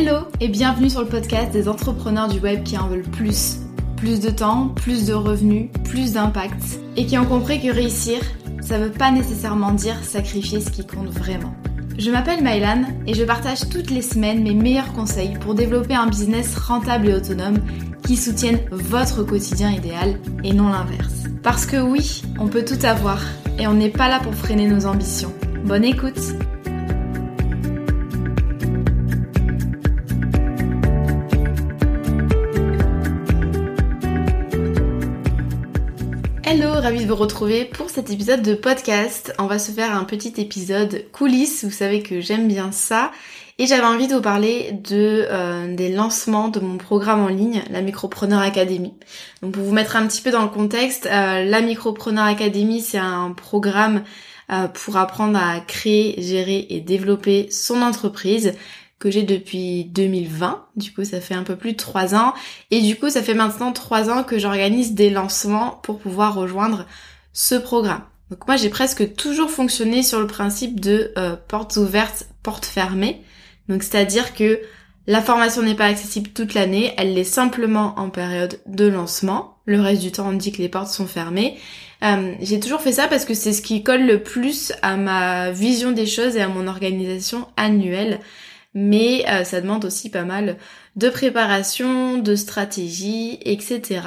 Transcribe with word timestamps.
Hello 0.00 0.28
et 0.38 0.46
bienvenue 0.46 0.90
sur 0.90 1.00
le 1.00 1.08
podcast 1.08 1.50
des 1.50 1.66
entrepreneurs 1.66 2.28
du 2.28 2.38
web 2.38 2.62
qui 2.62 2.78
en 2.78 2.86
veulent 2.86 3.02
plus. 3.02 3.56
Plus 3.96 4.20
de 4.20 4.30
temps, 4.30 4.68
plus 4.68 5.06
de 5.06 5.12
revenus, 5.12 5.70
plus 5.82 6.12
d'impact 6.12 6.78
et 6.96 7.04
qui 7.04 7.18
ont 7.18 7.24
compris 7.24 7.60
que 7.60 7.74
réussir, 7.74 8.20
ça 8.60 8.78
veut 8.78 8.92
pas 8.92 9.10
nécessairement 9.10 9.72
dire 9.72 9.96
sacrifier 10.04 10.60
ce 10.60 10.70
qui 10.70 10.86
compte 10.86 11.08
vraiment. 11.08 11.52
Je 11.98 12.12
m'appelle 12.12 12.44
Maëlan 12.44 12.84
et 13.08 13.14
je 13.14 13.24
partage 13.24 13.68
toutes 13.70 13.90
les 13.90 14.02
semaines 14.02 14.44
mes 14.44 14.54
meilleurs 14.54 14.92
conseils 14.92 15.36
pour 15.40 15.56
développer 15.56 15.96
un 15.96 16.06
business 16.06 16.56
rentable 16.56 17.08
et 17.08 17.14
autonome 17.14 17.58
qui 18.06 18.16
soutienne 18.16 18.60
votre 18.70 19.24
quotidien 19.24 19.72
idéal 19.72 20.20
et 20.44 20.52
non 20.52 20.68
l'inverse. 20.68 21.24
Parce 21.42 21.66
que 21.66 21.78
oui, 21.78 22.22
on 22.38 22.46
peut 22.46 22.64
tout 22.64 22.86
avoir 22.86 23.20
et 23.58 23.66
on 23.66 23.74
n'est 23.74 23.90
pas 23.90 24.08
là 24.08 24.20
pour 24.20 24.36
freiner 24.36 24.68
nos 24.68 24.86
ambitions. 24.86 25.32
Bonne 25.64 25.84
écoute 25.84 26.20
Retrouver 37.12 37.64
pour 37.64 37.88
cet 37.88 38.10
épisode 38.10 38.42
de 38.42 38.54
podcast. 38.54 39.32
On 39.38 39.46
va 39.46 39.58
se 39.58 39.72
faire 39.72 39.96
un 39.96 40.04
petit 40.04 40.34
épisode 40.36 41.04
coulisses, 41.10 41.64
vous 41.64 41.70
savez 41.70 42.02
que 42.02 42.20
j'aime 42.20 42.48
bien 42.48 42.70
ça. 42.70 43.12
Et 43.58 43.66
j'avais 43.66 43.86
envie 43.86 44.08
de 44.08 44.14
vous 44.14 44.20
parler 44.20 44.72
de 44.72 45.26
euh, 45.30 45.74
des 45.74 45.90
lancements 45.90 46.48
de 46.48 46.60
mon 46.60 46.76
programme 46.76 47.20
en 47.20 47.28
ligne, 47.28 47.62
la 47.70 47.80
Micropreneur 47.80 48.40
Academy. 48.40 48.92
Donc 49.42 49.52
pour 49.52 49.64
vous 49.64 49.72
mettre 49.72 49.96
un 49.96 50.06
petit 50.06 50.20
peu 50.20 50.30
dans 50.30 50.42
le 50.42 50.48
contexte, 50.48 51.06
euh, 51.06 51.44
la 51.44 51.60
Micropreneur 51.62 52.24
Academy, 52.24 52.80
c'est 52.80 52.98
un 52.98 53.32
programme 53.32 54.02
euh, 54.52 54.68
pour 54.68 54.96
apprendre 54.96 55.38
à 55.38 55.60
créer, 55.60 56.20
gérer 56.22 56.66
et 56.70 56.80
développer 56.80 57.48
son 57.50 57.82
entreprise 57.82 58.54
que 58.98 59.10
j'ai 59.10 59.22
depuis 59.22 59.84
2020. 59.84 60.66
Du 60.76 60.92
coup, 60.92 61.04
ça 61.04 61.20
fait 61.20 61.34
un 61.34 61.44
peu 61.44 61.56
plus 61.56 61.72
de 61.72 61.76
trois 61.76 62.14
ans. 62.14 62.34
Et 62.70 62.80
du 62.80 62.96
coup, 62.96 63.10
ça 63.10 63.22
fait 63.22 63.34
maintenant 63.34 63.72
trois 63.72 64.10
ans 64.10 64.24
que 64.24 64.38
j'organise 64.38 64.94
des 64.94 65.10
lancements 65.10 65.80
pour 65.82 65.98
pouvoir 65.98 66.34
rejoindre 66.34 66.86
ce 67.32 67.54
programme. 67.54 68.02
Donc 68.30 68.46
moi, 68.46 68.56
j'ai 68.56 68.68
presque 68.68 69.14
toujours 69.14 69.50
fonctionné 69.50 70.02
sur 70.02 70.20
le 70.20 70.26
principe 70.26 70.80
de 70.80 71.12
euh, 71.16 71.36
portes 71.36 71.76
ouvertes, 71.76 72.28
portes 72.42 72.66
fermées. 72.66 73.22
Donc 73.68 73.82
c'est-à-dire 73.82 74.34
que 74.34 74.60
la 75.06 75.22
formation 75.22 75.62
n'est 75.62 75.74
pas 75.74 75.86
accessible 75.86 76.30
toute 76.30 76.52
l'année, 76.52 76.92
elle 76.98 77.14
l'est 77.14 77.24
simplement 77.24 77.94
en 77.98 78.10
période 78.10 78.60
de 78.66 78.86
lancement. 78.86 79.56
Le 79.64 79.80
reste 79.80 80.02
du 80.02 80.12
temps, 80.12 80.28
on 80.28 80.32
dit 80.34 80.52
que 80.52 80.58
les 80.58 80.68
portes 80.68 80.88
sont 80.88 81.06
fermées. 81.06 81.56
Euh, 82.02 82.34
j'ai 82.40 82.60
toujours 82.60 82.82
fait 82.82 82.92
ça 82.92 83.08
parce 83.08 83.24
que 83.24 83.34
c'est 83.34 83.54
ce 83.54 83.62
qui 83.62 83.82
colle 83.82 84.06
le 84.06 84.22
plus 84.22 84.72
à 84.82 84.96
ma 84.96 85.50
vision 85.50 85.92
des 85.92 86.06
choses 86.06 86.36
et 86.36 86.42
à 86.42 86.48
mon 86.48 86.66
organisation 86.66 87.48
annuelle 87.56 88.20
mais 88.74 89.24
euh, 89.28 89.44
ça 89.44 89.60
demande 89.60 89.84
aussi 89.84 90.10
pas 90.10 90.24
mal 90.24 90.56
de 90.96 91.08
préparation, 91.08 92.18
de 92.18 92.36
stratégie, 92.36 93.38
etc. 93.42 94.00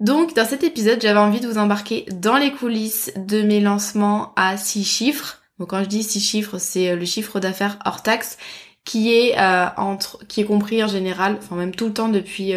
Donc 0.00 0.34
dans 0.34 0.44
cet 0.44 0.64
épisode, 0.64 1.00
j'avais 1.00 1.18
envie 1.18 1.40
de 1.40 1.48
vous 1.48 1.58
embarquer 1.58 2.06
dans 2.12 2.36
les 2.36 2.52
coulisses 2.52 3.12
de 3.16 3.42
mes 3.42 3.60
lancements 3.60 4.32
à 4.36 4.56
6 4.56 4.84
chiffres. 4.84 5.42
Donc 5.58 5.70
quand 5.70 5.82
je 5.82 5.88
dis 5.88 6.02
6 6.02 6.20
chiffres, 6.20 6.58
c'est 6.58 6.90
euh, 6.90 6.96
le 6.96 7.04
chiffre 7.04 7.40
d'affaires 7.40 7.78
hors 7.84 8.02
taxe 8.02 8.38
qui 8.84 9.14
est 9.14 9.38
euh, 9.38 9.66
entre 9.78 10.26
qui 10.26 10.42
est 10.42 10.44
compris 10.44 10.84
en 10.84 10.88
général, 10.88 11.38
enfin 11.38 11.56
même 11.56 11.74
tout 11.74 11.86
le 11.86 11.94
temps 11.94 12.10
depuis 12.10 12.52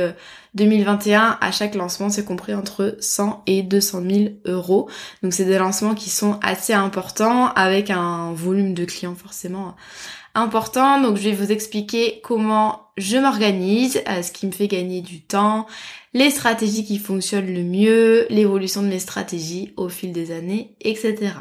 2021, 0.55 1.37
à 1.39 1.51
chaque 1.51 1.73
lancement, 1.75 2.09
c'est 2.09 2.25
compris 2.25 2.53
entre 2.53 2.97
100 2.99 3.43
et 3.45 3.61
200 3.61 4.01
000 4.09 4.25
euros. 4.45 4.89
Donc 5.23 5.31
c'est 5.33 5.45
des 5.45 5.57
lancements 5.57 5.93
qui 5.93 6.09
sont 6.09 6.39
assez 6.41 6.73
importants 6.73 7.53
avec 7.53 7.91
un 7.91 8.33
volume 8.33 8.73
de 8.73 8.83
clients 8.83 9.15
forcément 9.15 9.75
important. 10.37 11.01
Donc 11.01 11.17
je 11.17 11.23
vais 11.29 11.35
vous 11.35 11.51
expliquer 11.51 12.21
comment 12.23 12.91
je 12.97 13.17
m'organise, 13.17 14.01
euh, 14.07 14.21
ce 14.21 14.31
qui 14.31 14.47
me 14.47 14.51
fait 14.51 14.67
gagner 14.67 15.01
du 15.01 15.21
temps, 15.21 15.67
les 16.13 16.29
stratégies 16.29 16.85
qui 16.85 16.99
fonctionnent 16.99 17.53
le 17.53 17.63
mieux, 17.63 18.25
l'évolution 18.29 18.81
de 18.81 18.87
mes 18.87 18.99
stratégies 18.99 19.73
au 19.77 19.89
fil 19.89 20.11
des 20.11 20.31
années, 20.31 20.75
etc. 20.81 21.33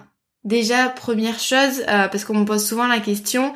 Déjà, 0.45 0.89
première 0.89 1.39
chose, 1.39 1.83
euh, 1.89 2.09
parce 2.09 2.25
qu'on 2.25 2.39
me 2.39 2.45
pose 2.45 2.65
souvent 2.65 2.87
la 2.87 3.01
question, 3.01 3.53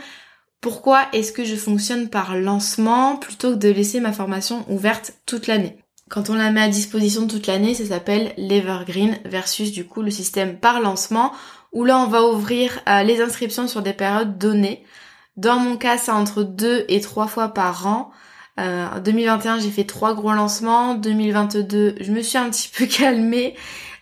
pourquoi 0.60 1.06
est-ce 1.12 1.32
que 1.32 1.44
je 1.44 1.56
fonctionne 1.56 2.08
par 2.08 2.36
lancement 2.36 3.16
plutôt 3.16 3.52
que 3.52 3.58
de 3.58 3.68
laisser 3.68 4.00
ma 4.00 4.12
formation 4.12 4.64
ouverte 4.68 5.14
toute 5.26 5.46
l'année? 5.46 5.78
Quand 6.10 6.28
on 6.28 6.34
la 6.34 6.50
met 6.50 6.62
à 6.62 6.68
disposition 6.68 7.28
toute 7.28 7.46
l'année, 7.46 7.74
ça 7.74 7.86
s'appelle 7.86 8.32
l'Evergreen 8.36 9.18
versus 9.24 9.70
du 9.70 9.86
coup 9.86 10.02
le 10.02 10.10
système 10.10 10.58
par 10.58 10.80
lancement 10.80 11.32
où 11.72 11.84
là 11.84 11.98
on 11.98 12.08
va 12.08 12.24
ouvrir 12.24 12.80
euh, 12.88 13.02
les 13.04 13.20
inscriptions 13.20 13.68
sur 13.68 13.82
des 13.82 13.92
périodes 13.92 14.36
données. 14.36 14.84
Dans 15.36 15.58
mon 15.58 15.76
cas, 15.76 15.98
c'est 15.98 16.10
entre 16.10 16.42
deux 16.42 16.84
et 16.88 17.00
trois 17.00 17.26
fois 17.26 17.48
par 17.48 17.86
an. 17.86 18.10
Euh, 18.58 18.86
en 18.96 19.00
2021, 19.00 19.60
j'ai 19.60 19.70
fait 19.70 19.84
trois 19.84 20.14
gros 20.14 20.32
lancements. 20.32 20.94
2022, 20.94 21.96
je 22.00 22.12
me 22.12 22.22
suis 22.22 22.38
un 22.38 22.50
petit 22.50 22.68
peu 22.68 22.86
calmée 22.86 23.54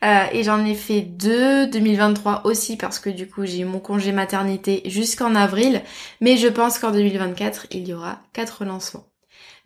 euh, 0.04 0.24
et 0.32 0.42
j'en 0.42 0.64
ai 0.64 0.74
fait 0.74 1.02
deux. 1.02 1.66
2023 1.66 2.42
aussi 2.44 2.76
parce 2.76 2.98
que 2.98 3.10
du 3.10 3.28
coup, 3.28 3.44
j'ai 3.44 3.60
eu 3.60 3.64
mon 3.64 3.80
congé 3.80 4.12
maternité 4.12 4.82
jusqu'en 4.86 5.34
avril. 5.34 5.82
Mais 6.20 6.36
je 6.36 6.48
pense 6.48 6.78
qu'en 6.78 6.90
2024, 6.90 7.68
il 7.72 7.86
y 7.88 7.94
aura 7.94 8.20
quatre 8.32 8.64
lancements. 8.64 9.06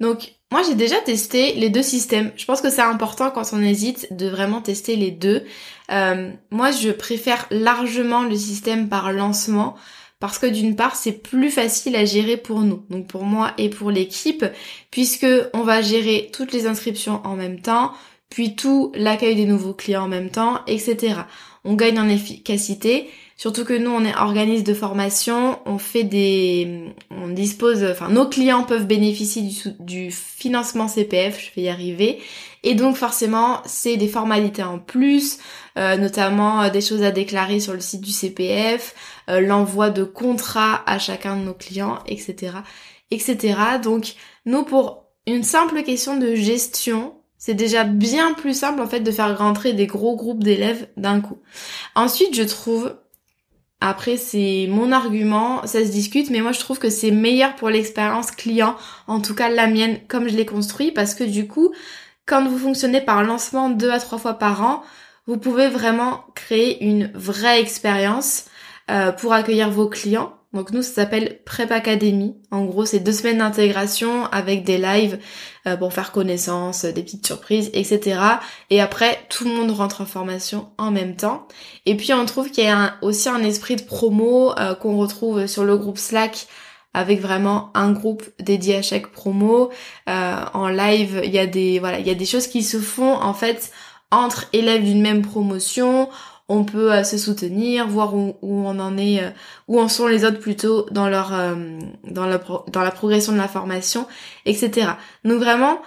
Donc, 0.01 0.35
moi, 0.51 0.63
j'ai 0.67 0.75
déjà 0.75 0.97
testé 1.01 1.55
les 1.55 1.71
deux 1.71 1.83
systèmes. 1.83 2.33
Je 2.37 2.45
pense 2.45 2.61
que 2.61 2.69
c'est 2.69 2.83
important 2.83 3.31
quand 3.31 3.53
on 3.53 3.63
hésite 3.63 4.15
de 4.15 4.29
vraiment 4.29 4.61
tester 4.61 4.97
les 4.97 5.11
deux. 5.11 5.45
Euh, 5.91 6.31
moi, 6.51 6.71
je 6.73 6.91
préfère 6.91 7.47
largement 7.51 8.23
le 8.25 8.37
système 8.37 8.89
par 8.89 9.13
lancement 9.13 9.77
parce 10.23 10.39
que 10.39 10.47
d'une 10.47 10.77
part 10.77 10.95
c'est 10.95 11.21
plus 11.21 11.51
facile 11.51 11.97
à 11.97 12.05
gérer 12.05 12.37
pour 12.37 12.61
nous, 12.61 12.85
donc 12.91 13.09
pour 13.09 13.25
moi 13.25 13.55
et 13.59 13.69
pour 13.69 13.91
l'équipe, 13.91 14.45
puisque 14.93 15.27
on 15.53 15.63
va 15.63 15.83
gérer 15.83 16.31
toutes 16.33 16.53
les 16.53 16.69
inscriptions 16.69 17.21
en 17.25 17.35
même 17.35 17.61
temps, 17.61 17.91
puis 18.31 18.55
tout 18.55 18.93
l'accueil 18.95 19.35
des 19.35 19.47
nouveaux 19.47 19.75
clients 19.75 20.05
en 20.05 20.09
même 20.09 20.31
temps, 20.31 20.61
etc. 20.69 21.15
On 21.65 21.75
gagne 21.75 21.99
en 21.99 22.09
efficacité, 22.09 23.11
surtout 23.37 23.65
que 23.65 23.73
nous 23.73 23.91
on 23.91 24.05
est 24.05 24.15
organisme 24.17 24.63
de 24.63 24.75
formation, 24.75 25.59
on 25.67 25.79
fait 25.79 26.05
des, 26.05 26.95
on 27.11 27.27
dispose, 27.27 27.83
enfin 27.83 28.09
nos 28.09 28.29
clients 28.29 28.63
peuvent 28.63 28.87
bénéficier 28.87 29.43
du, 29.43 29.57
du 29.81 30.13
financement 30.13 30.87
CPF, 30.87 31.41
je 31.41 31.51
vais 31.57 31.67
y 31.67 31.69
arriver, 31.69 32.21
et 32.63 32.75
donc 32.75 32.97
forcément 32.97 33.61
c'est 33.67 33.97
des 33.97 34.09
formalités 34.09 34.63
en 34.63 34.79
plus, 34.79 35.39
euh, 35.79 35.97
notamment 35.97 36.63
euh, 36.63 36.71
des 36.71 36.81
choses 36.81 37.03
à 37.03 37.11
déclarer 37.11 37.61
sur 37.61 37.73
le 37.73 37.81
site 37.81 38.03
du 38.03 38.13
CPF, 38.13 38.95
euh, 39.29 39.41
l'envoi 39.41 39.91
de 39.91 40.05
contrats 40.05 40.83
à 40.87 40.99
chacun 40.99 41.37
de 41.37 41.43
nos 41.43 41.55
clients, 41.55 41.99
etc. 42.07 42.55
etc. 43.11 43.55
Donc 43.83 44.15
nous 44.47 44.65
pour 44.65 45.07
une 45.27 45.43
simple 45.43 45.83
question 45.83 46.17
de 46.17 46.35
gestion, 46.35 47.15
c'est 47.39 47.55
déjà 47.55 47.85
bien 47.85 48.35
plus 48.35 48.57
simple 48.57 48.81
en 48.81 48.87
fait 48.87 49.01
de 49.01 49.11
faire 49.11 49.37
rentrer 49.37 49.73
des 49.73 49.87
gros 49.87 50.17
groupes 50.17 50.45
d'élèves 50.45 50.89
d'un 50.97 51.21
coup. 51.21 51.39
Ensuite, 51.97 52.37
je 52.37 52.43
trouve, 52.45 52.95
après 53.81 54.17
c'est 54.17 54.69
mon 54.71 54.93
argument, 54.93 55.67
ça 55.67 55.85
se 55.85 55.91
discute, 55.91 56.31
mais 56.31 56.41
moi 56.41 56.53
je 56.53 56.61
trouve 56.61 56.79
que 56.79 56.91
c'est 56.91 57.11
meilleur 57.11 57.57
pour 57.57 57.69
l'expérience 57.69 58.31
client, 58.31 58.77
en 59.09 59.21
tout 59.21 59.35
cas 59.35 59.49
la 59.49 59.67
mienne 59.67 59.99
comme 60.07 60.29
je 60.29 60.37
l'ai 60.37 60.47
construit, 60.47 60.93
parce 60.93 61.17
que 61.17 61.25
du 61.25 61.49
coup, 61.49 61.73
quand 62.33 62.49
vous 62.49 62.59
fonctionnez 62.59 63.03
par 63.03 63.23
lancement 63.25 63.69
deux 63.69 63.91
à 63.91 64.01
trois 64.01 64.17
fois 64.17 64.33
par 64.33 64.63
an, 64.63 64.83
vous 65.27 65.37
pouvez 65.37 65.69
vraiment 65.69 66.25
créer 66.35 66.83
une 66.83 67.13
vraie 67.15 67.61
expérience 67.61 68.47
euh, 68.91 69.13
pour 69.13 69.35
accueillir 69.35 69.69
vos 69.69 69.87
clients. 69.87 70.33
Donc 70.55 70.71
nous, 70.71 70.81
ça 70.81 70.93
s'appelle 70.95 71.41
Prep 71.45 71.71
Academy. 71.71 72.35
En 72.51 72.65
gros, 72.65 72.87
c'est 72.87 73.01
deux 73.01 73.13
semaines 73.13 73.37
d'intégration 73.37 74.25
avec 74.33 74.65
des 74.65 74.79
lives 74.79 75.19
euh, 75.67 75.77
pour 75.77 75.93
faire 75.93 76.11
connaissance, 76.11 76.87
des 76.87 77.03
petites 77.03 77.27
surprises, 77.27 77.71
etc. 77.75 78.19
Et 78.71 78.81
après, 78.81 79.19
tout 79.29 79.45
le 79.45 79.51
monde 79.51 79.71
rentre 79.71 80.01
en 80.01 80.07
formation 80.07 80.71
en 80.79 80.91
même 80.91 81.17
temps. 81.17 81.47
Et 81.85 81.99
puis, 81.99 82.15
on 82.15 82.25
trouve 82.25 82.51
qu'il 82.51 82.65
y 82.65 82.69
a 82.69 82.95
aussi 83.03 83.29
un 83.29 83.43
esprit 83.43 83.77
de 83.77 83.83
promo 83.83 84.59
euh, 84.59 84.75
qu'on 84.75 84.97
retrouve 84.97 85.47
sur 85.47 85.65
le 85.65 85.77
groupe 85.77 85.99
Slack 85.99 86.47
avec 86.95 87.21
vraiment 87.21 87.71
un 87.75 87.93
groupe 87.93 88.23
dédié 88.39 88.77
à 88.77 88.83
chaque 88.83 89.09
promo. 89.09 89.71
en 90.07 90.69
live, 90.69 91.21
il 91.25 91.31
y 91.31 91.39
a 91.39 91.47
des 91.47 91.79
voilà, 91.79 91.99
il 91.99 92.07
y 92.07 92.11
a 92.11 92.15
des 92.15 92.27
choses 92.27 92.47
qui 92.47 92.63
se 92.63 92.79
font 92.79 93.15
en 93.15 93.35
fait 93.35 93.73
entre 94.11 94.47
élèves 94.53 94.85
d'une 94.85 95.01
même 95.01 95.23
promotion 95.23 96.09
on 96.53 96.65
peut 96.65 96.93
euh, 96.93 97.03
se 97.05 97.17
soutenir, 97.17 97.89
voir 97.89 98.15
où, 98.15 98.37
on 98.43 98.79
en 98.79 98.99
est, 98.99 99.23
euh, 99.23 99.31
où 99.69 99.81
en 99.81 99.89
sont 99.89 100.07
les 100.07 100.25
autres 100.25 100.39
plutôt 100.39 100.87
dans 100.91 101.09
leur 101.09 101.33
euh, 101.33 101.79
dans 102.05 102.27
la 102.27 102.39
dans 102.69 102.83
la 102.83 102.91
progression 102.91 103.33
de 103.33 103.39
la 103.39 103.49
formation, 103.49 104.07
etc. 104.45 104.91
Donc 105.25 105.39
vraiment 105.39 105.81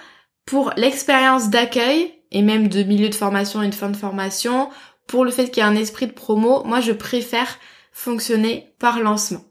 pour 0.46 0.74
l'expérience 0.76 1.50
d'accueil 1.50 2.14
et 2.32 2.42
même 2.42 2.68
de 2.68 2.84
milieu 2.84 3.10
de 3.10 3.16
formation 3.16 3.62
et 3.62 3.70
de 3.70 3.76
fin 3.76 3.90
de 3.90 3.98
formation, 3.98 4.70
pour 5.08 5.24
le 5.24 5.32
fait 5.32 5.50
qu'il 5.50 5.58
y 5.64 5.66
ait 5.66 5.70
un 5.70 5.76
esprit 5.76 6.08
de 6.08 6.14
promo, 6.14 6.64
moi 6.64 6.82
je 6.82 6.92
préfère 6.92 7.60
fonctionner 7.92 8.74
par 8.80 9.00
lancement. 9.00 9.44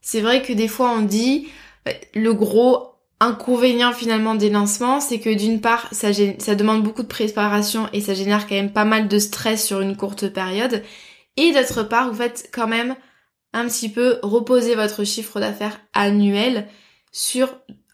C'est 0.00 0.20
vrai 0.20 0.42
que 0.42 0.52
des 0.52 0.68
fois 0.68 0.92
on 0.92 1.02
dit 1.02 1.48
le 2.14 2.32
gros 2.34 2.90
inconvénient 3.20 3.92
finalement 3.92 4.34
des 4.34 4.48
lancements, 4.48 5.00
c'est 5.00 5.20
que 5.20 5.32
d'une 5.32 5.60
part, 5.60 5.88
ça, 5.92 6.08
ça 6.38 6.54
demande 6.54 6.82
beaucoup 6.82 7.02
de 7.02 7.08
préparation 7.08 7.88
et 7.92 8.00
ça 8.00 8.14
génère 8.14 8.48
quand 8.48 8.54
même 8.54 8.72
pas 8.72 8.86
mal 8.86 9.08
de 9.08 9.18
stress 9.18 9.64
sur 9.64 9.80
une 9.80 9.96
courte 9.96 10.28
période. 10.28 10.82
Et 11.36 11.52
d'autre 11.52 11.82
part, 11.82 12.10
vous 12.10 12.16
faites 12.16 12.50
quand 12.52 12.66
même 12.66 12.96
un 13.52 13.66
petit 13.66 13.90
peu 13.90 14.18
reposer 14.22 14.74
votre 14.74 15.04
chiffre 15.04 15.38
d'affaires 15.38 15.80
annuel, 15.92 16.66
sur 17.12 17.48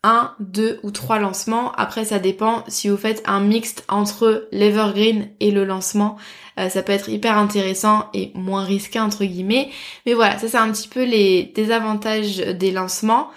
un, 0.07 0.35
deux 0.39 0.79
ou 0.83 0.91
trois 0.91 1.19
lancements. 1.19 1.73
Après, 1.73 2.05
ça 2.05 2.19
dépend 2.19 2.65
si 2.69 2.89
vous 2.89 2.97
faites 2.97 3.23
un 3.27 3.41
mixte 3.41 3.85
entre 3.89 4.49
l'evergreen 4.53 5.31
et 5.41 5.51
le 5.51 5.65
lancement. 5.65 6.17
Euh, 6.59 6.69
ça 6.69 6.83
peut 6.83 6.93
être 6.93 7.09
hyper 7.09 7.37
intéressant 7.37 8.09
et 8.15 8.31
moins 8.35 8.65
risqué 8.65 9.01
entre 9.01 9.25
guillemets. 9.25 9.71
Mais 10.07 10.15
voilà, 10.15 10.39
ça 10.39 10.49
c'est 10.49 10.57
un 10.57 10.71
petit 10.71 10.89
peu 10.89 11.05
les 11.05 11.53
désavantages 11.55 12.39
des 12.39 12.71
lancements. 12.71 13.31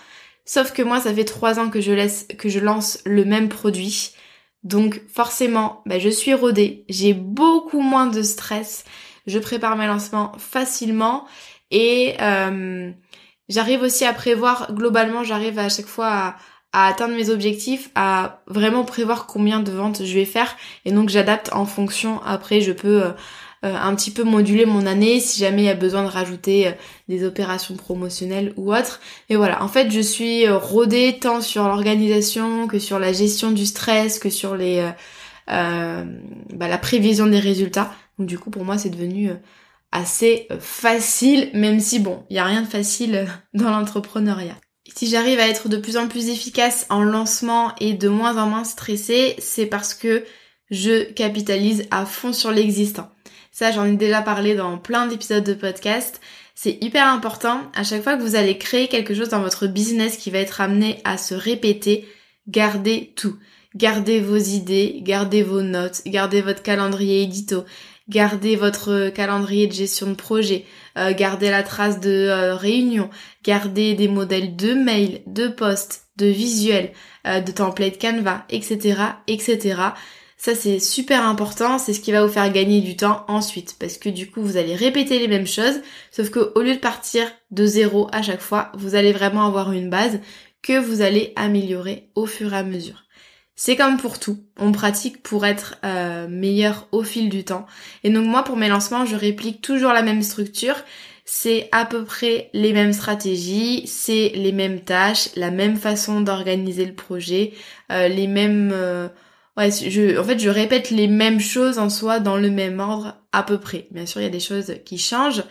Sauf 0.46 0.72
que 0.72 0.82
moi, 0.82 1.00
ça 1.00 1.14
fait 1.14 1.26
trois 1.26 1.60
ans 1.60 1.70
que 1.70 1.82
je 1.82 1.92
laisse, 1.92 2.28
que 2.38 2.50
je 2.50 2.60
lance 2.60 3.00
le 3.06 3.26
même 3.26 3.50
produit. 3.50 4.14
Donc 4.64 5.02
forcément, 5.08 5.82
bah, 5.86 6.00
je 6.00 6.10
suis 6.10 6.34
rodée, 6.34 6.86
j'ai 6.90 7.14
beaucoup 7.14 7.82
moins 7.82 8.08
de 8.08 8.22
stress, 8.22 8.84
je 9.26 9.40
prépare 9.40 9.78
mes 9.78 9.88
lancements 9.88 10.34
facilement 10.38 11.26
et 11.72 12.16
euh, 12.22 12.92
j'arrive 13.48 13.82
aussi 13.84 14.04
à 14.06 14.14
prévoir, 14.14 14.74
globalement 14.74 15.24
j'arrive 15.24 15.60
à 15.60 15.70
chaque 15.70 15.86
fois 15.86 16.08
à, 16.08 16.36
à 16.72 16.88
atteindre 16.88 17.16
mes 17.16 17.30
objectifs, 17.30 17.90
à 17.96 18.42
vraiment 18.48 18.86
prévoir 18.86 19.26
combien 19.26 19.60
de 19.60 19.72
ventes 19.72 20.04
je 20.06 20.14
vais 20.14 20.26
faire 20.26 20.56
et 20.86 20.92
donc 20.92 21.10
j'adapte 21.10 21.50
en 21.54 21.66
fonction. 21.66 22.22
Après, 22.24 22.62
je 22.62 22.72
peux 22.72 23.04
euh, 23.04 23.12
euh, 23.66 23.76
un 23.76 23.96
petit 23.96 24.12
peu 24.12 24.24
moduler 24.24 24.66
mon 24.66 24.86
année 24.86 25.20
si 25.20 25.40
jamais 25.40 25.64
il 25.64 25.66
y 25.66 25.70
a 25.70 25.76
besoin 25.76 26.04
de 26.04 26.10
rajouter 26.10 26.68
euh, 26.68 26.72
des 27.08 27.26
opérations 27.26 27.76
promotionnelles 27.76 28.54
ou 28.56 28.74
autres. 28.74 29.02
Et 29.30 29.36
voilà, 29.36 29.64
en 29.64 29.68
fait, 29.68 29.90
je 29.90 30.00
suis 30.00 30.48
rodée 30.48 31.18
tant 31.20 31.42
sur 31.42 31.68
l'organisation 31.68 32.68
que 32.68 32.78
sur 32.78 33.00
la 33.00 33.14
gestion 33.14 33.52
du 33.52 33.66
stress, 33.66 34.20
que 34.20 34.30
sur 34.30 34.56
les 34.56 34.88
bah, 35.48 36.68
la 36.68 36.78
prévision 36.78 37.26
des 37.26 37.40
résultats. 37.40 37.92
Donc 38.20 38.28
du 38.28 38.38
coup, 38.38 38.52
pour 38.52 38.64
moi, 38.66 38.78
c'est 38.78 38.92
devenu 38.92 39.32
assez 39.92 40.48
facile, 40.60 41.50
même 41.56 41.80
si 41.80 41.98
bon, 42.00 42.24
il 42.30 42.36
y 42.36 42.40
a 42.40 42.46
rien 42.46 42.62
de 42.62 42.68
facile 42.68 43.28
dans 43.56 43.72
l'entrepreneuriat. 43.72 44.56
Si 44.96 45.08
j'arrive 45.08 45.40
à 45.40 45.48
être 45.48 45.70
de 45.70 45.78
plus 45.78 45.98
en 45.98 46.08
plus 46.08 46.30
efficace 46.30 46.86
en 46.90 47.04
lancement 47.04 47.74
et 47.80 47.94
de 47.94 48.10
moins 48.10 48.38
en 48.38 48.48
moins 48.48 48.64
stressée, 48.64 49.36
c'est 49.40 49.66
parce 49.66 49.94
que 49.94 50.24
je 50.72 51.12
capitalise 51.12 51.86
à 51.92 52.06
fond 52.06 52.34
sur 52.34 52.52
l'existant. 52.52 53.10
Ça, 53.52 53.72
j'en 53.72 53.86
ai 53.86 53.96
déjà 53.96 54.22
parlé 54.22 54.56
dans 54.56 54.78
plein 54.78 55.08
d'épisodes 55.08 55.44
de 55.44 55.54
podcast. 55.54 56.22
C'est 56.56 56.78
hyper 56.82 57.08
important. 57.08 57.62
À 57.74 57.84
chaque 57.84 58.04
fois 58.04 58.18
que 58.18 58.22
vous 58.22 58.36
allez 58.36 58.58
créer 58.58 58.88
quelque 58.88 59.14
chose 59.14 59.30
dans 59.30 59.42
votre 59.42 59.68
business 59.68 60.18
qui 60.18 60.30
va 60.30 60.40
être 60.40 60.62
amené 60.62 61.00
à 61.04 61.18
se 61.18 61.34
répéter, 61.34 62.08
gardez 62.48 63.14
tout. 63.16 63.36
Gardez 63.76 64.20
vos 64.20 64.38
idées, 64.38 65.00
gardez 65.02 65.44
vos 65.44 65.62
notes, 65.62 66.02
gardez 66.08 66.42
votre 66.42 66.64
calendrier 66.64 67.22
édito, 67.22 67.66
gardez 68.10 68.56
votre 68.56 69.10
calendrier 69.10 69.68
de 69.68 69.74
gestion 69.74 70.08
de 70.08 70.16
projet, 70.16 70.66
euh, 71.00 71.14
gardez 71.14 71.50
la 71.50 71.64
trace 71.64 72.00
de 72.00 72.28
euh, 72.28 72.56
réunion, 72.56 73.10
gardez 73.44 73.96
des 73.96 74.08
modèles 74.08 74.56
de 74.56 74.74
mails, 74.74 75.22
de 75.26 75.48
posts, 75.48 76.08
de 76.18 76.26
visuels, 76.28 76.92
euh, 77.26 77.40
de 77.40 77.52
templates 77.52 78.00
Canva, 78.00 78.46
etc., 78.50 79.02
etc. 79.28 79.82
Ça 80.38 80.56
c'est 80.56 80.80
super 80.80 81.26
important, 81.26 81.78
c'est 81.80 81.94
ce 81.94 82.00
qui 82.02 82.12
va 82.12 82.26
vous 82.26 82.32
faire 82.32 82.52
gagner 82.52 82.82
du 82.82 82.96
temps 82.96 83.26
ensuite 83.28 83.76
parce 83.80 83.98
que 83.98 84.10
du 84.10 84.30
coup 84.30 84.42
vous 84.42 84.58
allez 84.58 84.76
répéter 84.76 85.20
les 85.20 85.28
mêmes 85.28 85.48
choses 85.48 85.82
sauf 86.12 86.30
que 86.30 86.54
au 86.56 86.62
lieu 86.62 86.76
de 86.76 86.80
partir 86.80 87.30
de 87.52 87.66
zéro 87.66 88.08
à 88.14 88.22
chaque 88.22 88.42
fois, 88.42 88.72
vous 88.76 88.96
allez 88.96 89.12
vraiment 89.12 89.46
avoir 89.46 89.72
une 89.72 89.90
base 89.90 90.20
que 90.62 90.78
vous 90.80 91.02
allez 91.02 91.34
améliorer 91.36 92.10
au 92.16 92.26
fur 92.26 92.54
et 92.54 92.58
à 92.58 92.64
mesure. 92.64 93.04
C'est 93.62 93.76
comme 93.76 93.98
pour 93.98 94.20
tout, 94.20 94.38
on 94.56 94.72
pratique 94.72 95.22
pour 95.22 95.46
être 95.46 95.76
euh, 95.84 96.30
meilleur 96.30 96.88
au 96.94 97.04
fil 97.04 97.28
du 97.28 97.44
temps. 97.44 97.66
Et 98.06 98.10
donc 98.10 98.26
moi 98.26 98.46
pour 98.46 98.56
mes 98.56 98.70
lancements, 98.70 99.06
je 99.06 99.18
réplique 99.18 99.62
toujours 99.62 99.92
la 99.92 100.02
même 100.02 100.22
structure. 100.22 100.76
C'est 101.26 101.68
à 101.74 101.84
peu 101.84 102.06
près 102.06 102.50
les 102.54 102.72
mêmes 102.72 102.94
stratégies, 102.94 103.86
c'est 103.86 104.32
les 104.34 104.54
mêmes 104.54 104.80
tâches, 104.80 105.28
la 105.36 105.52
même 105.52 105.76
façon 105.76 106.22
d'organiser 106.22 106.86
le 106.86 106.94
projet, 106.94 107.52
euh, 107.92 108.08
les 108.08 108.28
mêmes... 108.28 108.72
Euh, 108.74 109.10
ouais, 109.58 109.72
je, 109.72 110.18
en 110.18 110.24
fait, 110.24 110.40
je 110.40 110.50
répète 110.50 110.90
les 110.90 111.10
mêmes 111.10 111.42
choses 111.42 111.80
en 111.80 111.90
soi 111.90 112.22
dans 112.22 112.38
le 112.38 112.50
même 112.50 112.80
ordre 112.80 113.18
à 113.34 113.44
peu 113.44 113.58
près. 113.58 113.88
Bien 113.92 114.06
sûr, 114.06 114.22
il 114.22 114.24
y 114.24 114.28
a 114.28 114.30
des 114.30 114.40
choses 114.40 114.74
qui 114.86 114.98
changent. 114.98 115.44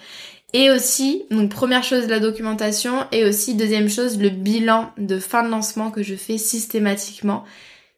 Et 0.54 0.70
aussi, 0.70 1.24
donc 1.30 1.50
première 1.50 1.84
chose, 1.84 2.08
la 2.08 2.20
documentation, 2.20 3.04
et 3.12 3.26
aussi 3.26 3.54
deuxième 3.54 3.90
chose, 3.90 4.18
le 4.18 4.30
bilan 4.30 4.92
de 4.96 5.18
fin 5.18 5.42
de 5.42 5.50
lancement 5.50 5.90
que 5.90 6.02
je 6.02 6.14
fais 6.14 6.38
systématiquement. 6.38 7.44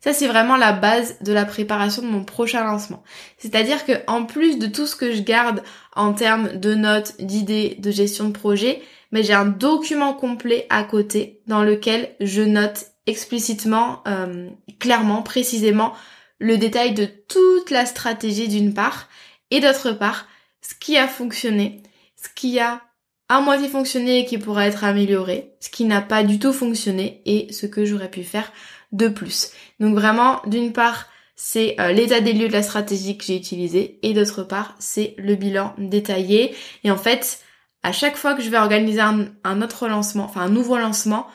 Ça, 0.03 0.15
c'est 0.15 0.27
vraiment 0.27 0.57
la 0.57 0.73
base 0.73 1.17
de 1.21 1.33
la 1.33 1.45
préparation 1.45 2.01
de 2.01 2.07
mon 2.07 2.25
prochain 2.25 2.65
lancement. 2.65 3.03
C'est-à-dire 3.37 3.85
que 3.85 3.93
en 4.07 4.25
plus 4.25 4.59
de 4.59 4.67
tout 4.67 4.87
ce 4.87 4.97
que 4.97 5.13
je 5.13 5.21
garde 5.21 5.63
en 5.95 6.15
termes 6.15 6.59
de 6.59 6.75
notes, 6.75 7.21
d'idées, 7.21 7.77
de 7.79 7.91
gestion 7.91 8.29
de 8.29 8.33
projet, 8.33 8.81
mais 9.13 9.23
j'ai 9.23 9.35
un 9.35 9.45
document 9.45 10.15
complet 10.15 10.67
à 10.71 10.85
côté 10.85 11.43
dans 11.47 11.63
lequel 11.63 12.15
je 12.21 12.41
note 12.41 12.87
explicitement, 13.07 14.03
euh, 14.07 14.49
clairement, 14.79 15.23
précisément 15.23 15.93
le 16.39 16.57
détail 16.57 16.95
de 16.95 17.05
toute 17.05 17.71
la 17.71 17.85
stratégie 17.85 18.49
d'une 18.49 18.73
part 18.73 19.09
et 19.51 19.61
d'autre 19.61 19.93
part 19.93 20.27
ce 20.63 20.75
qui 20.75 20.97
a 20.97 21.09
fonctionné, 21.09 21.83
ce 22.17 22.29
qui 22.35 22.59
a 22.59 22.81
à 23.29 23.41
moitié 23.41 23.69
fonctionné 23.69 24.21
et 24.21 24.25
qui 24.25 24.39
pourrait 24.39 24.69
être 24.69 24.85
amélioré, 24.85 25.53
ce 25.61 25.69
qui 25.69 25.85
n'a 25.85 26.01
pas 26.01 26.25
du 26.25 26.39
tout 26.39 26.53
fonctionné 26.53 27.23
et 27.27 27.53
ce 27.53 27.67
que 27.67 27.85
j'aurais 27.85 28.11
pu 28.11 28.25
faire 28.25 28.51
de 28.93 29.09
plus. 29.09 29.51
Donc 29.79 29.95
vraiment, 29.95 30.41
d'une 30.47 30.73
part, 30.73 31.07
c'est 31.37 31.77
euh, 31.81 31.93
l'état 31.93 32.21
des 32.21 32.35
lieux 32.35 32.49
de 32.49 32.53
la 32.53 32.63
stratégie 32.63 33.17
que 33.17 33.25
j'ai 33.25 33.37
utilisée 33.37 33.99
et 34.03 34.13
d'autre 34.13 34.43
part, 34.43 34.75
c'est 34.79 35.15
le 35.17 35.37
bilan 35.37 35.75
détaillé. 35.79 36.55
Et 36.85 36.91
en 36.91 36.99
fait, 36.99 37.41
à 37.83 37.93
chaque 37.93 38.17
fois 38.17 38.35
que 38.35 38.43
je 38.43 38.51
vais 38.51 38.59
organiser 38.59 39.01
un, 39.01 39.63
autre 39.63 39.89
lancement, 39.89 40.25
enfin 40.25 40.43
un 40.43 40.49
nouveau 40.51 40.77
lancement, 40.77 41.27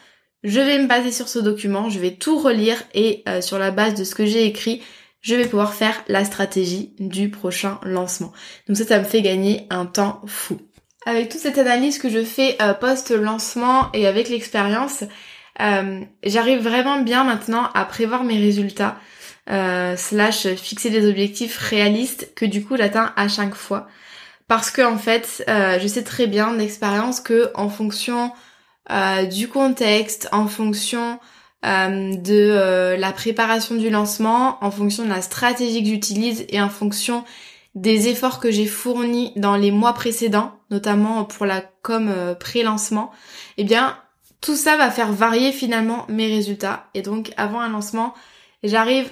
je 0.44 0.60
vais 0.60 0.78
me 0.78 0.88
baser 0.88 1.12
sur 1.12 1.28
ce 1.28 1.40
document, 1.40 1.90
je 1.90 2.00
vais 2.00 2.12
tout 2.12 2.38
relire 2.38 2.84
et 2.94 3.24
euh, 3.28 3.42
sur 3.42 3.57
la 3.57 3.72
base 3.72 3.96
de 3.96 4.04
ce 4.04 4.13
que 4.13 4.28
j'ai 4.28 4.46
écrit, 4.46 4.84
je 5.22 5.34
vais 5.34 5.48
pouvoir 5.48 5.74
faire 5.74 6.04
la 6.07 6.24
stratégie 6.24 6.94
du 7.00 7.31
prochain 7.31 7.80
lancement. 7.81 8.31
Donc 8.68 8.78
ça, 8.78 8.86
ça 8.86 9.00
me 9.00 9.06
fait 9.06 9.24
gagner 9.24 9.66
un 9.72 9.88
temps 9.88 10.22
fou. 10.28 10.60
Avec 11.07 11.30
toute 11.30 11.42
cette 11.42 11.57
analyse 11.57 11.98
que 11.98 12.10
je 12.10 12.24
fais 12.24 12.57
euh, 12.62 12.75
post-lancement 12.75 13.92
et 13.94 14.06
avec 14.06 14.30
l'expérience, 14.30 15.04
euh, 15.62 16.02
j'arrive 16.24 16.60
vraiment 16.60 17.02
bien 17.02 17.24
maintenant 17.24 17.69
à 17.74 17.86
prévoir 17.86 18.24
mes 18.24 18.38
résultats, 18.38 18.98
euh, 19.50 19.96
slash 19.96 20.48
fixer 20.56 20.90
des 20.90 21.07
objectifs 21.07 21.57
réalistes 21.57 22.34
que 22.36 22.46
du 22.46 22.63
coup 22.63 22.78
j'atteins 22.78 23.13
à 23.16 23.28
chaque 23.28 23.56
fois. 23.56 23.88
Parce 24.48 24.69
que 24.69 24.81
en 24.81 24.97
fait, 24.97 25.44
euh, 25.50 25.80
je 25.80 25.88
sais 25.88 26.04
très 26.04 26.28
bien 26.28 26.54
d'expérience 26.54 27.19
que 27.19 27.52
en 27.56 27.69
fonction 27.69 28.31
du 29.31 29.47
contexte, 29.47 30.30
en 30.31 30.45
fonction 30.45 31.19
de 31.64 32.95
la 32.95 33.12
préparation 33.12 33.74
du 33.74 33.90
lancement, 33.90 34.64
en 34.64 34.69
fonction 34.69 35.06
de 35.06 35.09
la 35.09 35.24
stratégie 35.24 35.81
que 35.81 35.90
j'utilise 35.90 36.45
et 36.50 36.62
en 36.62 36.69
fonction 36.69 37.24
des 37.74 38.07
efforts 38.07 38.40
que 38.40 38.52
j'ai 38.52 38.68
fournis 38.68 39.33
dans 39.38 39.56
les 39.56 39.71
mois 39.71 39.94
précédents, 39.94 40.52
notamment 40.69 41.26
pour 41.26 41.47
la 41.47 41.64
com 41.81 42.14
pré-lancement, 42.40 43.12
eh 43.57 43.64
bien 43.64 43.97
tout 44.45 44.56
ça 44.56 44.78
va 44.78 44.92
faire 44.92 45.11
varier 45.11 45.52
finalement 45.52 46.06
mes 46.07 46.28
résultats. 46.28 46.85
Et 46.94 47.02
donc 47.02 47.31
avant 47.35 47.61
un 47.61 47.69
lancement, 47.69 48.14
j'arrive 48.61 49.09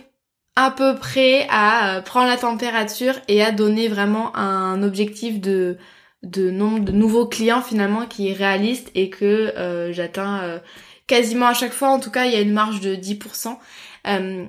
à 0.55 0.69
peu 0.69 0.95
près 0.95 1.47
à 1.49 1.97
euh, 1.97 2.01
prendre 2.01 2.27
la 2.27 2.37
température 2.37 3.15
et 3.27 3.43
à 3.43 3.51
donner 3.51 3.87
vraiment 3.87 4.35
un 4.37 4.83
objectif 4.83 5.41
de, 5.41 5.79
nombre 6.23 6.81
de 6.81 6.91
nouveaux 6.91 7.25
clients 7.25 7.63
finalement 7.63 8.05
qui 8.05 8.29
est 8.29 8.33
réaliste 8.33 8.91
et 8.93 9.09
que 9.09 9.25
euh, 9.25 9.91
j'atteins 9.91 10.43
euh, 10.43 10.59
quasiment 11.07 11.47
à 11.47 11.55
chaque 11.55 11.73
fois. 11.73 11.89
En 11.89 11.99
tout 11.99 12.11
cas, 12.11 12.25
il 12.25 12.33
y 12.33 12.35
a 12.35 12.41
une 12.41 12.53
marge 12.53 12.79
de 12.79 12.95
10%. 12.95 13.57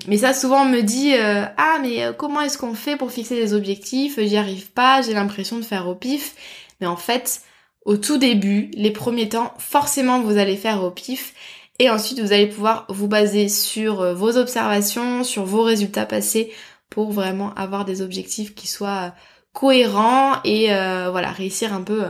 mais 0.06 0.18
ça, 0.18 0.34
souvent, 0.34 0.64
on 0.64 0.68
me 0.68 0.82
dit 0.82 1.14
ah 1.16 1.78
mais 1.80 2.12
comment 2.18 2.42
est-ce 2.42 2.58
qu'on 2.58 2.74
fait 2.74 2.96
pour 2.98 3.10
fixer 3.10 3.36
des 3.36 3.54
objectifs? 3.54 4.20
J'y 4.20 4.36
arrive 4.36 4.70
pas. 4.72 5.00
J'ai 5.00 5.14
l'impression 5.14 5.56
de 5.56 5.64
faire 5.64 5.88
au 5.88 5.94
pif. 5.94 6.34
Mais 6.82 6.86
en 6.86 6.96
fait, 6.96 7.40
au 7.84 7.96
tout 7.96 8.16
début, 8.16 8.70
les 8.74 8.90
premiers 8.90 9.28
temps, 9.28 9.52
forcément 9.58 10.20
vous 10.20 10.38
allez 10.38 10.56
faire 10.56 10.82
au 10.82 10.90
pif 10.90 11.34
et 11.78 11.90
ensuite 11.90 12.20
vous 12.20 12.32
allez 12.32 12.46
pouvoir 12.46 12.86
vous 12.88 13.08
baser 13.08 13.48
sur 13.48 14.00
euh, 14.00 14.14
vos 14.14 14.36
observations, 14.36 15.24
sur 15.24 15.44
vos 15.44 15.62
résultats 15.62 16.06
passés 16.06 16.52
pour 16.88 17.12
vraiment 17.12 17.52
avoir 17.54 17.84
des 17.84 18.00
objectifs 18.00 18.54
qui 18.54 18.68
soient 18.68 18.88
euh, 19.06 19.10
cohérents 19.52 20.42
et 20.44 20.72
euh, 20.72 21.10
voilà, 21.10 21.30
réussir 21.30 21.74
un 21.74 21.82
peu 21.82 22.04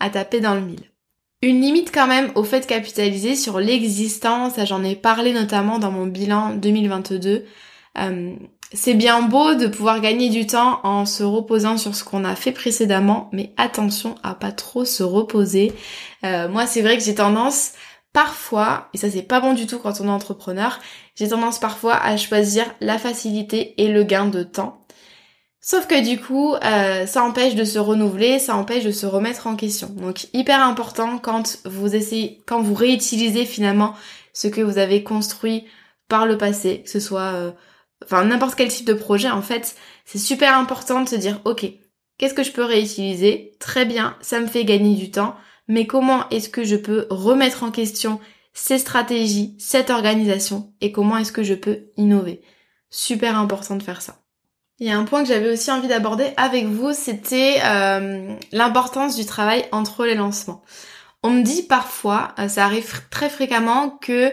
à 0.00 0.10
taper 0.10 0.40
dans 0.40 0.54
le 0.54 0.62
mille. 0.62 0.90
Une 1.42 1.60
limite 1.60 1.92
quand 1.92 2.06
même 2.06 2.30
au 2.34 2.44
fait 2.44 2.60
de 2.60 2.66
capitaliser 2.66 3.34
sur 3.36 3.58
l'existence, 3.58 4.54
j'en 4.64 4.84
ai 4.84 4.94
parlé 4.94 5.32
notamment 5.32 5.78
dans 5.78 5.90
mon 5.90 6.06
bilan 6.06 6.54
2022. 6.54 7.44
C'est 8.74 8.94
bien 8.94 9.22
beau 9.22 9.54
de 9.54 9.66
pouvoir 9.66 10.00
gagner 10.00 10.30
du 10.30 10.46
temps 10.46 10.80
en 10.82 11.04
se 11.04 11.22
reposant 11.22 11.76
sur 11.76 11.94
ce 11.94 12.04
qu'on 12.04 12.24
a 12.24 12.34
fait 12.34 12.52
précédemment, 12.52 13.28
mais 13.32 13.52
attention 13.56 14.14
à 14.22 14.34
pas 14.34 14.52
trop 14.52 14.84
se 14.84 15.02
reposer. 15.02 15.72
Euh, 16.24 16.48
moi, 16.48 16.66
c'est 16.66 16.80
vrai 16.80 16.96
que 16.96 17.04
j'ai 17.04 17.14
tendance 17.14 17.72
parfois, 18.12 18.88
et 18.94 18.98
ça 18.98 19.10
c'est 19.10 19.22
pas 19.22 19.40
bon 19.40 19.54
du 19.54 19.66
tout 19.66 19.78
quand 19.78 20.00
on 20.00 20.06
est 20.06 20.10
entrepreneur, 20.10 20.78
j'ai 21.16 21.28
tendance 21.28 21.58
parfois 21.58 21.96
à 21.96 22.16
choisir 22.16 22.66
la 22.80 22.98
facilité 22.98 23.74
et 23.82 23.88
le 23.88 24.04
gain 24.04 24.26
de 24.26 24.42
temps. 24.42 24.78
Sauf 25.60 25.86
que 25.86 26.02
du 26.02 26.20
coup, 26.20 26.54
euh, 26.54 27.06
ça 27.06 27.22
empêche 27.22 27.54
de 27.54 27.64
se 27.64 27.78
renouveler, 27.78 28.38
ça 28.38 28.56
empêche 28.56 28.84
de 28.84 28.90
se 28.90 29.06
remettre 29.06 29.46
en 29.46 29.54
question. 29.54 29.88
Donc 29.88 30.26
hyper 30.32 30.60
important 30.60 31.18
quand 31.18 31.58
vous 31.64 31.94
essayez, 31.94 32.42
quand 32.46 32.60
vous 32.60 32.74
réutilisez 32.74 33.44
finalement 33.44 33.94
ce 34.32 34.48
que 34.48 34.60
vous 34.60 34.78
avez 34.78 35.04
construit 35.04 35.64
par 36.08 36.26
le 36.26 36.36
passé, 36.36 36.82
que 36.82 36.90
ce 36.90 37.00
soit 37.00 37.32
euh, 37.32 37.52
enfin 38.04 38.24
n'importe 38.24 38.54
quel 38.54 38.68
type 38.68 38.86
de 38.86 38.94
projet 38.94 39.30
en 39.30 39.42
fait, 39.42 39.76
c'est 40.04 40.18
super 40.18 40.56
important 40.56 41.02
de 41.02 41.08
se 41.08 41.16
dire 41.16 41.40
OK, 41.44 41.66
qu'est-ce 42.18 42.34
que 42.34 42.42
je 42.42 42.52
peux 42.52 42.64
réutiliser? 42.64 43.52
Très 43.58 43.84
bien, 43.84 44.16
ça 44.20 44.40
me 44.40 44.46
fait 44.46 44.64
gagner 44.64 44.94
du 44.94 45.10
temps, 45.10 45.36
mais 45.68 45.86
comment 45.86 46.28
est-ce 46.30 46.48
que 46.48 46.64
je 46.64 46.76
peux 46.76 47.06
remettre 47.10 47.62
en 47.62 47.70
question 47.70 48.20
ces 48.54 48.78
stratégies, 48.78 49.56
cette 49.58 49.90
organisation 49.90 50.72
et 50.80 50.92
comment 50.92 51.16
est-ce 51.16 51.32
que 51.32 51.42
je 51.42 51.54
peux 51.54 51.86
innover? 51.96 52.42
Super 52.90 53.38
important 53.38 53.76
de 53.76 53.82
faire 53.82 54.02
ça. 54.02 54.18
Il 54.78 54.86
y 54.86 54.90
a 54.90 54.98
un 54.98 55.04
point 55.04 55.22
que 55.22 55.28
j'avais 55.28 55.52
aussi 55.52 55.70
envie 55.70 55.88
d'aborder 55.88 56.32
avec 56.36 56.66
vous, 56.66 56.92
c'était 56.92 57.60
euh, 57.64 58.34
l'importance 58.50 59.16
du 59.16 59.24
travail 59.24 59.64
entre 59.70 60.04
les 60.04 60.14
lancements. 60.14 60.62
On 61.22 61.30
me 61.30 61.42
dit 61.42 61.62
parfois, 61.62 62.34
euh, 62.38 62.48
ça 62.48 62.64
arrive 62.64 63.02
très 63.10 63.30
fréquemment, 63.30 63.90
que 63.90 64.32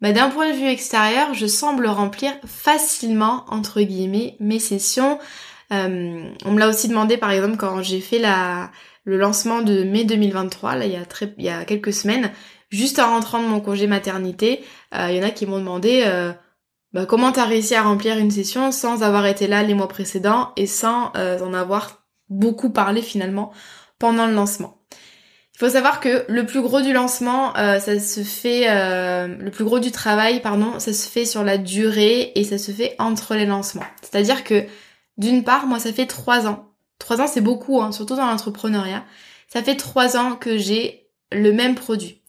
bah, 0.00 0.12
d'un 0.12 0.30
point 0.30 0.50
de 0.50 0.56
vue 0.56 0.66
extérieur, 0.66 1.34
je 1.34 1.46
semble 1.46 1.86
remplir 1.86 2.32
facilement, 2.46 3.44
entre 3.48 3.80
guillemets, 3.80 4.36
mes 4.40 4.58
sessions. 4.58 5.18
Euh, 5.72 6.30
on 6.44 6.52
me 6.52 6.58
l'a 6.58 6.68
aussi 6.68 6.88
demandé 6.88 7.16
par 7.16 7.30
exemple 7.30 7.56
quand 7.56 7.82
j'ai 7.82 8.00
fait 8.00 8.18
la, 8.18 8.70
le 9.04 9.18
lancement 9.18 9.60
de 9.60 9.82
mai 9.82 10.04
2023, 10.04 10.76
là 10.76 10.86
il 10.86 10.92
y 10.92 10.96
a, 10.96 11.04
très, 11.04 11.34
il 11.36 11.44
y 11.44 11.50
a 11.50 11.64
quelques 11.64 11.92
semaines, 11.92 12.30
juste 12.70 12.98
en 12.98 13.10
rentrant 13.10 13.42
de 13.42 13.48
mon 13.48 13.60
congé 13.60 13.86
maternité, 13.86 14.64
il 14.94 15.14
y 15.14 15.20
en 15.20 15.26
a 15.26 15.30
qui 15.30 15.44
m'ont 15.44 15.58
demandé 15.58 16.04
bah, 16.92 17.04
comment 17.04 17.32
t'as 17.32 17.44
réussi 17.44 17.74
à 17.74 17.82
remplir 17.82 18.16
une 18.16 18.30
session 18.30 18.72
sans 18.72 19.02
avoir 19.02 19.26
été 19.26 19.46
là 19.46 19.62
les 19.62 19.74
mois 19.74 19.88
précédents 19.88 20.52
et 20.56 20.66
sans 20.66 21.12
euh, 21.16 21.38
en 21.40 21.52
avoir 21.52 22.06
beaucoup 22.30 22.70
parlé 22.70 23.02
finalement 23.02 23.52
pendant 23.98 24.26
le 24.26 24.32
lancement. 24.32 24.77
Il 25.58 25.66
faut 25.66 25.70
savoir 25.70 25.98
que 25.98 26.24
le 26.28 26.46
plus 26.46 26.62
gros 26.62 26.80
du 26.82 26.92
lancement, 26.92 27.56
euh, 27.56 27.80
ça 27.80 27.98
se 27.98 28.20
fait, 28.20 28.70
euh, 28.70 29.26
le 29.26 29.50
plus 29.50 29.64
gros 29.64 29.80
du 29.80 29.90
travail, 29.90 30.40
pardon, 30.40 30.78
ça 30.78 30.92
se 30.92 31.08
fait 31.08 31.24
sur 31.24 31.42
la 31.42 31.58
durée 31.58 32.30
et 32.36 32.44
ça 32.44 32.58
se 32.58 32.70
fait 32.70 32.94
entre 33.00 33.34
les 33.34 33.44
lancements. 33.44 33.82
C'est-à-dire 34.00 34.44
que 34.44 34.64
d'une 35.16 35.42
part, 35.42 35.66
moi, 35.66 35.80
ça 35.80 35.92
fait 35.92 36.06
trois 36.06 36.46
ans. 36.46 36.70
Trois 37.00 37.20
ans, 37.20 37.26
c'est 37.26 37.40
beaucoup, 37.40 37.82
hein, 37.82 37.90
surtout 37.90 38.14
dans 38.14 38.26
l'entrepreneuriat. 38.26 39.04
Ça 39.48 39.60
fait 39.60 39.74
trois 39.74 40.16
ans 40.16 40.36
que 40.36 40.56
j'ai 40.58 41.08
le 41.32 41.50
même 41.52 41.74
produit. 41.74 42.22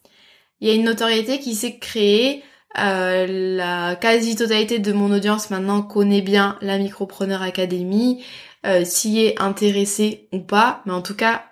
Il 0.59 0.67
y 0.67 0.71
a 0.71 0.73
une 0.73 0.85
notoriété 0.85 1.39
qui 1.39 1.53
s'est 1.53 1.77
créée 1.77 2.43
euh, 2.79 3.27
la 3.27 3.95
quasi-totalité 3.95 4.79
de 4.79 4.91
mon 4.91 5.11
audience 5.11 5.51
maintenant 5.51 5.83
connaît 5.83 6.21
bien 6.21 6.57
la 6.61 6.79
Micropreneur 6.79 7.43
Academy, 7.43 8.23
euh, 8.65 8.85
s'y 8.85 9.21
est 9.21 9.39
intéressé 9.39 10.27
ou 10.31 10.39
pas, 10.39 10.81
mais 10.85 10.93
en 10.93 11.01
tout 11.01 11.15
cas, 11.15 11.43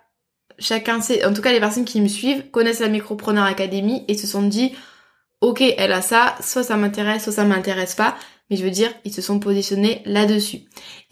chacun 0.59 1.01
sait, 1.01 1.25
en 1.25 1.33
tout 1.33 1.41
cas 1.41 1.51
les 1.51 1.59
personnes 1.59 1.85
qui 1.85 2.01
me 2.01 2.07
suivent 2.07 2.49
connaissent 2.51 2.79
la 2.79 2.87
Micropreneur 2.87 3.45
Academy 3.45 4.03
et 4.07 4.17
se 4.17 4.27
sont 4.27 4.43
dit, 4.43 4.73
ok, 5.41 5.61
elle 5.77 5.91
a 5.91 6.01
ça, 6.01 6.35
soit 6.41 6.63
ça 6.63 6.77
m'intéresse, 6.77 7.23
soit 7.23 7.33
ça 7.33 7.43
m'intéresse 7.43 7.95
pas, 7.95 8.15
mais 8.49 8.55
je 8.55 8.63
veux 8.63 8.71
dire, 8.71 8.91
ils 9.03 9.13
se 9.13 9.21
sont 9.21 9.39
positionnés 9.39 10.01
là-dessus. 10.05 10.61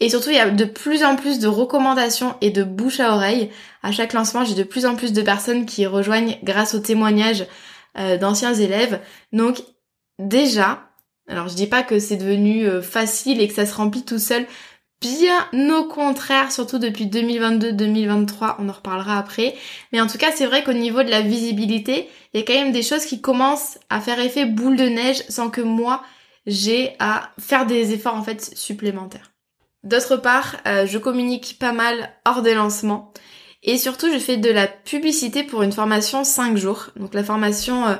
Et 0.00 0.08
surtout, 0.08 0.30
il 0.30 0.36
y 0.36 0.40
a 0.40 0.50
de 0.50 0.64
plus 0.64 1.04
en 1.04 1.16
plus 1.16 1.38
de 1.38 1.48
recommandations 1.48 2.34
et 2.40 2.50
de 2.50 2.64
bouche 2.64 3.00
à 3.00 3.14
oreille. 3.14 3.50
À 3.82 3.92
chaque 3.92 4.14
lancement, 4.14 4.44
j'ai 4.44 4.54
de 4.54 4.62
plus 4.62 4.86
en 4.86 4.96
plus 4.96 5.12
de 5.12 5.22
personnes 5.22 5.66
qui 5.66 5.86
rejoignent 5.86 6.38
grâce 6.42 6.74
aux 6.74 6.80
témoignages 6.80 7.46
euh, 7.98 8.16
d'anciens 8.16 8.54
élèves. 8.54 9.00
Donc, 9.32 9.62
déjà, 10.18 10.90
alors 11.28 11.48
je 11.48 11.54
dis 11.54 11.66
pas 11.66 11.82
que 11.82 11.98
c'est 11.98 12.16
devenu 12.16 12.66
euh, 12.66 12.80
facile 12.80 13.40
et 13.40 13.48
que 13.48 13.54
ça 13.54 13.66
se 13.66 13.74
remplit 13.74 14.04
tout 14.04 14.18
seul, 14.18 14.46
bien 15.00 15.46
au 15.78 15.84
contraire, 15.84 16.52
surtout 16.52 16.78
depuis 16.78 17.06
2022-2023, 17.06 18.56
on 18.58 18.68
en 18.68 18.72
reparlera 18.72 19.18
après. 19.18 19.54
Mais 19.92 20.00
en 20.00 20.06
tout 20.06 20.18
cas, 20.18 20.32
c'est 20.34 20.46
vrai 20.46 20.64
qu'au 20.64 20.72
niveau 20.72 21.02
de 21.02 21.10
la 21.10 21.20
visibilité, 21.20 22.08
il 22.32 22.40
y 22.40 22.42
a 22.42 22.46
quand 22.46 22.54
même 22.54 22.72
des 22.72 22.82
choses 22.82 23.04
qui 23.04 23.20
commencent 23.20 23.78
à 23.90 24.00
faire 24.00 24.20
effet 24.20 24.46
boule 24.46 24.76
de 24.76 24.88
neige 24.88 25.22
sans 25.28 25.50
que 25.50 25.60
moi, 25.60 26.02
j'ai 26.46 26.94
à 26.98 27.30
faire 27.38 27.66
des 27.66 27.92
efforts 27.92 28.14
en 28.14 28.22
fait 28.22 28.56
supplémentaires. 28.56 29.32
D'autre 29.84 30.16
part, 30.16 30.56
euh, 30.66 30.86
je 30.86 30.98
communique 30.98 31.58
pas 31.58 31.72
mal 31.72 32.10
hors 32.24 32.42
des 32.42 32.54
lancements. 32.54 33.12
Et 33.62 33.78
surtout, 33.78 34.12
je 34.12 34.18
fais 34.18 34.36
de 34.36 34.50
la 34.50 34.66
publicité 34.66 35.42
pour 35.42 35.62
une 35.62 35.72
formation 35.72 36.24
5 36.24 36.56
jours. 36.56 36.90
Donc 36.96 37.14
la 37.14 37.24
formation 37.24 37.86
euh, 37.86 37.94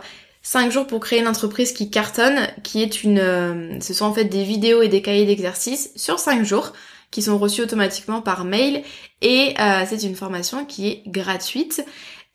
5 0.46 0.70
jours 0.70 0.86
pour 0.86 1.00
créer 1.00 1.18
une 1.18 1.26
entreprise 1.26 1.72
qui 1.72 1.90
cartonne, 1.90 2.38
qui 2.62 2.80
est 2.80 3.02
une... 3.02 3.18
Euh, 3.18 3.80
ce 3.80 3.92
sont 3.92 4.04
en 4.04 4.12
fait 4.12 4.26
des 4.26 4.44
vidéos 4.44 4.80
et 4.80 4.86
des 4.86 5.02
cahiers 5.02 5.26
d'exercices 5.26 5.90
sur 5.96 6.20
5 6.20 6.44
jours 6.44 6.72
qui 7.10 7.20
sont 7.20 7.36
reçus 7.36 7.62
automatiquement 7.62 8.22
par 8.22 8.44
mail 8.44 8.84
et 9.22 9.54
euh, 9.58 9.82
c'est 9.88 10.04
une 10.04 10.14
formation 10.14 10.64
qui 10.64 10.86
est 10.86 11.02
gratuite. 11.08 11.84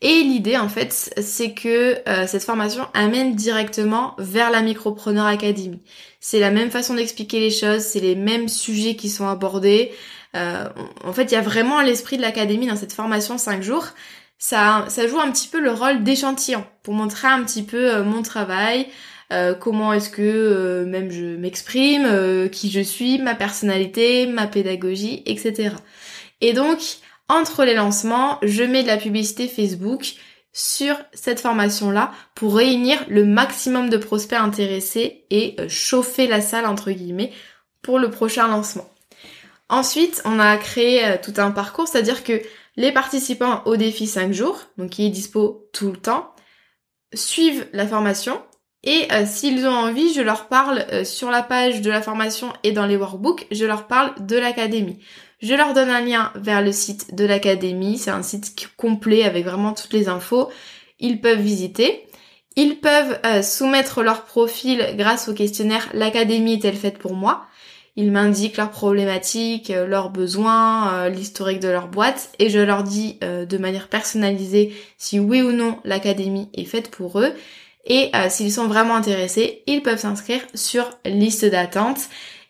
Et 0.02 0.24
l'idée 0.24 0.58
en 0.58 0.68
fait 0.68 0.92
c'est 0.92 1.54
que 1.54 2.06
euh, 2.06 2.26
cette 2.26 2.44
formation 2.44 2.86
amène 2.92 3.34
directement 3.34 4.14
vers 4.18 4.50
la 4.50 4.60
Micropreneur 4.60 5.24
Academy. 5.24 5.80
C'est 6.20 6.38
la 6.38 6.50
même 6.50 6.70
façon 6.70 6.92
d'expliquer 6.92 7.40
les 7.40 7.50
choses, 7.50 7.80
c'est 7.80 8.00
les 8.00 8.14
mêmes 8.14 8.48
sujets 8.48 8.94
qui 8.94 9.08
sont 9.08 9.26
abordés. 9.26 9.90
en 10.34 11.12
fait 11.14 11.24
il 11.24 11.32
y 11.32 11.36
a 11.36 11.40
vraiment 11.40 11.80
l'esprit 11.80 12.18
de 12.18 12.22
l'académie 12.22 12.66
dans 12.66 12.76
cette 12.76 12.92
formation 12.92 13.38
5 13.38 13.62
jours 13.62 13.86
ça, 14.42 15.06
joue 15.06 15.20
un 15.20 15.30
petit 15.30 15.46
peu 15.46 15.60
le 15.60 15.70
rôle 15.70 16.02
d'échantillon 16.02 16.64
pour 16.82 16.94
montrer 16.94 17.28
un 17.28 17.44
petit 17.44 17.62
peu 17.62 17.94
euh, 17.94 18.02
mon 18.02 18.22
travail, 18.22 18.88
euh, 19.32 19.54
comment 19.54 19.92
est-ce 19.92 20.10
que 20.10 20.20
euh, 20.20 20.84
même 20.84 21.12
je 21.12 21.36
m'exprime, 21.36 22.48
qui 22.50 22.68
je 22.68 22.80
suis, 22.80 23.20
ma 23.20 23.36
personnalité, 23.36 24.26
ma 24.26 24.48
pédagogie, 24.48 25.22
etc. 25.26 25.76
Et 26.40 26.54
donc, 26.54 26.80
entre 27.28 27.64
les 27.64 27.74
lancements, 27.74 28.38
je 28.42 28.64
mets 28.64 28.82
de 28.82 28.88
la 28.88 28.96
publicité 28.96 29.46
Facebook 29.46 30.14
sur 30.52 30.96
cette 31.12 31.38
formation-là 31.38 32.10
pour 32.34 32.56
réunir 32.56 32.98
le 33.08 33.24
maximum 33.24 33.90
de 33.90 33.96
prospects 33.96 34.40
intéressés 34.40 35.24
et 35.30 35.54
chauffer 35.68 36.26
la 36.26 36.40
salle, 36.40 36.66
entre 36.66 36.90
guillemets, 36.90 37.30
pour 37.80 38.00
le 38.00 38.10
prochain 38.10 38.48
lancement. 38.48 38.90
Ensuite, 39.68 40.20
on 40.24 40.40
a 40.40 40.56
créé 40.56 41.16
tout 41.22 41.34
un 41.36 41.52
parcours, 41.52 41.86
c'est-à-dire 41.86 42.24
que 42.24 42.42
les 42.76 42.92
participants 42.92 43.62
au 43.66 43.76
défi 43.76 44.06
5 44.06 44.32
jours, 44.32 44.60
donc 44.78 44.90
qui 44.90 45.06
est 45.06 45.10
dispo 45.10 45.68
tout 45.72 45.90
le 45.90 45.98
temps, 45.98 46.34
suivent 47.14 47.66
la 47.72 47.86
formation 47.86 48.40
et 48.84 49.06
euh, 49.12 49.24
s'ils 49.26 49.64
ont 49.66 49.70
envie, 49.70 50.12
je 50.12 50.22
leur 50.22 50.48
parle 50.48 50.84
euh, 50.92 51.04
sur 51.04 51.30
la 51.30 51.42
page 51.42 51.82
de 51.82 51.90
la 51.90 52.02
formation 52.02 52.52
et 52.64 52.72
dans 52.72 52.86
les 52.86 52.96
workbooks, 52.96 53.46
je 53.52 53.64
leur 53.64 53.86
parle 53.86 54.12
de 54.26 54.36
l'académie. 54.36 54.98
Je 55.40 55.54
leur 55.54 55.72
donne 55.72 55.90
un 55.90 56.00
lien 56.00 56.32
vers 56.34 56.62
le 56.62 56.72
site 56.72 57.14
de 57.14 57.24
l'académie, 57.24 57.98
c'est 57.98 58.10
un 58.10 58.22
site 58.22 58.54
complet 58.76 59.22
avec 59.24 59.44
vraiment 59.44 59.72
toutes 59.72 59.92
les 59.92 60.08
infos. 60.08 60.48
Ils 60.98 61.20
peuvent 61.20 61.40
visiter. 61.40 62.06
Ils 62.56 62.80
peuvent 62.80 63.18
euh, 63.24 63.42
soumettre 63.42 64.02
leur 64.02 64.24
profil 64.24 64.94
grâce 64.96 65.28
au 65.28 65.34
questionnaire 65.34 65.88
L'académie 65.94 66.54
est-elle 66.54 66.76
faite 66.76 66.98
pour 66.98 67.14
moi? 67.14 67.46
Ils 67.94 68.10
m'indiquent 68.10 68.56
leurs 68.56 68.70
problématiques, 68.70 69.70
euh, 69.70 69.86
leurs 69.86 70.10
besoins, 70.10 70.94
euh, 70.94 71.08
l'historique 71.08 71.60
de 71.60 71.68
leur 71.68 71.88
boîte 71.88 72.30
et 72.38 72.48
je 72.48 72.58
leur 72.58 72.84
dis 72.84 73.18
euh, 73.22 73.44
de 73.44 73.58
manière 73.58 73.88
personnalisée 73.88 74.74
si 74.96 75.20
oui 75.20 75.42
ou 75.42 75.52
non 75.52 75.78
l'académie 75.84 76.48
est 76.54 76.64
faite 76.64 76.90
pour 76.90 77.20
eux. 77.20 77.32
Et 77.84 78.12
s'ils 78.28 78.52
sont 78.52 78.68
vraiment 78.68 78.94
intéressés, 78.94 79.64
ils 79.66 79.82
peuvent 79.82 79.98
s'inscrire 79.98 80.40
sur 80.54 80.88
liste 81.04 81.44
d'attente. 81.44 81.98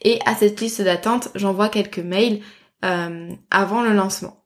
Et 0.03 0.19
à 0.27 0.35
cette 0.35 0.61
liste 0.61 0.83
d'attente, 0.83 1.31
j'envoie 1.35 1.71
quelques 1.71 2.01
mails 2.01 2.43
avant 2.83 3.81
le 3.81 3.95
lancement. 3.95 4.45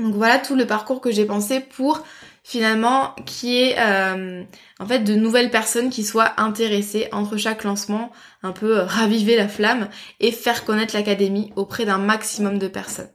Donc 0.00 0.16
voilà 0.16 0.40
tout 0.40 0.56
le 0.56 0.66
parcours 0.66 1.00
que 1.00 1.12
j'ai 1.12 1.24
pensé 1.24 1.60
pour 1.60 2.02
finalement 2.42 3.14
qui 3.26 3.56
est 3.62 3.78
euh, 3.78 4.42
en 4.80 4.86
fait 4.86 5.00
de 5.00 5.14
nouvelles 5.14 5.50
personnes 5.50 5.90
qui 5.90 6.04
soient 6.04 6.32
intéressées 6.38 7.08
entre 7.12 7.36
chaque 7.36 7.64
lancement, 7.64 8.10
un 8.42 8.52
peu 8.52 8.78
euh, 8.78 8.84
raviver 8.84 9.36
la 9.36 9.48
flamme 9.48 9.88
et 10.20 10.32
faire 10.32 10.64
connaître 10.64 10.94
l'académie 10.94 11.52
auprès 11.56 11.84
d'un 11.84 11.98
maximum 11.98 12.58
de 12.58 12.68
personnes. 12.68 13.10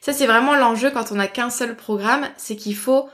Ça 0.00 0.12
c'est 0.12 0.26
vraiment 0.26 0.54
l'enjeu 0.54 0.90
quand 0.90 1.10
on 1.12 1.16
n'a 1.16 1.26
qu'un 1.26 1.50
seul 1.50 1.76
programme, 1.76 2.28
c'est 2.36 2.56
qu'il 2.56 2.76
faut 2.76 3.08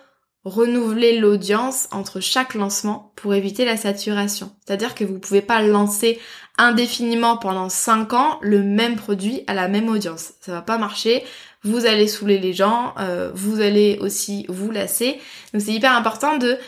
renouveler 0.45 1.19
l'audience 1.19 1.89
entre 1.91 2.21
chaque 2.21 2.55
lancement 2.55 3.13
pour 3.17 3.35
éviter 3.35 3.65
la 3.65 3.79
saturation. 3.79 4.53
C'est-à-dire 4.65 4.95
que 4.95 5.05
vous 5.05 5.19
pouvez 5.19 5.41
pas 5.41 5.63
lancer 5.63 6.21
indéfiniment 6.59 7.39
pendant 7.39 7.71
5 7.71 8.13
ans 8.13 8.39
le 8.43 8.63
même 8.63 8.97
produit 8.97 9.43
à 9.47 9.55
la 9.55 9.69
même 9.69 9.89
audience. 9.89 10.35
Ça 10.41 10.53
va 10.53 10.63
pas 10.63 10.77
marcher 10.77 11.25
vous 11.65 11.87
allez 11.87 12.07
saouler 12.07 12.39
les 12.39 12.53
gens, 12.53 12.95
euh, 12.99 13.31
vous 13.35 13.61
allez 13.61 13.99
aussi 14.01 14.45
vous 14.49 14.71
lasser. 14.71 15.19
Donc 15.53 15.63
c'est 15.63 15.73
hyper 15.73 15.93
important 15.97 16.37
de 16.37 16.59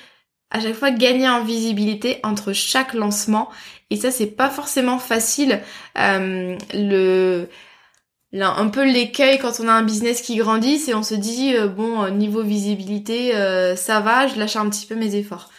à 0.50 0.60
chaque 0.60 0.74
fois 0.74 0.90
gagner 0.90 1.28
en 1.28 1.44
visibilité 1.44 2.18
entre 2.22 2.52
chaque 2.52 2.94
lancement 2.94 3.50
et 3.90 3.96
ça 3.96 4.10
c'est 4.10 4.26
pas 4.26 4.48
forcément 4.48 4.98
facile. 4.98 5.60
Euh, 5.98 6.56
le 6.72 7.48
un 8.38 8.68
peu 8.68 8.84
l'écueil 8.84 9.38
quand 9.38 9.60
on 9.60 9.68
a 9.68 9.72
un 9.72 9.82
business 9.82 10.20
qui 10.20 10.36
grandit, 10.36 10.78
c'est 10.78 10.94
on 10.94 11.02
se 11.02 11.14
dit 11.14 11.54
euh, 11.54 11.68
bon 11.68 12.08
niveau 12.10 12.42
visibilité 12.42 13.32
ça 13.76 14.00
va, 14.00 14.26
je 14.26 14.38
lâche 14.38 14.56
un 14.56 14.68
petit 14.68 14.86
peu 14.86 14.94
mes 14.94 15.14
efforts. 15.14 15.50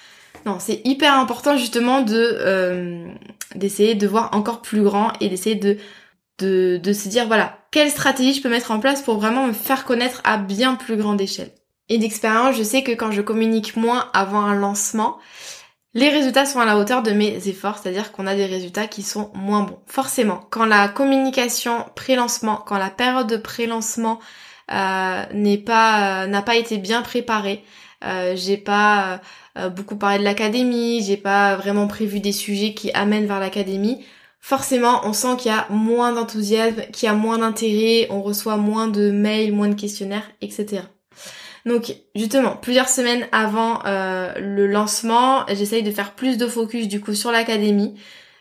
Non, 0.46 0.58
c'est 0.60 0.82
hyper 0.86 1.14
important 1.14 1.58
justement 1.58 2.02
de 2.02 3.08
d'essayer 3.56 3.96
de 3.96 4.08
voir 4.08 4.30
encore 4.34 4.62
plus 4.62 4.82
grand 4.82 5.12
et 5.20 5.30
d'essayer 5.30 5.56
de 5.56 5.78
de, 6.40 6.94
se 6.94 7.10
dire 7.10 7.28
voilà, 7.28 7.58
quelle 7.72 7.90
stratégie 7.90 8.34
je 8.34 8.42
peux 8.42 8.50
mettre 8.50 8.72
en 8.72 8.80
place 8.80 9.02
pour 9.02 9.18
vraiment 9.18 9.48
me 9.48 9.54
faire 9.54 9.86
connaître 9.86 10.22
à 10.24 10.38
bien 10.38 10.76
plus 10.76 10.98
grande 10.98 11.22
échelle. 11.22 11.52
Et 11.90 11.98
d'expérience, 11.98 12.56
je 12.56 12.64
sais 12.64 12.84
que 12.84 12.92
quand 12.92 13.12
je 13.12 13.22
communique 13.22 13.78
moins 13.78 14.10
avant 14.14 14.42
un 14.42 14.56
lancement, 14.56 15.18
les 15.94 16.10
résultats 16.10 16.46
sont 16.46 16.60
à 16.60 16.66
la 16.66 16.78
hauteur 16.78 17.02
de 17.02 17.12
mes 17.12 17.48
efforts, 17.48 17.80
c'est-à-dire 17.80 18.12
qu'on 18.12 18.28
a 18.28 18.36
des 18.36 18.46
résultats 18.46 18.88
qui 18.88 19.02
sont 19.02 19.32
moins 19.34 19.64
bons. 19.64 19.80
Forcément, 19.88 20.42
quand 20.52 20.66
la 20.66 20.90
communication 20.90 21.86
pré-lancement, 21.96 22.58
quand 22.68 22.78
la 22.78 22.90
période 22.90 23.28
de 23.28 23.38
pré-lancement 23.38 24.20
euh, 24.72 25.24
n'est 25.34 25.58
pas 25.58 26.24
euh, 26.24 26.28
n'a 26.28 26.42
pas 26.42 26.58
été 26.58 26.78
bien 26.78 27.02
préparée, 27.02 27.64
euh, 28.04 28.36
j'ai 28.36 28.58
pas 28.58 29.22
beaucoup 29.76 29.96
parlé 29.96 30.20
de 30.20 30.24
l'académie, 30.24 31.02
j'ai 31.04 31.18
pas 31.18 31.56
vraiment 31.56 31.88
prévu 31.88 32.20
des 32.20 32.32
sujets 32.32 32.76
qui 32.76 32.92
amènent 32.92 33.26
vers 33.26 33.40
l'académie. 33.40 34.06
Forcément, 34.40 35.02
on 35.04 35.14
sent 35.14 35.36
qu'il 35.38 35.52
y 35.52 35.54
a 35.54 35.68
moins 35.70 36.14
d'enthousiasme, 36.14 36.82
qu'il 36.94 37.08
y 37.08 37.10
a 37.10 37.14
moins 37.14 37.40
d'intérêt, 37.40 38.08
on 38.10 38.22
reçoit 38.22 38.58
moins 38.58 38.88
de 38.88 39.12
mails, 39.12 39.52
moins 39.52 39.68
de 39.68 39.76
questionnaires, 39.76 40.30
etc. 40.42 40.84
Donc 41.68 41.94
justement, 42.16 42.56
plusieurs 42.56 42.88
semaines 42.88 43.28
avant 43.34 43.86
euh, 43.86 44.34
le 44.40 44.68
lancement, 44.68 45.46
j'essaye 45.50 45.84
de 45.84 45.92
faire 45.92 46.14
plus 46.14 46.38
de 46.38 46.48
focus 46.48 46.88
du 46.88 47.02
coup 47.02 47.14
sur 47.14 47.32
l'académie. 47.32 47.96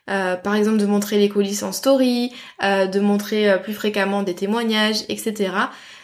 Euh, 0.08 0.36
par 0.36 0.54
exemple 0.54 0.76
de 0.76 0.86
montrer 0.86 1.18
les 1.18 1.28
coulisses 1.28 1.64
en 1.64 1.72
story, 1.72 2.32
euh, 2.62 2.86
de 2.86 3.00
montrer 3.00 3.60
plus 3.60 3.74
fréquemment 3.74 4.22
des 4.22 4.36
témoignages, 4.36 5.02
etc. 5.08 5.50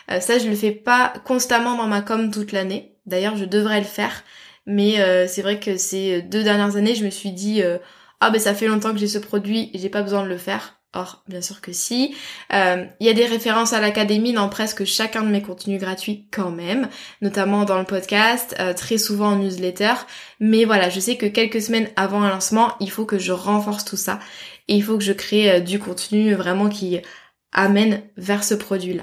ça 0.09 0.39
je 0.41 0.49
le 0.49 0.57
fais 0.57 0.73
pas 0.73 1.13
constamment 1.25 1.77
dans 1.77 1.87
ma 1.87 2.03
com 2.03 2.33
toute 2.33 2.51
l'année. 2.51 2.97
D'ailleurs 3.07 3.37
je 3.37 3.45
devrais 3.45 3.79
le 3.79 3.87
faire. 3.87 4.25
Mais 4.67 4.97
c'est 5.29 5.43
vrai 5.43 5.61
que 5.61 5.77
ces 5.77 6.23
deux 6.23 6.43
dernières 6.43 6.75
années 6.75 6.97
je 6.97 7.05
me 7.05 7.11
suis 7.11 7.31
dit 7.31 7.63
ah 8.25 8.31
ben 8.31 8.41
ça 8.41 8.55
fait 8.55 8.69
longtemps 8.69 8.93
que 8.93 8.99
j'ai 8.99 9.09
ce 9.09 9.19
produit, 9.19 9.73
j'ai 9.75 9.89
pas 9.89 10.03
besoin 10.03 10.23
de 10.23 10.29
le 10.29 10.39
faire. 10.39 10.81
Or, 10.95 11.25
bien 11.27 11.41
sûr 11.41 11.61
que 11.61 11.73
si. 11.73 12.15
Euh, 12.53 12.85
il 13.01 13.07
y 13.07 13.11
a 13.11 13.15
des 13.15 13.27
références 13.27 13.73
à 13.73 13.81
l'académie 13.81 14.33
dans 14.33 14.49
presque 14.49 14.85
chacun 14.85 15.23
de 15.23 15.29
mes 15.29 15.43
contenus 15.43 15.81
gratuits 15.81 16.29
quand 16.31 16.53
même, 16.53 16.89
notamment 17.21 17.65
dans 17.65 17.79
le 17.81 17.85
podcast, 17.85 18.55
euh, 18.61 18.75
très 18.75 18.97
souvent 18.97 19.33
en 19.33 19.37
newsletter. 19.37 19.95
Mais 20.39 20.65
voilà, 20.65 20.89
je 20.89 21.01
sais 21.01 21.17
que 21.17 21.27
quelques 21.27 21.61
semaines 21.61 21.89
avant 21.97 22.23
un 22.23 22.29
lancement, 22.29 22.75
il 22.79 22.93
faut 22.93 23.07
que 23.07 23.19
je 23.19 23.33
renforce 23.33 23.85
tout 23.85 23.97
ça 23.97 24.21
et 24.69 24.77
il 24.77 24.85
faut 24.85 24.99
que 24.99 25.05
je 25.05 25.13
crée 25.13 25.51
euh, 25.51 25.61
du 25.61 25.81
contenu 25.81 26.35
vraiment 26.35 26.69
qui 26.69 27.01
amène 27.51 28.03
vers 28.17 28.45
ce 28.45 28.55
produit-là. 28.55 29.03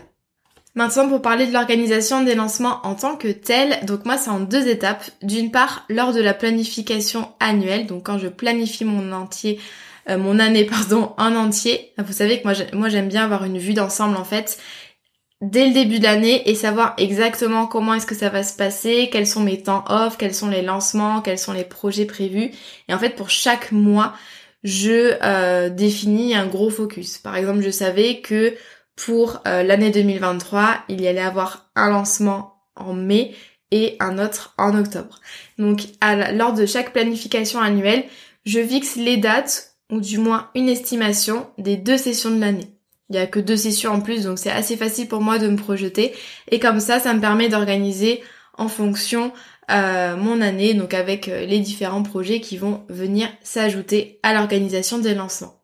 Maintenant, 0.80 1.10
pour 1.10 1.22
parler 1.22 1.46
de 1.46 1.52
l'organisation 1.52 2.24
des 2.24 2.36
lancements 2.36 2.80
en 2.86 2.96
tant 2.96 3.18
que 3.18 3.28
tel, 3.28 3.86
donc 3.86 4.06
moi 4.06 4.16
c'est 4.16 4.30
en 4.30 4.40
deux 4.40 4.70
étapes. 4.70 5.04
D'une 5.22 5.52
part, 5.52 5.84
lors 5.90 6.14
de 6.14 6.22
la 6.22 6.34
planification 6.34 7.34
annuelle, 7.42 7.86
donc 7.86 8.06
quand 8.06 8.18
je 8.18 8.30
planifie 8.30 8.86
mon 8.86 9.12
entier 9.12 9.60
euh, 10.10 10.18
mon 10.18 10.40
année 10.40 10.64
pardon 10.72 11.12
en 11.18 11.36
entier. 11.36 11.92
Vous 11.98 12.14
savez 12.14 12.42
que 12.42 12.76
moi 12.78 12.88
j'aime 12.88 13.10
bien 13.10 13.26
avoir 13.26 13.44
une 13.44 13.58
vue 13.58 13.74
d'ensemble 13.74 14.16
en 14.16 14.24
fait 14.24 14.58
dès 15.42 15.68
le 15.68 15.74
début 15.74 16.00
de 16.00 16.06
l'année 16.06 16.50
et 16.50 16.56
savoir 16.56 16.94
exactement 16.98 17.68
comment 17.68 17.96
est-ce 17.96 18.06
que 18.06 18.16
ça 18.16 18.30
va 18.30 18.44
se 18.44 18.56
passer, 18.56 19.10
quels 19.12 19.28
sont 19.28 19.42
mes 19.42 19.62
temps 19.62 19.84
off, 19.90 20.18
quels 20.18 20.34
sont 20.34 20.48
les 20.48 20.62
lancements, 20.62 21.20
quels 21.20 21.40
sont 21.40 21.52
les 21.52 21.66
projets 21.66 22.06
prévus. 22.06 22.52
Et 22.88 22.94
en 22.94 23.00
fait 23.00 23.18
pour 23.18 23.30
chaque 23.30 23.74
mois, 23.74 24.14
je 24.64 25.18
euh, 25.24 25.68
définis 25.68 26.36
un 26.36 26.48
gros 26.48 26.70
focus. 26.70 27.18
Par 27.18 27.36
exemple, 27.36 27.60
je 27.60 27.70
savais 27.70 28.22
que 28.22 28.56
pour 29.06 29.42
euh, 29.48 29.64
l'année 29.64 29.92
2023, 29.92 30.84
il 30.90 31.02
y 31.02 31.08
allait 31.08 31.22
avoir 31.22 31.70
un 31.76 31.90
lancement 31.90 32.62
en 32.76 32.94
mai 32.94 33.34
et 33.72 33.96
un 34.00 34.20
autre 34.20 34.54
en 34.58 34.78
octobre. 34.78 35.22
Donc 35.58 35.84
lors 36.34 36.54
de 36.54 36.66
chaque 36.66 36.92
planification 36.92 37.62
annuelle, 37.62 38.04
je 38.46 38.60
fixe 38.60 38.98
les 38.98 39.18
dates 39.18 39.76
ou 39.90 40.02
du 40.02 40.18
moins 40.18 40.50
une 40.54 40.68
estimation 40.68 41.48
des 41.58 41.78
deux 41.78 41.98
sessions 41.98 42.32
de 42.32 42.42
l'année. 42.42 42.76
Il 43.10 43.16
y 43.16 43.20
a 43.20 43.26
que 43.26 43.40
deux 43.40 43.58
sessions 43.58 43.92
en 43.92 44.02
plus, 44.02 44.26
donc 44.26 44.38
c'est 44.38 44.52
assez 44.52 44.76
facile 44.76 45.08
pour 45.08 45.22
moi 45.22 45.40
de 45.40 45.48
me 45.48 45.58
projeter. 45.58 46.14
Et 46.52 46.60
comme 46.60 46.80
ça, 46.80 47.00
ça 47.00 47.14
me 47.14 47.22
permet 47.22 47.50
d'organiser 47.50 48.22
en 48.58 48.68
fonction 48.68 49.32
euh, 49.72 50.18
mon 50.18 50.42
année, 50.42 50.74
donc 50.74 50.94
avec 50.94 51.28
euh, 51.28 51.46
les 51.46 51.60
différents 51.60 52.04
projets 52.04 52.42
qui 52.42 52.58
vont 52.58 52.84
venir 52.90 53.30
s'ajouter 53.44 54.20
à 54.24 54.34
l'organisation 54.34 55.00
des 55.00 55.16
lancements. 55.16 55.59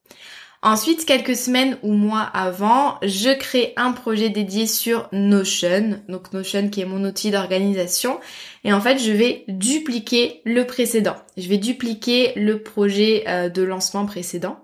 Ensuite, 0.62 1.06
quelques 1.06 1.36
semaines 1.36 1.78
ou 1.84 1.94
mois 1.94 2.22
avant, 2.22 2.98
je 3.04 3.30
crée 3.38 3.74
un 3.78 3.92
projet 3.92 4.30
dédié 4.30 4.66
sur 4.66 5.08
Notion, 5.12 6.02
donc 6.10 6.34
Notion 6.34 6.70
qui 6.70 6.82
est 6.82 6.86
mon 6.86 7.04
outil 7.04 7.30
d'organisation. 7.30 8.20
Et 8.64 8.74
en 8.74 8.82
fait, 8.82 8.98
je 8.98 9.12
vais 9.12 9.44
dupliquer 9.48 10.42
le 10.44 10.66
précédent. 10.66 11.16
Je 11.38 11.48
vais 11.48 11.58
dupliquer 11.58 12.34
le 12.36 12.64
projet 12.64 13.26
euh, 13.28 13.50
de 13.50 13.62
lancement 13.62 14.06
précédent. 14.06 14.60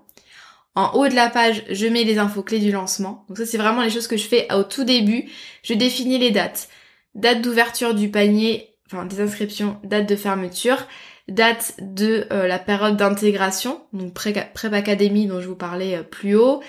En 0.74 0.92
haut 0.94 1.06
de 1.06 1.14
la 1.14 1.28
page, 1.28 1.64
je 1.70 1.86
mets 1.86 2.04
les 2.04 2.18
infos 2.18 2.42
clés 2.42 2.58
du 2.58 2.72
lancement. 2.72 3.24
Donc 3.28 3.38
ça, 3.38 3.46
c'est 3.46 3.58
vraiment 3.58 3.82
les 3.82 3.90
choses 3.90 4.08
que 4.08 4.16
je 4.16 4.26
fais 4.26 4.52
au 4.52 4.62
tout 4.62 4.84
début. 4.84 5.28
Je 5.62 5.74
définis 5.74 6.18
les 6.18 6.30
dates. 6.30 6.68
Date 7.14 7.42
d'ouverture 7.42 7.94
du 7.94 8.10
panier, 8.10 8.70
enfin 8.86 9.04
des 9.04 9.20
inscriptions, 9.20 9.78
date 9.84 10.08
de 10.08 10.16
fermeture 10.16 10.88
date 11.28 11.74
de 11.80 12.26
euh, 12.32 12.46
la 12.46 12.58
période 12.58 12.96
d'intégration, 12.96 13.80
donc 13.92 14.12
Prep 14.14 14.72
Academy 14.72 15.26
dont 15.26 15.40
je 15.40 15.48
vous 15.48 15.56
parlais 15.56 15.96
euh, 15.96 16.02
plus 16.02 16.36
haut, 16.36 16.62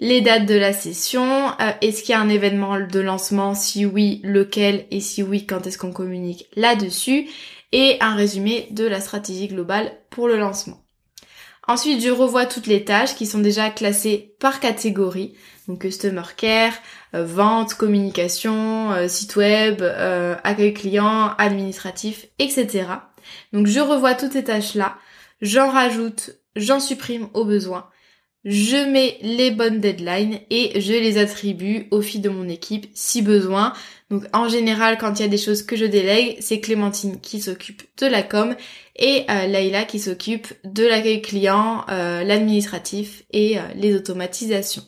les 0.00 0.20
dates 0.20 0.46
de 0.46 0.54
la 0.54 0.72
session, 0.72 1.48
euh, 1.60 1.72
est-ce 1.82 2.02
qu'il 2.02 2.12
y 2.12 2.14
a 2.14 2.20
un 2.20 2.28
événement 2.28 2.80
de 2.80 3.00
lancement, 3.00 3.54
si 3.54 3.84
oui, 3.86 4.20
lequel, 4.24 4.86
et 4.90 5.00
si 5.00 5.22
oui, 5.22 5.46
quand 5.46 5.66
est-ce 5.66 5.78
qu'on 5.78 5.92
communique 5.92 6.46
là-dessus, 6.56 7.28
et 7.72 7.98
un 8.00 8.14
résumé 8.14 8.66
de 8.70 8.84
la 8.84 9.00
stratégie 9.00 9.48
globale 9.48 9.92
pour 10.10 10.26
le 10.26 10.36
lancement. 10.36 10.82
Ensuite, 11.68 12.02
je 12.02 12.10
revois 12.10 12.46
toutes 12.46 12.66
les 12.66 12.84
tâches 12.84 13.14
qui 13.14 13.26
sont 13.26 13.38
déjà 13.38 13.70
classées 13.70 14.34
par 14.40 14.58
catégorie, 14.58 15.34
donc 15.68 15.82
Customer 15.82 16.22
Care, 16.36 16.72
vente, 17.12 17.74
communication, 17.74 19.06
site 19.06 19.36
web, 19.36 19.80
accueil 20.42 20.74
client, 20.74 21.32
administratif, 21.38 22.26
etc. 22.40 22.86
Donc 23.52 23.66
je 23.66 23.80
revois 23.80 24.14
toutes 24.14 24.32
ces 24.32 24.44
tâches-là, 24.44 24.96
j'en 25.40 25.70
rajoute, 25.70 26.30
j'en 26.56 26.80
supprime 26.80 27.28
au 27.34 27.44
besoin, 27.44 27.88
je 28.44 28.90
mets 28.90 29.18
les 29.20 29.50
bonnes 29.50 29.80
deadlines 29.80 30.40
et 30.48 30.80
je 30.80 30.92
les 30.92 31.18
attribue 31.18 31.88
aux 31.90 32.00
filles 32.00 32.20
de 32.20 32.30
mon 32.30 32.48
équipe 32.48 32.86
si 32.94 33.20
besoin. 33.20 33.74
Donc 34.08 34.24
en 34.32 34.48
général, 34.48 34.96
quand 34.98 35.18
il 35.18 35.22
y 35.22 35.24
a 35.26 35.28
des 35.28 35.38
choses 35.38 35.62
que 35.62 35.76
je 35.76 35.84
délègue, 35.84 36.38
c'est 36.40 36.60
Clémentine 36.60 37.20
qui 37.20 37.40
s'occupe 37.40 37.82
de 37.98 38.06
la 38.06 38.22
com 38.22 38.56
et 38.96 39.24
euh, 39.30 39.46
Laïla 39.46 39.84
qui 39.84 40.00
s'occupe 40.00 40.48
de 40.64 40.86
l'accueil 40.86 41.20
client, 41.20 41.84
euh, 41.90 42.24
l'administratif 42.24 43.24
et 43.30 43.58
euh, 43.58 43.62
les 43.76 43.94
automatisations. 43.94 44.82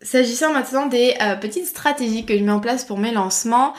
S'agissant 0.00 0.52
maintenant 0.52 0.86
des 0.86 1.14
petites 1.40 1.66
stratégies 1.66 2.24
que 2.24 2.38
je 2.38 2.44
mets 2.44 2.52
en 2.52 2.60
place 2.60 2.84
pour 2.84 2.98
mes 2.98 3.10
lancements, 3.10 3.74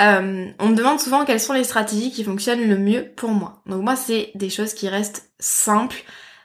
euh, 0.00 0.46
on 0.58 0.68
me 0.68 0.76
demande 0.76 1.00
souvent 1.00 1.24
quelles 1.24 1.40
sont 1.40 1.52
les 1.52 1.64
stratégies 1.64 2.12
qui 2.12 2.24
fonctionnent 2.24 2.68
le 2.68 2.78
mieux 2.78 3.12
pour 3.16 3.30
moi. 3.30 3.62
Donc 3.66 3.82
moi, 3.82 3.96
c'est 3.96 4.30
des 4.34 4.50
choses 4.50 4.74
qui 4.74 4.88
restent 4.88 5.30
simples. 5.38 6.02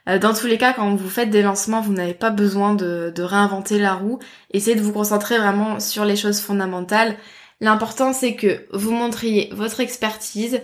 Euh, 0.08 0.18
dans 0.18 0.34
tous 0.34 0.46
les 0.46 0.58
cas, 0.58 0.72
quand 0.72 0.94
vous 0.94 1.08
faites 1.08 1.30
des 1.30 1.42
lancements, 1.42 1.80
vous 1.80 1.92
n'avez 1.92 2.14
pas 2.14 2.30
besoin 2.30 2.74
de, 2.74 3.12
réinventer 3.16 3.78
la 3.78 3.94
roue. 3.94 4.18
Essayez 4.52 4.76
de 4.76 4.82
vous 4.82 4.92
concentrer 4.92 5.38
vraiment 5.38 5.80
sur 5.80 6.04
les 6.04 6.16
choses 6.16 6.40
fondamentales. 6.40 7.16
L'important, 7.60 8.12
c'est 8.12 8.34
que 8.34 8.66
vous 8.72 8.92
montriez 8.92 9.50
votre 9.52 9.80
expertise, 9.80 10.60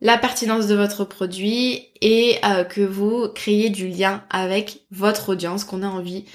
la 0.00 0.18
pertinence 0.18 0.66
de 0.66 0.74
votre 0.74 1.04
produit 1.04 1.88
et 2.02 2.38
que 2.68 2.82
vous 2.82 3.28
créiez 3.34 3.70
du 3.70 3.88
lien 3.88 4.22
avec 4.28 4.82
votre 4.90 5.30
audience 5.30 5.64
qu'on 5.64 5.82
a 5.82 5.86
envie 5.86 6.26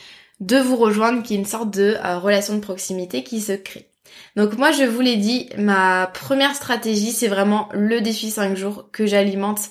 de 0.41 0.57
vous 0.57 0.75
rejoindre, 0.75 1.23
qui 1.23 1.35
est 1.35 1.37
une 1.37 1.45
sorte 1.45 1.71
de 1.71 1.95
euh, 2.03 2.19
relation 2.19 2.55
de 2.55 2.59
proximité 2.59 3.23
qui 3.23 3.39
se 3.39 3.53
crée. 3.53 3.90
Donc 4.35 4.57
moi 4.57 4.71
je 4.71 4.83
vous 4.83 5.01
l'ai 5.01 5.17
dit, 5.17 5.49
ma 5.57 6.07
première 6.07 6.55
stratégie 6.55 7.11
c'est 7.11 7.27
vraiment 7.27 7.69
le 7.73 8.01
défi 8.01 8.29
5 8.31 8.55
jours 8.55 8.89
que 8.91 9.05
j'alimente 9.05 9.69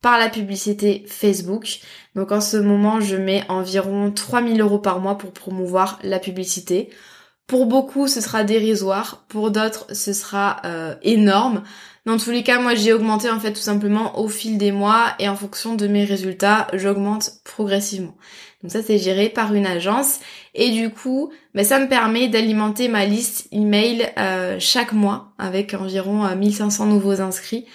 par 0.00 0.18
la 0.18 0.28
publicité 0.28 1.04
Facebook. 1.06 1.78
Donc 2.14 2.32
en 2.32 2.40
ce 2.40 2.56
moment 2.56 3.00
je 3.00 3.16
mets 3.16 3.44
environ 3.48 4.10
3000 4.10 4.60
euros 4.60 4.78
par 4.78 5.00
mois 5.00 5.16
pour 5.16 5.32
promouvoir 5.32 5.98
la 6.02 6.18
publicité. 6.18 6.90
Pour 7.46 7.66
beaucoup 7.66 8.08
ce 8.08 8.20
sera 8.20 8.44
dérisoire, 8.44 9.24
pour 9.28 9.50
d'autres 9.50 9.86
ce 9.94 10.12
sera 10.12 10.62
euh, 10.64 10.94
énorme. 11.02 11.62
Dans 12.04 12.16
tous 12.16 12.30
les 12.30 12.42
cas, 12.42 12.60
moi 12.60 12.74
j'ai 12.74 12.92
augmenté 12.92 13.30
en 13.30 13.38
fait 13.38 13.52
tout 13.52 13.60
simplement 13.60 14.18
au 14.18 14.28
fil 14.28 14.58
des 14.58 14.72
mois 14.72 15.14
et 15.20 15.28
en 15.28 15.36
fonction 15.36 15.76
de 15.76 15.86
mes 15.86 16.04
résultats, 16.04 16.66
j'augmente 16.72 17.30
progressivement. 17.44 18.16
Donc 18.62 18.70
ça 18.72 18.82
c'est 18.82 18.98
géré 18.98 19.28
par 19.28 19.54
une 19.54 19.66
agence 19.66 20.20
et 20.54 20.70
du 20.70 20.90
coup 20.90 21.32
ben, 21.54 21.64
ça 21.64 21.80
me 21.80 21.88
permet 21.88 22.28
d'alimenter 22.28 22.88
ma 22.88 23.06
liste 23.06 23.48
email 23.50 24.08
euh, 24.18 24.56
chaque 24.60 24.92
mois 24.92 25.32
avec 25.38 25.74
environ 25.74 26.34
1500 26.34 26.84
euh, 26.84 26.88
nouveaux 26.88 27.20
inscrits, 27.20 27.66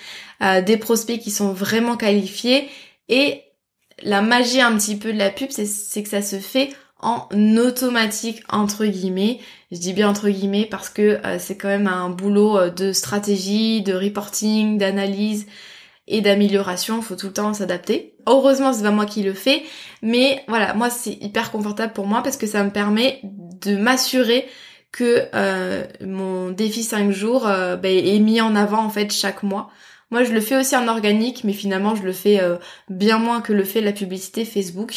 euh, 0.41 0.61
des 0.61 0.77
prospects 0.77 1.19
qui 1.19 1.31
sont 1.31 1.51
vraiment 1.51 1.97
qualifiés 1.97 2.69
et 3.09 3.41
la 4.01 4.21
magie 4.21 4.61
un 4.61 4.77
petit 4.77 4.95
peu 4.95 5.11
de 5.11 5.17
la 5.17 5.29
pub 5.29 5.49
c'est 5.51 6.03
que 6.03 6.09
ça 6.09 6.21
se 6.21 6.37
fait 6.37 6.69
en 6.99 7.27
automatique 7.57 8.41
entre 8.49 8.85
guillemets. 8.85 9.39
Je 9.71 9.77
dis 9.77 9.93
bien 9.93 10.09
entre 10.09 10.29
guillemets 10.29 10.65
parce 10.69 10.89
que 10.89 11.19
c'est 11.39 11.57
quand 11.57 11.67
même 11.67 11.87
un 11.87 12.09
boulot 12.09 12.69
de 12.69 12.93
stratégie, 12.93 13.81
de 13.81 13.93
reporting, 13.93 14.77
d'analyse 14.77 15.45
et 16.07 16.21
d'amélioration, 16.21 17.01
faut 17.01 17.15
tout 17.15 17.27
le 17.27 17.33
temps 17.33 17.53
s'adapter. 17.53 18.15
Heureusement, 18.27 18.71
c'est 18.71 18.83
pas 18.83 18.91
moi 18.91 19.05
qui 19.05 19.23
le 19.23 19.33
fais, 19.33 19.63
mais 20.01 20.43
voilà, 20.47 20.73
moi 20.73 20.89
c'est 20.89 21.11
hyper 21.21 21.51
confortable 21.51 21.93
pour 21.93 22.07
moi 22.07 22.23
parce 22.23 22.37
que 22.37 22.47
ça 22.47 22.63
me 22.63 22.69
permet 22.69 23.19
de 23.23 23.75
m'assurer 23.75 24.47
que 24.91 25.27
euh, 25.35 25.85
mon 26.01 26.51
défi 26.51 26.83
5 26.83 27.11
jours 27.11 27.45
euh, 27.45 27.75
ben, 27.75 27.93
est 27.93 28.19
mis 28.19 28.41
en 28.41 28.55
avant 28.55 28.83
en 28.83 28.89
fait 28.89 29.11
chaque 29.11 29.43
mois 29.43 29.69
Moi, 30.09 30.23
je 30.23 30.31
le 30.31 30.39
fais 30.39 30.55
aussi 30.55 30.75
en 30.77 30.87
organique, 30.87 31.43
mais 31.43 31.51
finalement, 31.51 31.93
je 31.93 32.03
le 32.03 32.13
fais 32.13 32.39
euh, 32.39 32.55
bien 32.89 33.17
moins 33.17 33.41
que 33.41 33.51
le 33.51 33.65
fait 33.65 33.81
la 33.81 33.91
publicité 33.91 34.45
Facebook. 34.45 34.93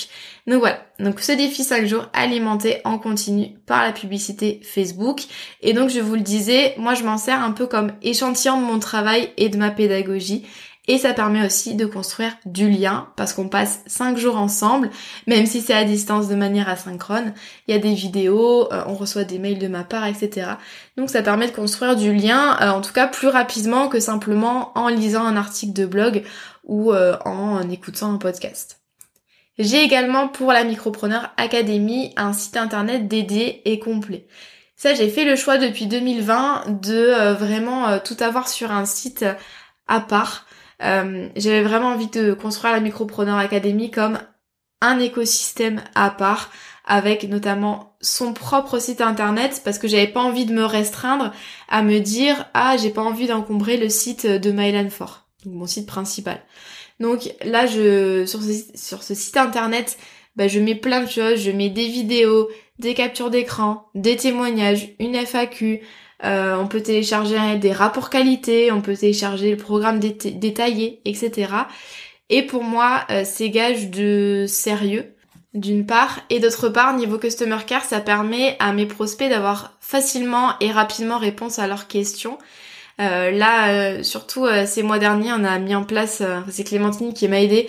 Donc 0.47 0.61
voilà. 0.61 0.87
Donc 1.01 1.19
ce 1.19 1.33
défi 1.33 1.65
5 1.65 1.85
jours 1.87 2.07
alimenté 2.13 2.81
en 2.85 2.99
continu 2.99 3.55
par 3.67 3.83
la 3.83 3.93
publicité 3.93 4.61
Facebook. 4.63 5.23
Et 5.63 5.73
donc, 5.73 5.91
je 5.91 5.99
vous 5.99 6.15
le 6.15 6.21
disais, 6.21 6.75
moi, 6.79 6.95
je 6.95 7.03
m'en 7.03 7.19
sers 7.19 7.43
un 7.43 7.51
peu 7.51 7.67
comme 7.67 7.93
échantillon 8.03 8.61
de 8.61 8.67
mon 8.67 8.79
travail 8.79 9.31
et 9.37 9.49
de 9.49 9.57
ma 9.57 9.71
pédagogie. 9.71 10.47
Et 10.91 10.99
ça 10.99 11.15
permet 11.15 11.47
aussi 11.47 11.77
de 11.77 11.87
construire 11.87 12.33
du 12.45 12.69
lien 12.69 13.11
parce 13.15 13.33
qu'on 13.33 13.49
passe 13.49 13.79
5 13.87 14.19
jours 14.19 14.37
ensemble, 14.37 14.91
même 15.29 15.47
si 15.47 15.61
c'est 15.61 15.73
à 15.73 15.85
distance 15.85 16.27
de 16.27 16.35
manière 16.35 16.69
asynchrone. 16.69 17.33
Il 17.69 17.73
y 17.73 17.79
a 17.79 17.81
des 17.81 17.95
vidéos, 17.95 18.69
euh, 18.73 18.83
on 18.89 18.95
reçoit 18.95 19.23
des 19.23 19.39
mails 19.39 19.61
de 19.61 19.69
ma 19.69 19.85
part, 19.85 20.05
etc. 20.05 20.49
Donc 20.97 21.09
ça 21.09 21.23
permet 21.23 21.47
de 21.47 21.55
construire 21.55 21.95
du 21.95 22.13
lien, 22.13 22.59
euh, 22.61 22.71
en 22.71 22.81
tout 22.81 22.93
cas 22.93 23.07
plus 23.07 23.29
rapidement 23.29 23.87
que 23.87 24.01
simplement 24.01 24.77
en 24.77 24.89
lisant 24.89 25.25
un 25.25 25.37
article 25.37 25.75
de 25.75 25.87
blog 25.87 26.25
ou 26.65 26.93
euh, 26.93 27.17
en 27.25 27.71
écoutant 27.71 28.13
un 28.13 28.19
podcast. 28.19 28.81
J'ai 29.61 29.85
également 29.85 30.27
pour 30.27 30.53
la 30.53 30.65
Micropreneur 30.65 31.33
Academy 31.37 32.13
un 32.17 32.33
site 32.33 32.57
internet 32.57 33.07
dédié 33.07 33.63
et 33.71 33.79
complet. 33.79 34.27
Ça, 34.75 34.95
j'ai 34.95 35.09
fait 35.09 35.25
le 35.25 35.37
choix 35.37 35.57
depuis 35.57 35.87
2020 35.87 36.81
de 36.83 37.33
vraiment 37.35 38.01
tout 38.01 38.17
avoir 38.19 38.49
sur 38.49 38.73
un 38.73 38.87
site 38.87 39.25
à 39.87 40.01
part. 40.01 40.47
Euh, 40.83 41.29
j'avais 41.37 41.63
vraiment 41.63 41.89
envie 41.89 42.09
de 42.09 42.33
construire 42.33 42.73
la 42.73 42.81
Micropreneur 42.81 43.37
Academy 43.37 43.91
comme 43.91 44.19
un 44.81 44.99
écosystème 44.99 45.83
à 45.95 46.11
part 46.11 46.51
avec 46.87 47.25
notamment 47.25 47.97
son 48.01 48.33
propre 48.33 48.79
site 48.79 49.01
internet 49.01 49.61
parce 49.65 49.79
que 49.79 49.87
j'avais 49.87 50.07
pas 50.07 50.23
envie 50.23 50.47
de 50.47 50.55
me 50.55 50.65
restreindre 50.65 51.33
à 51.69 51.83
me 51.83 51.99
dire 51.99 52.47
ah 52.55 52.77
j'ai 52.79 52.91
pas 52.91 53.03
envie 53.03 53.27
d'encombrer 53.27 53.77
le 53.77 53.89
site 53.91 54.27
de 54.27 54.51
Mylan 54.51 54.89
Fort, 54.89 55.27
donc 55.45 55.55
mon 55.55 55.67
site 55.67 55.87
principal. 55.87 56.41
Donc 56.99 57.31
là 57.45 57.67
je 57.67 58.25
sur 58.27 58.43
ce, 58.43 58.53
sur 58.75 59.03
ce 59.03 59.15
site 59.15 59.37
internet 59.37 59.99
bah, 60.37 60.49
je 60.49 60.61
mets 60.61 60.75
plein 60.75 61.03
de 61.03 61.11
choses, 61.11 61.41
je 61.41 61.51
mets 61.51 61.69
des 61.69 61.89
vidéos, 61.89 62.49
des 62.79 62.95
captures 62.95 63.31
d'écran, 63.31 63.89
des 63.95 64.17
témoignages, 64.17 64.95
une 64.99 65.15
FAQ, 65.15 65.81
euh, 66.25 66.57
on 66.57 66.67
peut 66.67 66.83
télécharger 66.83 67.57
des 67.57 67.73
rapports 67.73 68.11
qualité, 68.11 68.71
on 68.73 68.83
peut 68.83 68.97
télécharger 68.97 69.51
le 69.51 69.57
programme 69.57 69.99
détaillé, 70.01 71.01
etc. 71.05 71.53
Et 72.29 72.43
pour 72.43 72.63
moi, 72.63 73.05
euh, 73.11 73.23
c'est 73.25 73.51
gage 73.51 73.91
de 73.91 74.45
sérieux, 74.47 75.15
d'une 75.55 75.87
part, 75.87 76.21
et 76.29 76.39
d'autre 76.39 76.69
part, 76.69 76.95
niveau 76.95 77.19
Customer 77.19 77.59
Care, 77.67 77.85
ça 77.85 78.01
permet 78.01 78.57
à 78.59 78.73
mes 78.73 78.87
prospects 78.87 79.29
d'avoir 79.29 79.77
facilement 79.81 80.53
et 80.61 80.71
rapidement 80.71 81.19
réponse 81.19 81.59
à 81.59 81.67
leurs 81.67 81.89
questions. 81.89 82.39
Euh, 83.01 83.31
là, 83.31 84.03
surtout 84.05 84.47
ces 84.67 84.83
mois 84.83 84.99
derniers, 84.99 85.33
on 85.33 85.43
a 85.43 85.59
mis 85.59 85.75
en 85.75 85.85
place, 85.85 86.23
c'est 86.51 86.65
Clémentine 86.65 87.15
qui 87.15 87.29
m'a 87.29 87.41
aidé 87.41 87.69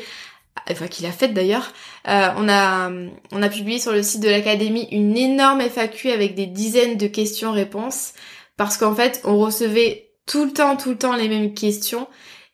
enfin 0.69 0.87
qui 0.87 1.01
l'a 1.01 1.11
fait 1.11 1.29
d'ailleurs, 1.29 1.73
on 2.05 2.47
a 2.49 2.91
on 3.31 3.41
a 3.41 3.49
publié 3.49 3.79
sur 3.79 3.93
le 3.93 4.03
site 4.03 4.21
de 4.21 4.29
l'académie 4.29 4.87
une 4.91 5.17
énorme 5.17 5.61
FAQ 5.61 6.11
avec 6.11 6.35
des 6.35 6.45
dizaines 6.45 6.97
de 6.97 7.07
questions-réponses 7.07 8.13
parce 8.61 8.77
qu'en 8.77 8.93
fait, 8.93 9.21
on 9.23 9.39
recevait 9.39 10.11
tout 10.27 10.45
le 10.45 10.53
temps, 10.53 10.77
tout 10.77 10.91
le 10.91 10.95
temps 10.95 11.15
les 11.15 11.27
mêmes 11.27 11.55
questions. 11.55 12.07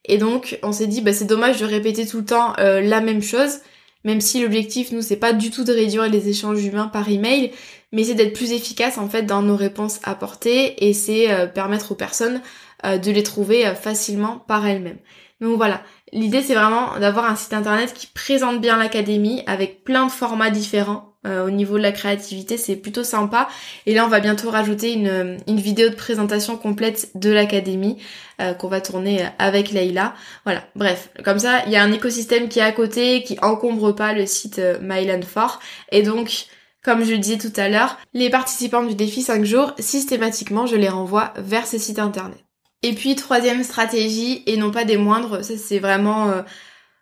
Et 0.05 0.17
donc, 0.17 0.57
on 0.63 0.71
s'est 0.71 0.87
dit, 0.87 1.01
bah, 1.01 1.11
c'est 1.11 1.25
dommage 1.25 1.59
de 1.59 1.65
répéter 1.65 2.07
tout 2.07 2.19
le 2.19 2.25
temps 2.25 2.53
euh, 2.59 2.79
la 2.79 3.01
même 3.01 3.21
chose, 3.21 3.57
même 4.05 4.21
si 4.21 4.41
l'objectif, 4.41 4.93
nous, 4.93 5.01
c'est 5.01 5.17
pas 5.17 5.33
du 5.33 5.51
tout 5.51 5.65
de 5.65 5.73
réduire 5.73 6.07
les 6.07 6.29
échanges 6.29 6.63
humains 6.63 6.87
par 6.87 7.09
email, 7.09 7.51
mais 7.91 8.05
c'est 8.05 8.13
d'être 8.13 8.31
plus 8.31 8.53
efficace, 8.53 8.97
en 8.97 9.09
fait, 9.09 9.23
dans 9.23 9.41
nos 9.41 9.57
réponses 9.57 9.99
apportées, 10.05 10.87
et 10.87 10.93
c'est 10.93 11.29
euh, 11.29 11.45
permettre 11.45 11.91
aux 11.91 11.95
personnes 11.95 12.41
euh, 12.85 12.97
de 12.97 13.11
les 13.11 13.23
trouver 13.23 13.65
facilement 13.75 14.37
par 14.47 14.65
elles-mêmes. 14.65 14.99
Donc 15.41 15.57
voilà, 15.57 15.81
l'idée, 16.13 16.41
c'est 16.41 16.55
vraiment 16.55 16.97
d'avoir 17.01 17.25
un 17.25 17.35
site 17.35 17.51
internet 17.51 17.93
qui 17.93 18.07
présente 18.07 18.61
bien 18.61 18.77
l'académie, 18.77 19.43
avec 19.45 19.83
plein 19.83 20.05
de 20.05 20.11
formats 20.11 20.51
différents, 20.51 21.06
euh, 21.25 21.47
au 21.47 21.49
niveau 21.49 21.77
de 21.77 21.83
la 21.83 21.91
créativité, 21.91 22.57
c'est 22.57 22.75
plutôt 22.75 23.03
sympa. 23.03 23.49
Et 23.85 23.93
là, 23.93 24.05
on 24.05 24.07
va 24.07 24.19
bientôt 24.19 24.49
rajouter 24.49 24.93
une, 24.93 25.37
une 25.47 25.59
vidéo 25.59 25.89
de 25.89 25.95
présentation 25.95 26.57
complète 26.57 27.09
de 27.15 27.31
l'académie 27.31 27.97
euh, 28.39 28.53
qu'on 28.53 28.67
va 28.67 28.81
tourner 28.81 29.25
avec 29.39 29.71
Leïla. 29.71 30.13
Voilà, 30.45 30.63
bref, 30.75 31.09
comme 31.25 31.39
ça, 31.39 31.63
il 31.65 31.71
y 31.71 31.75
a 31.75 31.83
un 31.83 31.91
écosystème 31.91 32.49
qui 32.49 32.59
est 32.59 32.63
à 32.63 32.71
côté, 32.71 33.23
qui 33.23 33.37
encombre 33.41 33.93
pas 33.93 34.13
le 34.13 34.25
site 34.25 34.59
euh, 34.59 34.77
Myland 34.79 35.23
Fort. 35.23 35.59
Et 35.91 36.03
donc, 36.03 36.45
comme 36.83 37.03
je 37.03 37.11
le 37.11 37.17
disais 37.17 37.37
tout 37.37 37.53
à 37.59 37.67
l'heure, 37.67 37.97
les 38.13 38.29
participants 38.29 38.83
du 38.83 38.93
défi 38.93 39.23
5 39.23 39.43
jours, 39.43 39.73
systématiquement, 39.79 40.67
je 40.67 40.75
les 40.75 40.89
renvoie 40.89 41.33
vers 41.37 41.65
ce 41.65 41.79
site 41.79 41.99
internet. 41.99 42.37
Et 42.83 42.93
puis, 42.93 43.15
troisième 43.15 43.63
stratégie, 43.63 44.43
et 44.45 44.55
non 44.55 44.69
pas 44.69 44.85
des 44.85 44.97
moindres, 44.97 45.43
ça 45.43 45.57
c'est 45.57 45.79
vraiment 45.79 46.43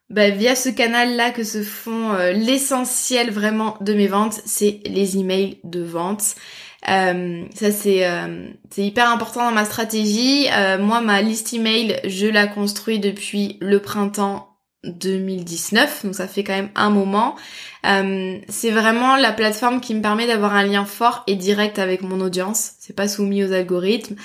bah, 0.10 0.30
via 0.30 0.56
ce 0.56 0.70
canal-là 0.70 1.32
que 1.32 1.44
se 1.44 1.64
font 1.64 2.14
euh, 2.14 2.32
l'essentiel 2.32 3.32
vraiment 3.32 3.76
de 3.82 3.94
mes 3.94 4.08
ventes, 4.08 4.40
c'est 4.46 4.82
les 4.86 5.18
emails 5.18 5.60
de 5.64 5.82
vente. 5.82 6.36
Euh, 6.88 7.44
ça 7.56 7.72
c'est 7.72 8.08
euh, 8.08 8.50
c'est 8.70 8.84
hyper 8.84 9.10
important 9.10 9.44
dans 9.44 9.52
ma 9.52 9.66
stratégie. 9.66 10.48
moi 10.80 11.02
ma 11.02 11.22
liste 11.24 11.54
email, 11.54 12.00
je 12.06 12.28
la 12.28 12.46
construis 12.46 13.00
depuis 13.00 13.58
le 13.62 13.80
printemps 13.80 14.50
2019, 14.84 16.06
donc 16.06 16.14
ça 16.14 16.28
fait 16.28 16.44
quand 16.44 16.54
même 16.54 16.70
un 16.76 16.92
moment. 16.92 17.36
c'est 17.84 18.70
vraiment 18.70 19.16
la 19.16 19.32
plateforme 19.32 19.82
qui 19.82 19.96
me 19.96 20.02
permet 20.04 20.28
d'avoir 20.28 20.54
un 20.54 20.64
lien 20.64 20.86
fort 20.86 21.24
et 21.26 21.36
direct 21.36 21.80
avec 21.80 22.04
mon 22.04 22.22
audience. 22.22 22.74
C'est 22.80 22.96
pas 22.96 23.08
soumis 23.08 23.44
aux 23.44 23.52
algorithmes 23.52 24.16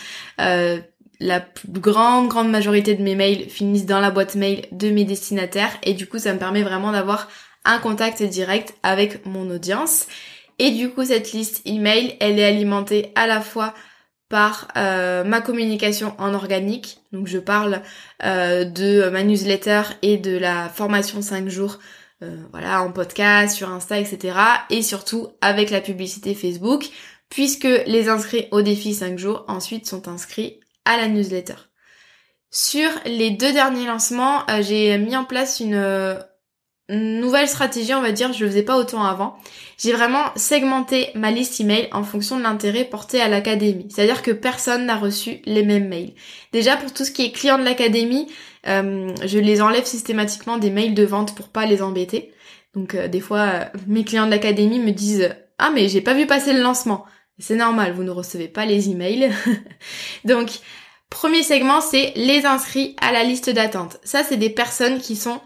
la 1.20 1.44
grande 1.68 2.28
grande 2.28 2.50
majorité 2.50 2.94
de 2.94 3.02
mes 3.02 3.14
mails 3.14 3.48
finissent 3.48 3.86
dans 3.86 4.00
la 4.00 4.10
boîte 4.10 4.34
mail 4.34 4.66
de 4.72 4.90
mes 4.90 5.04
destinataires 5.04 5.76
et 5.82 5.94
du 5.94 6.06
coup 6.06 6.18
ça 6.18 6.32
me 6.32 6.38
permet 6.38 6.62
vraiment 6.62 6.92
d'avoir 6.92 7.28
un 7.64 7.78
contact 7.78 8.22
direct 8.22 8.74
avec 8.82 9.26
mon 9.26 9.50
audience. 9.50 10.06
Et 10.58 10.70
du 10.70 10.90
coup 10.90 11.04
cette 11.04 11.32
liste 11.32 11.62
email, 11.66 12.16
elle 12.20 12.38
est 12.38 12.44
alimentée 12.44 13.12
à 13.14 13.26
la 13.26 13.40
fois 13.40 13.74
par 14.30 14.68
euh, 14.76 15.24
ma 15.24 15.40
communication 15.40 16.14
en 16.18 16.32
organique. 16.34 16.98
Donc 17.12 17.26
je 17.26 17.38
parle 17.38 17.82
euh, 18.24 18.64
de 18.64 19.10
ma 19.10 19.22
newsletter 19.22 19.82
et 20.02 20.16
de 20.16 20.38
la 20.38 20.68
formation 20.68 21.20
5 21.20 21.48
jours 21.48 21.78
euh, 22.22 22.36
voilà, 22.52 22.82
en 22.82 22.92
podcast, 22.92 23.56
sur 23.56 23.70
Insta, 23.70 23.98
etc. 23.98 24.38
Et 24.70 24.82
surtout 24.82 25.28
avec 25.40 25.70
la 25.70 25.80
publicité 25.80 26.34
Facebook, 26.34 26.88
puisque 27.28 27.68
les 27.86 28.08
inscrits 28.08 28.46
au 28.50 28.62
défi 28.62 28.94
5 28.94 29.18
jours 29.18 29.44
ensuite 29.48 29.86
sont 29.86 30.06
inscrits 30.06 30.59
à 30.84 30.96
la 30.96 31.08
newsletter. 31.08 31.54
Sur 32.50 32.90
les 33.06 33.30
deux 33.30 33.52
derniers 33.52 33.86
lancements, 33.86 34.40
euh, 34.50 34.60
j'ai 34.60 34.98
mis 34.98 35.16
en 35.16 35.24
place 35.24 35.62
euh, 35.64 36.18
une 36.88 37.20
nouvelle 37.20 37.46
stratégie, 37.46 37.94
on 37.94 38.02
va 38.02 38.10
dire, 38.10 38.32
je 38.32 38.44
le 38.44 38.50
faisais 38.50 38.64
pas 38.64 38.76
autant 38.76 39.04
avant. 39.04 39.36
J'ai 39.78 39.92
vraiment 39.92 40.24
segmenté 40.34 41.10
ma 41.14 41.30
liste 41.30 41.60
email 41.60 41.88
en 41.92 42.02
fonction 42.02 42.36
de 42.36 42.42
l'intérêt 42.42 42.84
porté 42.84 43.20
à 43.20 43.28
l'académie. 43.28 43.86
C'est-à-dire 43.88 44.22
que 44.22 44.32
personne 44.32 44.86
n'a 44.86 44.96
reçu 44.96 45.40
les 45.44 45.62
mêmes 45.62 45.88
mails. 45.88 46.14
Déjà 46.52 46.76
pour 46.76 46.92
tout 46.92 47.04
ce 47.04 47.12
qui 47.12 47.24
est 47.24 47.30
client 47.30 47.58
de 47.58 47.64
l'académie, 47.64 48.26
euh, 48.66 49.14
je 49.24 49.38
les 49.38 49.62
enlève 49.62 49.84
systématiquement 49.84 50.58
des 50.58 50.70
mails 50.70 50.94
de 50.94 51.04
vente 51.04 51.36
pour 51.36 51.48
pas 51.48 51.66
les 51.66 51.82
embêter. 51.82 52.32
Donc 52.74 52.96
des 52.96 53.20
fois, 53.20 53.66
mes 53.86 54.04
clients 54.04 54.26
de 54.26 54.30
l'académie 54.30 54.78
me 54.80 54.92
disent 54.92 55.30
ah 55.58 55.70
mais 55.72 55.88
j'ai 55.88 56.00
pas 56.00 56.14
vu 56.14 56.26
passer 56.26 56.52
le 56.52 56.62
lancement. 56.62 57.04
C'est 57.40 57.56
normal, 57.56 57.92
vous 57.92 58.04
ne 58.04 58.10
recevez 58.10 58.48
pas 58.48 58.66
les 58.66 58.90
emails. 58.90 59.30
Donc, 60.24 60.60
premier 61.08 61.42
segment, 61.42 61.80
c'est 61.80 62.12
les 62.16 62.46
inscrits 62.46 62.94
à 63.00 63.12
la 63.12 63.24
liste 63.24 63.50
d'attente. 63.50 63.98
Ça, 64.04 64.22
c'est 64.22 64.36
des 64.36 64.50
personnes 64.50 65.00
qui 65.00 65.16
sont 65.16 65.40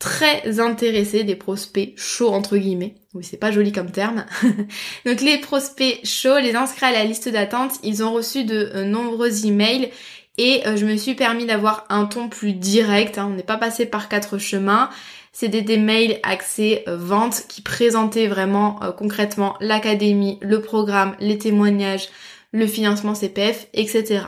très 0.00 0.58
intéressées, 0.58 1.24
des 1.24 1.36
prospects 1.36 1.92
chauds 1.96 2.32
entre 2.32 2.56
guillemets. 2.56 2.94
Oui, 3.12 3.22
c'est 3.22 3.36
pas 3.36 3.52
joli 3.52 3.70
comme 3.70 3.92
terme. 3.92 4.24
Donc 5.06 5.20
les 5.20 5.38
prospects 5.38 6.00
chauds, 6.04 6.38
les 6.38 6.56
inscrits 6.56 6.86
à 6.86 6.92
la 6.92 7.04
liste 7.04 7.28
d'attente, 7.28 7.72
ils 7.84 8.02
ont 8.02 8.12
reçu 8.12 8.44
de 8.44 8.70
euh, 8.74 8.84
nombreux 8.84 9.44
emails 9.44 9.90
et 10.38 10.66
euh, 10.66 10.76
je 10.76 10.86
me 10.86 10.96
suis 10.96 11.14
permis 11.14 11.44
d'avoir 11.44 11.84
un 11.90 12.06
ton 12.06 12.30
plus 12.30 12.54
direct. 12.54 13.18
Hein. 13.18 13.28
On 13.30 13.34
n'est 13.34 13.42
pas 13.42 13.58
passé 13.58 13.84
par 13.84 14.08
quatre 14.08 14.38
chemins. 14.38 14.88
C'était 15.32 15.62
des 15.62 15.78
mails 15.78 16.18
axés 16.22 16.82
euh, 16.88 16.96
vente 16.96 17.44
qui 17.48 17.62
présentaient 17.62 18.26
vraiment 18.26 18.82
euh, 18.82 18.92
concrètement 18.92 19.56
l'académie, 19.60 20.38
le 20.42 20.60
programme, 20.60 21.16
les 21.20 21.38
témoignages, 21.38 22.08
le 22.52 22.66
financement 22.66 23.14
CPF, 23.14 23.68
etc. 23.72 24.22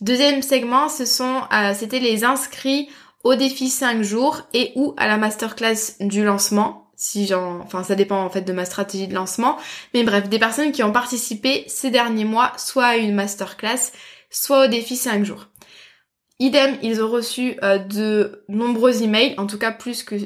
Deuxième 0.00 0.42
segment, 0.42 0.88
ce 0.88 1.06
sont, 1.06 1.42
euh, 1.52 1.72
c'était 1.74 2.00
les 2.00 2.24
inscrits 2.24 2.88
au 3.22 3.34
défi 3.34 3.70
5 3.70 4.02
jours 4.02 4.42
et 4.52 4.72
ou 4.74 4.94
à 4.98 5.06
la 5.06 5.16
masterclass 5.16 5.96
du 6.00 6.22
lancement. 6.22 6.90
Si 6.96 7.26
j'en, 7.26 7.60
enfin, 7.60 7.82
ça 7.82 7.94
dépend 7.94 8.22
en 8.22 8.30
fait 8.30 8.42
de 8.42 8.52
ma 8.52 8.66
stratégie 8.66 9.08
de 9.08 9.14
lancement. 9.14 9.56
Mais 9.94 10.04
bref, 10.04 10.28
des 10.28 10.38
personnes 10.38 10.72
qui 10.72 10.82
ont 10.82 10.92
participé 10.92 11.64
ces 11.66 11.90
derniers 11.90 12.26
mois, 12.26 12.52
soit 12.58 12.84
à 12.84 12.96
une 12.96 13.14
masterclass, 13.14 13.92
soit 14.30 14.66
au 14.66 14.68
défi 14.68 14.96
5 14.96 15.24
jours. 15.24 15.46
Idem, 16.40 16.76
ils 16.82 17.02
ont 17.02 17.10
reçu 17.10 17.56
euh, 17.62 17.78
de 17.78 18.44
nombreux 18.48 19.02
emails, 19.02 19.34
en 19.38 19.46
tout 19.46 19.58
cas 19.58 19.70
plus 19.70 20.02
que, 20.02 20.16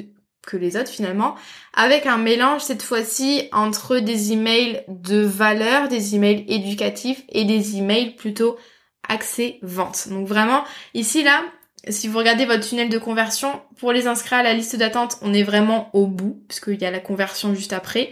que 0.45 0.57
les 0.57 0.75
autres 0.75 0.89
finalement, 0.89 1.35
avec 1.73 2.05
un 2.05 2.17
mélange 2.17 2.61
cette 2.61 2.81
fois-ci 2.81 3.47
entre 3.51 3.99
des 3.99 4.33
emails 4.33 4.83
de 4.87 5.21
valeur, 5.21 5.87
des 5.87 6.15
emails 6.15 6.45
éducatifs 6.47 7.23
et 7.29 7.45
des 7.45 7.77
emails 7.77 8.15
plutôt 8.15 8.57
axés 9.07 9.59
vente. 9.61 10.07
Donc 10.09 10.27
vraiment, 10.27 10.63
ici 10.93 11.23
là, 11.23 11.43
si 11.87 12.07
vous 12.07 12.17
regardez 12.17 12.45
votre 12.45 12.67
tunnel 12.67 12.89
de 12.89 12.97
conversion, 12.97 13.61
pour 13.77 13.91
les 13.91 14.07
inscrire 14.07 14.39
à 14.39 14.43
la 14.43 14.53
liste 14.53 14.75
d'attente, 14.75 15.17
on 15.21 15.33
est 15.33 15.43
vraiment 15.43 15.89
au 15.93 16.07
bout, 16.07 16.43
puisqu'il 16.47 16.81
y 16.81 16.85
a 16.85 16.91
la 16.91 16.99
conversion 16.99 17.53
juste 17.53 17.73
après 17.73 18.11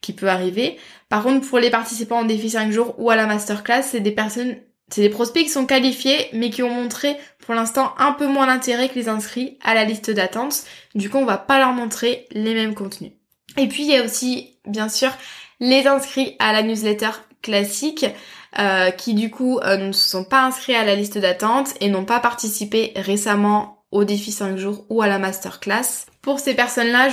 qui 0.00 0.12
peut 0.12 0.28
arriver. 0.28 0.76
Par 1.08 1.22
contre, 1.22 1.46
pour 1.46 1.58
les 1.58 1.70
participants 1.70 2.20
en 2.20 2.24
défi 2.24 2.50
5 2.50 2.70
jours 2.70 2.94
ou 2.98 3.10
à 3.10 3.16
la 3.16 3.26
masterclass, 3.26 3.82
c'est 3.82 4.00
des 4.00 4.12
personnes, 4.12 4.56
c'est 4.90 5.00
des 5.00 5.08
prospects 5.08 5.42
qui 5.42 5.48
sont 5.48 5.66
qualifiés, 5.66 6.28
mais 6.32 6.50
qui 6.50 6.62
ont 6.62 6.70
montré 6.70 7.16
pour 7.46 7.54
l'instant 7.54 7.94
un 7.98 8.12
peu 8.12 8.26
moins 8.26 8.48
d'intérêt 8.48 8.88
que 8.88 8.96
les 8.96 9.08
inscrits 9.08 9.56
à 9.62 9.74
la 9.74 9.84
liste 9.84 10.10
d'attente. 10.10 10.64
Du 10.94 11.08
coup, 11.08 11.18
on 11.18 11.24
va 11.24 11.38
pas 11.38 11.58
leur 11.58 11.72
montrer 11.72 12.26
les 12.32 12.54
mêmes 12.54 12.74
contenus. 12.74 13.12
Et 13.56 13.68
puis, 13.68 13.84
il 13.84 13.90
y 13.90 13.96
a 13.96 14.04
aussi, 14.04 14.58
bien 14.66 14.88
sûr, 14.88 15.12
les 15.60 15.86
inscrits 15.86 16.36
à 16.40 16.52
la 16.52 16.62
newsletter 16.62 17.10
classique. 17.42 18.04
Euh, 18.58 18.90
qui 18.90 19.12
du 19.12 19.30
coup 19.30 19.58
euh, 19.58 19.76
ne 19.76 19.92
se 19.92 20.08
sont 20.08 20.24
pas 20.24 20.46
inscrits 20.46 20.74
à 20.74 20.82
la 20.82 20.94
liste 20.94 21.18
d'attente 21.18 21.74
et 21.82 21.90
n'ont 21.90 22.06
pas 22.06 22.20
participé 22.20 22.94
récemment 22.96 23.84
au 23.90 24.04
défi 24.04 24.32
5 24.32 24.56
jours 24.56 24.86
ou 24.88 25.02
à 25.02 25.08
la 25.08 25.18
masterclass. 25.18 26.06
Pour 26.26 26.40
ces 26.40 26.54
personnes-là, 26.54 27.06
euh, 27.06 27.10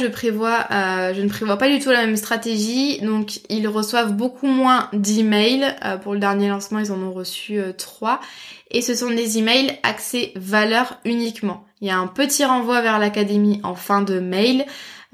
je 1.13 1.21
ne 1.21 1.29
prévois 1.29 1.57
pas 1.59 1.69
du 1.69 1.77
tout 1.77 1.91
la 1.91 2.03
même 2.03 2.17
stratégie, 2.17 2.99
donc 3.01 3.41
ils 3.47 3.67
reçoivent 3.67 4.13
beaucoup 4.13 4.47
moins 4.47 4.89
d'emails. 4.91 5.75
pour 6.01 6.13
le 6.13 6.19
dernier 6.19 6.49
lancement, 6.49 6.79
ils 6.79 6.91
en 6.91 6.99
ont 6.99 7.13
reçu 7.13 7.61
3 7.77 8.19
et 8.71 8.81
ce 8.81 8.95
sont 8.95 9.11
des 9.11 9.37
emails 9.37 9.77
axés 9.83 10.31
valeur 10.35 10.99
uniquement. 11.05 11.63
Il 11.79 11.89
y 11.89 11.91
a 11.91 11.97
un 11.99 12.07
petit 12.07 12.43
renvoi 12.43 12.81
vers 12.81 12.97
l'académie 12.97 13.61
en 13.61 13.75
fin 13.75 14.01
de 14.01 14.19
mail. 14.19 14.65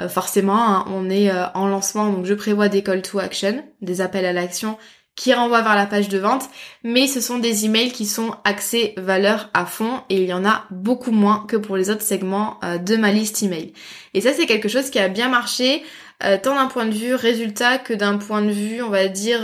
forcément, 0.08 0.66
hein, 0.66 0.86
on 0.88 1.10
est 1.10 1.30
en 1.54 1.68
lancement, 1.68 2.10
donc 2.10 2.26
je 2.26 2.34
prévois 2.34 2.70
des 2.70 2.84
call 2.84 3.02
to 3.02 3.20
action, 3.20 3.66
des 3.82 4.00
appels 4.00 4.26
à 4.26 4.32
l'action 4.32 4.78
qui 5.20 5.34
renvoie 5.34 5.62
vers 5.62 5.76
la 5.76 5.86
page 5.86 6.08
de 6.08 6.18
vente, 6.18 6.50
mais 6.82 7.06
ce 7.06 7.20
sont 7.20 7.40
des 7.40 7.66
emails 7.66 7.92
qui 7.92 8.06
sont 8.06 8.36
axés 8.46 8.94
valeur 8.96 9.50
à 9.54 9.66
fond 9.66 10.02
et 10.10 10.24
il 10.24 10.30
y 10.30 10.34
en 10.34 10.46
a 10.46 10.64
beaucoup 10.72 11.12
moins 11.12 11.46
que 11.46 11.58
pour 11.58 11.76
les 11.76 11.90
autres 11.90 12.04
segments 12.04 12.58
euh, 12.64 12.78
de 12.78 12.96
ma 12.96 13.12
liste 13.12 13.44
email. 13.44 13.74
Et 14.14 14.22
ça 14.22 14.32
c'est 14.32 14.46
quelque 14.46 14.70
chose 14.70 14.90
qui 14.90 14.98
a 14.98 15.10
bien 15.10 15.28
marché, 15.28 15.84
euh, 16.24 16.38
tant 16.42 16.56
d'un 16.56 16.68
point 16.68 16.86
de 16.86 16.94
vue 16.94 17.16
résultat 17.16 17.80
que 17.80 17.94
d'un 17.94 18.18
point 18.18 18.42
de 18.42 18.52
vue, 18.52 18.82
on 18.82 18.90
va 18.90 19.10
dire, 19.10 19.42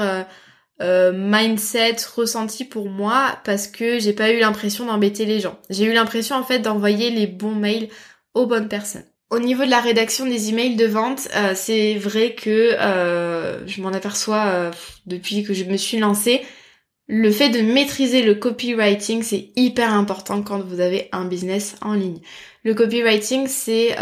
euh, 0.82 1.12
mindset 1.14 1.98
ressenti 2.16 2.64
pour 2.64 2.90
moi, 2.90 3.38
parce 3.44 3.68
que 3.68 4.00
j'ai 4.00 4.14
pas 4.14 4.32
eu 4.32 4.40
l'impression 4.40 4.86
d'embêter 4.86 5.26
les 5.26 5.42
gens. 5.42 5.60
J'ai 5.70 5.84
eu 5.84 5.94
l'impression 5.94 6.38
en 6.38 6.44
fait 6.44 6.60
d'envoyer 6.60 7.10
les 7.10 7.28
bons 7.28 7.56
mails 7.56 7.90
aux 8.34 8.46
bonnes 8.46 8.70
personnes. 8.70 9.04
Au 9.36 9.40
niveau 9.40 9.66
de 9.66 9.70
la 9.70 9.82
rédaction 9.82 10.26
des 10.26 10.48
emails 10.48 10.78
de 10.78 10.86
vente, 10.86 11.28
euh, 11.36 11.52
c'est 11.56 11.96
vrai 11.96 12.36
que 12.36 12.50
euh, 12.80 13.68
je 13.68 13.82
m'en 13.82 13.90
aperçois 13.90 14.46
euh, 14.46 14.72
depuis 15.08 15.44
que 15.44 15.54
je 15.54 15.66
me 15.66 15.76
suis 15.76 16.00
lancée. 16.00 16.42
Le 17.10 17.30
fait 17.30 17.50
de 17.50 17.60
maîtriser 17.60 18.22
le 18.22 18.36
copywriting, 18.36 19.24
c'est 19.24 19.50
hyper 19.58 19.92
important 19.92 20.42
quand 20.42 20.62
vous 20.62 20.80
avez 20.80 21.10
un 21.12 21.26
business 21.26 21.76
en 21.82 21.96
ligne. 21.96 22.22
Le 22.64 22.74
copywriting, 22.76 23.48
c'est 23.48 23.98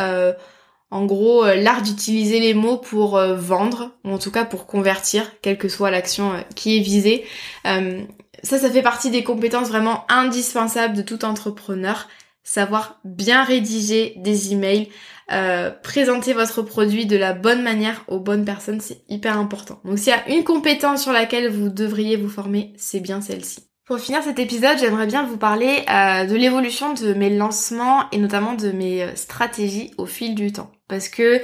en 0.91 1.05
gros 1.05 1.43
l'art 1.45 1.81
d'utiliser 1.81 2.39
les 2.39 2.53
mots 2.53 2.77
pour 2.77 3.17
vendre, 3.17 3.89
ou 4.05 4.11
en 4.11 4.19
tout 4.19 4.31
cas 4.31 4.45
pour 4.45 4.67
convertir, 4.67 5.29
quelle 5.41 5.57
que 5.57 5.67
soit 5.67 5.89
l'action 5.89 6.31
qui 6.55 6.77
est 6.77 6.81
visée. 6.81 7.25
ça, 7.65 8.59
ça 8.59 8.69
fait 8.69 8.83
partie 8.83 9.09
des 9.09 9.23
compétences 9.23 9.67
vraiment 9.67 10.05
indispensables 10.09 10.95
de 10.95 11.01
tout 11.01 11.25
entrepreneur. 11.25 12.07
Savoir 12.45 12.99
bien 13.03 13.43
rédiger 13.43 14.13
des 14.17 14.53
emails, 14.53 14.89
euh, 15.31 15.71
présenter 15.71 16.33
votre 16.33 16.61
produit 16.61 17.05
de 17.05 17.17
la 17.17 17.33
bonne 17.33 17.63
manière 17.63 18.03
aux 18.07 18.19
bonnes 18.19 18.45
personnes, 18.45 18.81
c'est 18.81 19.03
hyper 19.09 19.37
important. 19.37 19.79
Donc 19.85 19.97
s'il 19.97 20.09
y 20.09 20.15
a 20.15 20.29
une 20.29 20.43
compétence 20.43 21.03
sur 21.03 21.13
laquelle 21.13 21.49
vous 21.49 21.69
devriez 21.69 22.17
vous 22.17 22.29
former, 22.29 22.73
c'est 22.77 22.99
bien 22.99 23.21
celle-ci. 23.21 23.67
Pour 23.85 23.99
finir 23.99 24.23
cet 24.23 24.39
épisode, 24.39 24.77
j'aimerais 24.79 25.07
bien 25.07 25.23
vous 25.23 25.37
parler 25.37 25.83
euh, 25.89 26.25
de 26.25 26.35
l'évolution 26.35 26.93
de 26.93 27.13
mes 27.13 27.29
lancements 27.29 28.09
et 28.11 28.17
notamment 28.17 28.53
de 28.53 28.71
mes 28.71 29.03
euh, 29.03 29.15
stratégies 29.15 29.91
au 29.97 30.05
fil 30.05 30.35
du 30.35 30.53
temps. 30.53 30.71
Parce 30.87 31.09
que 31.09 31.41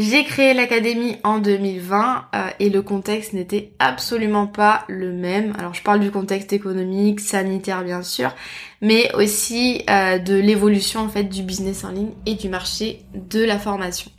j'ai 0.00 0.22
créé 0.22 0.54
l'académie 0.54 1.16
en 1.24 1.40
2020 1.40 2.26
euh, 2.32 2.48
et 2.60 2.70
le 2.70 2.82
contexte 2.82 3.32
n'était 3.32 3.72
absolument 3.80 4.46
pas 4.46 4.84
le 4.86 5.10
même. 5.10 5.52
Alors 5.58 5.74
je 5.74 5.82
parle 5.82 5.98
du 5.98 6.12
contexte 6.12 6.52
économique, 6.52 7.18
sanitaire 7.18 7.82
bien 7.82 8.04
sûr, 8.04 8.32
mais 8.80 9.12
aussi 9.14 9.82
euh, 9.90 10.18
de 10.18 10.34
l'évolution 10.34 11.00
en 11.00 11.08
fait 11.08 11.24
du 11.24 11.42
business 11.42 11.82
en 11.82 11.90
ligne 11.90 12.12
et 12.26 12.36
du 12.36 12.48
marché 12.48 13.06
de 13.12 13.42
la 13.42 13.58
formation. 13.58 14.12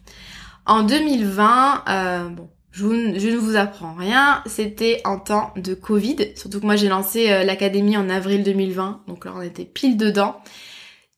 En 0.65 0.83
2020, 0.83 1.83
euh, 1.87 2.27
bon, 2.27 2.49
je, 2.71 2.85
ne 2.85 3.37
vous 3.37 3.55
apprends 3.55 3.93
rien, 3.93 4.43
c'était 4.47 4.99
en 5.05 5.17
temps 5.17 5.53
de 5.55 5.73
Covid, 5.73 6.17
surtout 6.35 6.59
que 6.59 6.65
moi 6.65 6.75
j'ai 6.75 6.89
lancé 6.89 7.29
l'académie 7.45 7.95
en 7.95 8.09
avril 8.09 8.43
2020, 8.43 9.03
donc 9.07 9.23
là 9.23 9.31
on 9.33 9.41
était 9.41 9.63
pile 9.63 9.95
dedans. 9.95 10.41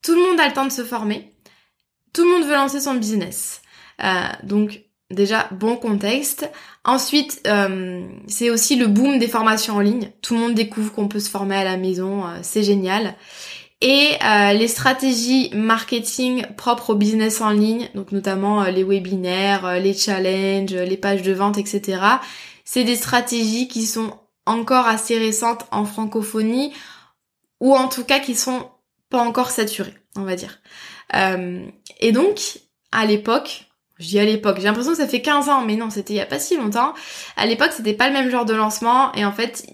Tout 0.04 0.14
le 0.14 0.22
monde 0.22 0.40
a 0.40 0.48
le 0.48 0.54
temps 0.54 0.68
de 0.68 0.72
se 0.72 0.84
former, 0.84 1.32
tout 2.14 2.24
le 2.24 2.30
monde 2.30 2.44
veut 2.44 2.54
lancer 2.54 2.80
son 2.80 2.94
business. 2.94 3.61
Euh, 4.04 4.28
donc 4.44 4.82
déjà 5.10 5.48
bon 5.52 5.76
contexte. 5.76 6.50
Ensuite, 6.86 7.42
euh, 7.48 8.08
c'est 8.28 8.50
aussi 8.50 8.76
le 8.76 8.88
boom 8.88 9.20
des 9.20 9.28
formations 9.28 9.76
en 9.76 9.80
ligne. 9.80 10.12
Tout 10.22 10.36
le 10.36 10.40
monde 10.40 10.56
découvre 10.56 10.94
qu'on 10.94 11.08
peut 11.08 11.20
se 11.20 11.30
former 11.30 11.58
à 11.58 11.64
la 11.64 11.78
maison, 11.78 12.26
euh, 12.26 12.40
c'est 12.42 12.64
génial. 12.64 13.16
Et 13.84 14.12
les 14.54 14.68
stratégies 14.68 15.50
marketing 15.56 16.46
propres 16.56 16.92
au 16.92 16.96
business 16.96 17.42
en 17.42 17.50
ligne, 17.50 17.90
donc 17.96 18.12
notamment 18.12 18.64
les 18.66 18.84
webinaires, 18.84 19.80
les 19.80 19.96
challenges, 19.96 20.76
les 20.76 20.98
pages 20.98 21.24
de 21.24 21.34
vente, 21.34 21.58
etc. 21.58 22.00
C'est 22.64 22.84
des 22.84 22.96
stratégies 22.96 23.68
qui 23.68 23.88
sont 23.88 24.14
encore 24.46 24.86
assez 24.86 25.18
récentes 25.18 25.66
en 25.72 25.86
francophonie, 25.86 26.72
ou 27.60 27.76
en 27.76 27.88
tout 27.88 28.04
cas 28.04 28.20
qui 28.20 28.36
sont 28.36 28.70
pas 29.10 29.24
encore 29.24 29.50
saturées, 29.50 29.96
on 30.16 30.26
va 30.26 30.36
dire. 30.36 30.60
et 32.00 32.12
donc, 32.12 32.60
à 32.92 33.08
l'époque, 33.08 33.71
je 34.02 34.08
dis 34.08 34.20
à 34.20 34.26
l'époque, 34.26 34.58
j'ai 34.58 34.66
l'impression 34.66 34.92
que 34.92 34.98
ça 34.98 35.08
fait 35.08 35.22
15 35.22 35.50
ans, 35.50 35.64
mais 35.66 35.76
non, 35.76 35.90
c'était 35.90 36.14
il 36.14 36.18
y 36.18 36.22
a 36.22 36.26
pas 36.26 36.40
si 36.40 36.58
longtemps. 36.58 36.94
À 37.38 37.46
l'époque, 37.46 37.72
c'était 37.72 37.94
pas 37.94 38.08
le 38.08 38.14
même 38.14 38.30
genre 38.30 38.46
de 38.46 38.54
lancement, 38.54 39.14
et 39.14 39.24
en 39.24 39.32
fait, 39.32 39.66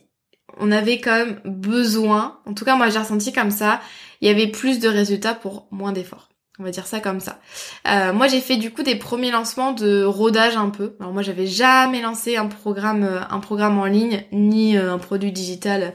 on 0.59 0.71
avait 0.71 0.99
quand 0.99 1.11
même 1.11 1.39
besoin, 1.45 2.39
en 2.45 2.53
tout 2.53 2.65
cas 2.65 2.75
moi 2.75 2.89
j'ai 2.89 2.99
ressenti 2.99 3.31
comme 3.31 3.51
ça, 3.51 3.79
il 4.21 4.27
y 4.27 4.31
avait 4.31 4.47
plus 4.47 4.79
de 4.79 4.87
résultats 4.87 5.33
pour 5.33 5.67
moins 5.71 5.91
d'efforts. 5.91 6.29
On 6.59 6.63
va 6.63 6.71
dire 6.71 6.87
ça 6.87 6.99
comme 6.99 7.19
ça. 7.19 7.39
Euh, 7.87 8.13
moi 8.13 8.27
j'ai 8.27 8.41
fait 8.41 8.57
du 8.57 8.71
coup 8.71 8.81
des 8.81 8.95
premiers 8.95 9.29
lancements 9.29 9.73
de 9.73 10.03
rodage 10.03 10.57
un 10.57 10.69
peu. 10.69 10.95
Alors 10.99 11.13
moi 11.13 11.21
j'avais 11.21 11.45
jamais 11.45 12.01
lancé 12.01 12.35
un 12.35 12.47
programme, 12.47 13.03
euh, 13.03 13.19
un 13.29 13.39
programme 13.39 13.77
en 13.77 13.85
ligne 13.85 14.23
ni 14.31 14.75
euh, 14.75 14.93
un 14.93 14.97
produit 14.97 15.31
digital 15.31 15.93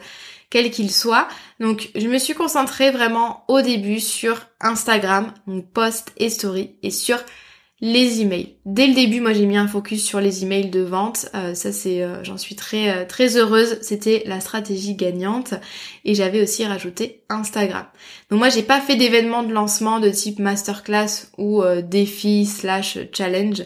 quel 0.50 0.70
qu'il 0.70 0.92
soit. 0.92 1.26
Donc 1.58 1.90
je 1.96 2.06
me 2.06 2.18
suis 2.18 2.34
concentrée 2.34 2.92
vraiment 2.92 3.44
au 3.48 3.60
début 3.60 3.98
sur 3.98 4.40
Instagram, 4.60 5.32
donc 5.48 5.72
post 5.72 6.12
et 6.18 6.28
story, 6.28 6.76
et 6.82 6.90
sur 6.90 7.18
les 7.82 8.20
emails. 8.20 8.54
Dès 8.64 8.86
le 8.86 8.94
début, 8.94 9.20
moi 9.20 9.32
j'ai 9.32 9.44
mis 9.44 9.56
un 9.56 9.66
focus 9.66 10.04
sur 10.04 10.20
les 10.20 10.44
emails 10.44 10.70
de 10.70 10.82
vente. 10.82 11.26
Euh, 11.34 11.52
ça 11.52 11.72
c'est, 11.72 12.00
euh, 12.00 12.22
j'en 12.22 12.38
suis 12.38 12.54
très 12.54 12.90
euh, 12.90 13.04
très 13.04 13.36
heureuse. 13.36 13.76
C'était 13.82 14.22
la 14.24 14.38
stratégie 14.38 14.94
gagnante 14.94 15.54
et 16.04 16.14
j'avais 16.14 16.40
aussi 16.40 16.64
rajouté 16.64 17.24
Instagram. 17.28 17.84
Donc 18.30 18.38
moi 18.38 18.50
j'ai 18.50 18.62
pas 18.62 18.80
fait 18.80 18.94
d'événements 18.94 19.42
de 19.42 19.52
lancement 19.52 19.98
de 19.98 20.10
type 20.10 20.38
masterclass 20.38 21.26
ou 21.38 21.62
défi 21.82 22.46
slash 22.46 22.98
challenge 23.12 23.64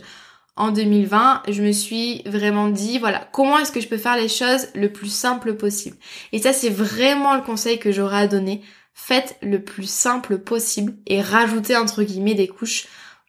en 0.57 0.71
2020. 0.71 1.43
Je 1.49 1.63
me 1.63 1.73
suis 1.73 2.23
vraiment 2.25 2.71
dit 2.71 2.99
voilà 2.99 3.29
comment 3.33 3.59
est-ce 3.59 3.71
que 3.71 3.83
je 3.83 3.89
peux 3.89 3.99
faire 3.99 4.17
les 4.17 4.29
choses 4.29 4.69
le 4.75 4.91
plus 4.91 5.13
simple 5.13 5.57
possible? 5.57 5.99
Et 6.33 6.39
ça 6.39 6.55
c'est 6.55 6.71
vraiment 6.71 7.35
le 7.35 7.43
conseil 7.43 7.79
que 7.79 7.93
j'aurais 7.93 8.21
à 8.23 8.27
donner. 8.27 8.63
Faites 8.95 9.37
le 9.43 9.63
plus 9.63 9.91
simple 9.91 10.39
possible 10.39 10.95
et 11.07 11.21
rajoutez 11.21 11.77
entre 11.77 12.03
guillemets 12.03 12.33
des 12.33 12.49
couches 12.49 12.87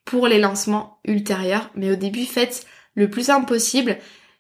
pour 0.08 0.28
les 0.28 0.40
lancements 0.40 1.00
ultérieurs. 1.06 1.70
Mais 1.76 1.92
au 1.92 1.96
début, 1.96 2.26
faites 2.26 2.66
le 2.96 3.10
plus 3.10 3.24
simple 3.24 3.46
possible. 3.46 3.98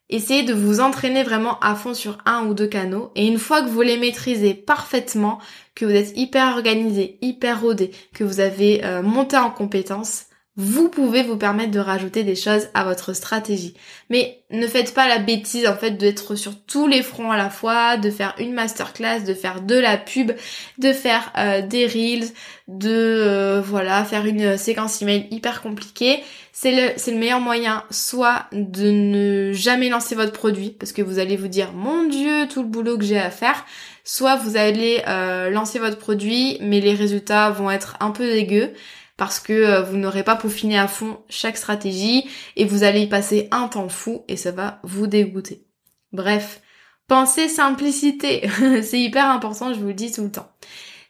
Essayez 0.10 0.44
de 0.44 0.54
vous 0.54 0.80
entraîner 0.80 1.24
vraiment 1.24 1.60
à 1.60 1.76
fond 1.76 1.94
sur 1.94 2.18
un 2.26 2.46
ou 2.46 2.54
deux 2.54 2.68
canaux. 2.68 3.12
Et 3.16 3.28
une 3.28 3.38
fois 3.38 3.62
que 3.62 3.68
vous 3.68 3.82
les 3.82 3.98
maîtrisez 3.98 4.54
parfaitement, 4.54 5.40
que 5.76 5.86
vous 5.86 5.92
êtes 5.92 6.18
hyper 6.18 6.56
organisé, 6.56 7.20
hyper 7.22 7.62
rodé, 7.62 7.92
que 8.14 8.24
vous 8.24 8.40
avez 8.40 8.84
euh, 8.86 9.04
monté 9.04 9.38
en 9.38 9.52
compétences, 9.52 10.27
vous 10.60 10.90
pouvez 10.90 11.22
vous 11.22 11.38
permettre 11.38 11.70
de 11.70 11.80
rajouter 11.80 12.24
des 12.24 12.36
choses 12.36 12.68
à 12.74 12.84
votre 12.84 13.14
stratégie. 13.14 13.76
Mais 14.10 14.40
ne 14.50 14.66
faites 14.66 14.96
pas 14.96 15.08
la 15.08 15.20
bêtise 15.20 15.68
en 15.68 15.76
fait 15.76 15.92
d'être 15.92 16.34
sur 16.34 16.60
tous 16.66 16.88
les 16.88 17.04
fronts 17.04 17.32
à 17.32 17.38
la 17.38 17.52
fois, 17.52 17.96
de 17.98 18.10
faire 18.10 18.34
une 18.40 18.54
masterclass, 18.54 19.20
de 19.20 19.36
faire 19.36 19.62
de 19.62 19.76
la 19.76 19.98
pub, 19.98 20.32
de 20.80 20.94
faire 20.94 21.32
euh, 21.38 21.62
des 21.62 21.86
reels, 21.86 22.30
de 22.68 22.90
euh, 22.90 23.62
voilà, 23.64 24.04
faire 24.04 24.26
une 24.26 24.58
séquence 24.58 25.00
email 25.04 25.28
hyper 25.30 25.62
compliquée. 25.62 26.24
C'est 26.54 26.72
le, 26.72 26.94
c'est 26.98 27.12
le 27.12 27.20
meilleur 27.20 27.40
moyen 27.40 27.84
soit 27.92 28.46
de 28.52 28.90
ne 28.90 29.54
jamais 29.54 29.90
lancer 29.90 30.16
votre 30.16 30.32
produit 30.34 30.72
parce 30.72 30.92
que 30.92 31.04
vous 31.04 31.20
allez 31.20 31.38
vous 31.38 31.50
dire 31.50 31.72
mon 31.74 32.06
dieu 32.06 32.48
tout 32.48 32.64
le 32.64 32.68
boulot 32.68 32.98
que 32.98 33.06
j'ai 33.06 33.20
à 33.20 33.30
faire, 33.30 33.64
soit 34.04 34.38
vous 34.38 34.58
allez 34.58 35.04
euh, 35.08 35.52
lancer 35.52 35.78
votre 35.78 36.00
produit 36.00 36.58
mais 36.62 36.80
les 36.80 36.96
résultats 36.96 37.52
vont 37.52 37.70
être 37.70 37.96
un 38.00 38.10
peu 38.10 38.26
dégueux 38.26 38.74
parce 39.18 39.40
que 39.40 39.54
euh, 39.54 39.82
vous 39.82 39.98
n'aurez 39.98 40.24
pas 40.24 40.36
peaufiné 40.36 40.78
à 40.78 40.88
fond 40.88 41.20
chaque 41.28 41.58
stratégie 41.58 42.30
et 42.56 42.66
vous 42.66 42.84
allez 42.84 43.02
y 43.02 43.08
passer 43.08 43.48
un 43.52 43.68
temps 43.68 43.90
fou 43.90 44.24
et 44.28 44.38
ça 44.38 44.52
va 44.52 44.80
vous 44.84 45.08
dégoûter. 45.08 45.66
Bref, 46.14 46.62
pensez 47.08 47.50
simplicité, 47.50 48.48
c'est 48.84 49.00
hyper 49.00 49.30
important, 49.30 49.74
je 49.74 49.80
vous 49.80 49.88
le 49.88 49.94
dis 49.94 50.12
tout 50.12 50.24
le 50.24 50.32
temps. 50.32 50.50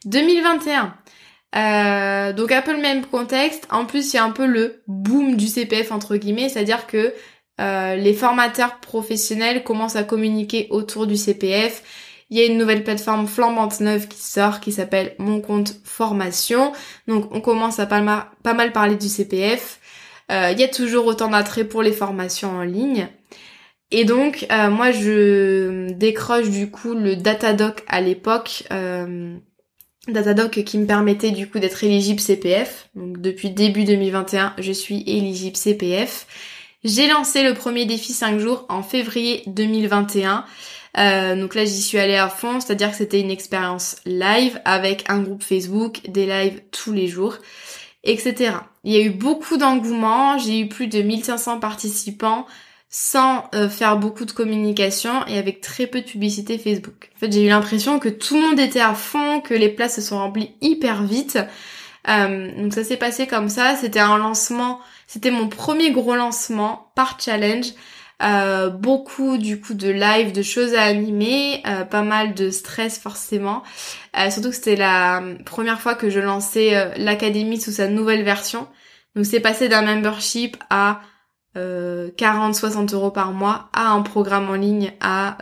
2021, 0.06 0.96
Euh, 1.56 2.34
donc 2.34 2.52
un 2.52 2.62
peu 2.62 2.74
le 2.74 2.82
même 2.82 3.06
contexte. 3.06 3.68
En 3.72 3.86
plus, 3.86 4.14
il 4.14 4.18
y 4.18 4.20
a 4.20 4.24
un 4.24 4.32
peu 4.32 4.46
le 4.46 4.84
boom 4.88 5.38
du 5.38 5.48
CPF 5.48 5.92
entre 5.92 6.18
guillemets, 6.18 6.50
c'est-à-dire 6.50 6.88
que 6.88 7.14
euh, 7.60 7.96
les 7.96 8.14
formateurs 8.14 8.80
professionnels 8.80 9.64
commencent 9.64 9.96
à 9.96 10.04
communiquer 10.04 10.68
autour 10.70 11.08
du 11.08 11.16
CPF. 11.18 11.84
Il 12.30 12.38
y 12.38 12.42
a 12.42 12.46
une 12.46 12.58
nouvelle 12.58 12.84
plateforme 12.84 13.28
flambante 13.28 13.80
neuve 13.80 14.08
qui 14.08 14.20
sort 14.20 14.60
qui 14.60 14.72
s'appelle 14.72 15.16
Mon 15.18 15.40
compte 15.40 15.76
formation. 15.84 16.74
Donc 17.08 17.34
on 17.34 17.40
commence 17.40 17.80
à 17.80 17.86
pas 17.86 18.02
mal, 18.02 18.72
parler 18.74 18.96
du 18.96 19.08
CPF. 19.08 19.80
Euh, 20.32 20.52
il 20.52 20.60
y 20.60 20.64
a 20.64 20.68
toujours 20.68 21.06
autant 21.06 21.30
d'attrait 21.30 21.64
pour 21.64 21.84
les 21.84 21.94
formations 21.94 22.52
en 22.52 22.64
ligne. 22.64 23.08
Et 23.92 24.04
donc 24.04 24.46
euh, 24.52 24.70
moi 24.70 24.92
je 24.92 25.94
décroche 25.94 26.50
du 26.50 26.70
coup 26.70 26.94
le 26.94 27.16
Datadoc 27.16 27.84
à 27.88 28.02
l'époque. 28.02 28.64
Euh, 28.72 29.38
Datadoc 30.10 30.64
qui 30.64 30.78
me 30.78 30.86
permettait 30.86 31.32
du 31.32 31.50
coup 31.50 31.60
d'être 31.60 31.82
éligible 31.84 32.20
CPF. 32.20 32.90
Donc 32.96 33.22
depuis 33.22 33.52
début 33.52 33.86
2021, 33.86 34.54
je 34.58 34.72
suis 34.74 35.04
éligible 35.08 35.56
CPF. 35.56 36.28
J'ai 36.84 37.08
lancé 37.08 37.44
le 37.44 37.54
premier 37.54 37.86
défi 37.86 38.14
5 38.14 38.40
jours 38.40 38.66
en 38.70 38.84
février 38.84 39.44
2021. 39.48 40.46
Euh, 40.98 41.36
donc 41.36 41.54
là 41.54 41.66
j'y 41.66 41.82
suis 41.82 42.00
allée 42.00 42.16
à 42.16 42.30
fond, 42.30 42.60
c'est-à-dire 42.60 42.92
que 42.92 42.98
c'était 42.98 43.20
une 43.20 43.30
expérience 43.30 43.98
live 44.06 44.60
avec 44.66 45.06
un 45.10 45.20
groupe 45.20 45.44
Facebook, 45.44 46.02
des 46.08 46.26
lives 46.26 46.62
tous 46.72 46.92
les 46.92 47.08
jours, 47.08 47.38
etc. 48.04 48.54
Il 48.84 48.94
y 48.94 48.98
a 48.98 49.02
eu 49.02 49.12
beaucoup 49.12 49.58
d'engouement, 49.58 50.38
j'ai 50.40 50.60
eu 50.60 50.68
plus 50.68 50.88
de 50.88 51.02
1500 51.02 51.60
participants 51.60 52.48
sans 52.90 53.44
euh, 53.54 53.70
faire 53.70 53.98
beaucoup 53.98 54.26
de 54.26 54.32
communication 54.32 55.26
et 55.28 55.38
avec 55.38 55.62
très 55.62 55.88
peu 55.88 56.02
de 56.02 56.06
publicité 56.06 56.58
Facebook. 56.58 57.10
En 57.16 57.20
fait 57.20 57.32
j'ai 57.32 57.46
eu 57.46 57.50
l'impression 57.50 58.00
que 58.00 58.10
tout 58.10 58.36
le 58.36 58.42
monde 58.42 58.60
était 58.60 58.80
à 58.80 58.96
fond, 58.96 59.42
que 59.42 59.54
les 59.54 59.70
places 59.70 59.96
se 59.96 60.02
sont 60.02 60.18
remplies 60.18 60.56
hyper 60.62 61.04
vite. 61.04 61.38
Euh, 62.08 62.52
donc 62.58 62.74
ça 62.74 62.84
s'est 62.84 62.98
passé 62.98 63.28
comme 63.28 63.50
ça, 63.50 63.76
c'était 63.76 64.00
un 64.00 64.18
lancement, 64.18 64.80
c'était 65.06 65.32
mon 65.32 65.48
premier 65.48 65.92
gros 65.92 66.16
lancement 66.16 66.92
par 66.96 67.20
challenge. 67.20 67.74
Euh, 68.24 68.70
beaucoup 68.70 69.38
du 69.38 69.62
coup 69.62 69.76
de 69.76 69.90
live, 69.90 70.32
de 70.32 70.42
choses 70.42 70.74
à 70.74 70.84
animer, 70.84 71.62
euh, 71.68 71.84
pas 71.84 72.02
mal 72.02 72.34
de 72.34 72.50
stress 72.50 72.98
forcément. 72.98 73.62
Euh, 74.18 74.32
surtout 74.32 74.50
que 74.50 74.56
c'était 74.56 74.76
la 74.76 75.22
première 75.46 75.80
fois 75.80 75.94
que 75.94 76.10
je 76.10 76.20
lançais 76.20 76.98
l'académie 76.98 77.62
sous 77.62 77.72
sa 77.72 77.88
nouvelle 77.88 78.24
version. 78.24 78.68
Donc 79.16 79.26
c'est 79.26 79.40
passé 79.40 79.70
d'un 79.70 79.84
membership 79.84 80.58
à 80.70 81.02
40-60 81.56 82.94
euros 82.94 83.10
par 83.10 83.32
mois 83.32 83.70
à 83.74 83.90
un 83.90 84.04
programme 84.04 84.50
en 84.50 84.54
ligne 84.54 84.94
à 85.02 85.38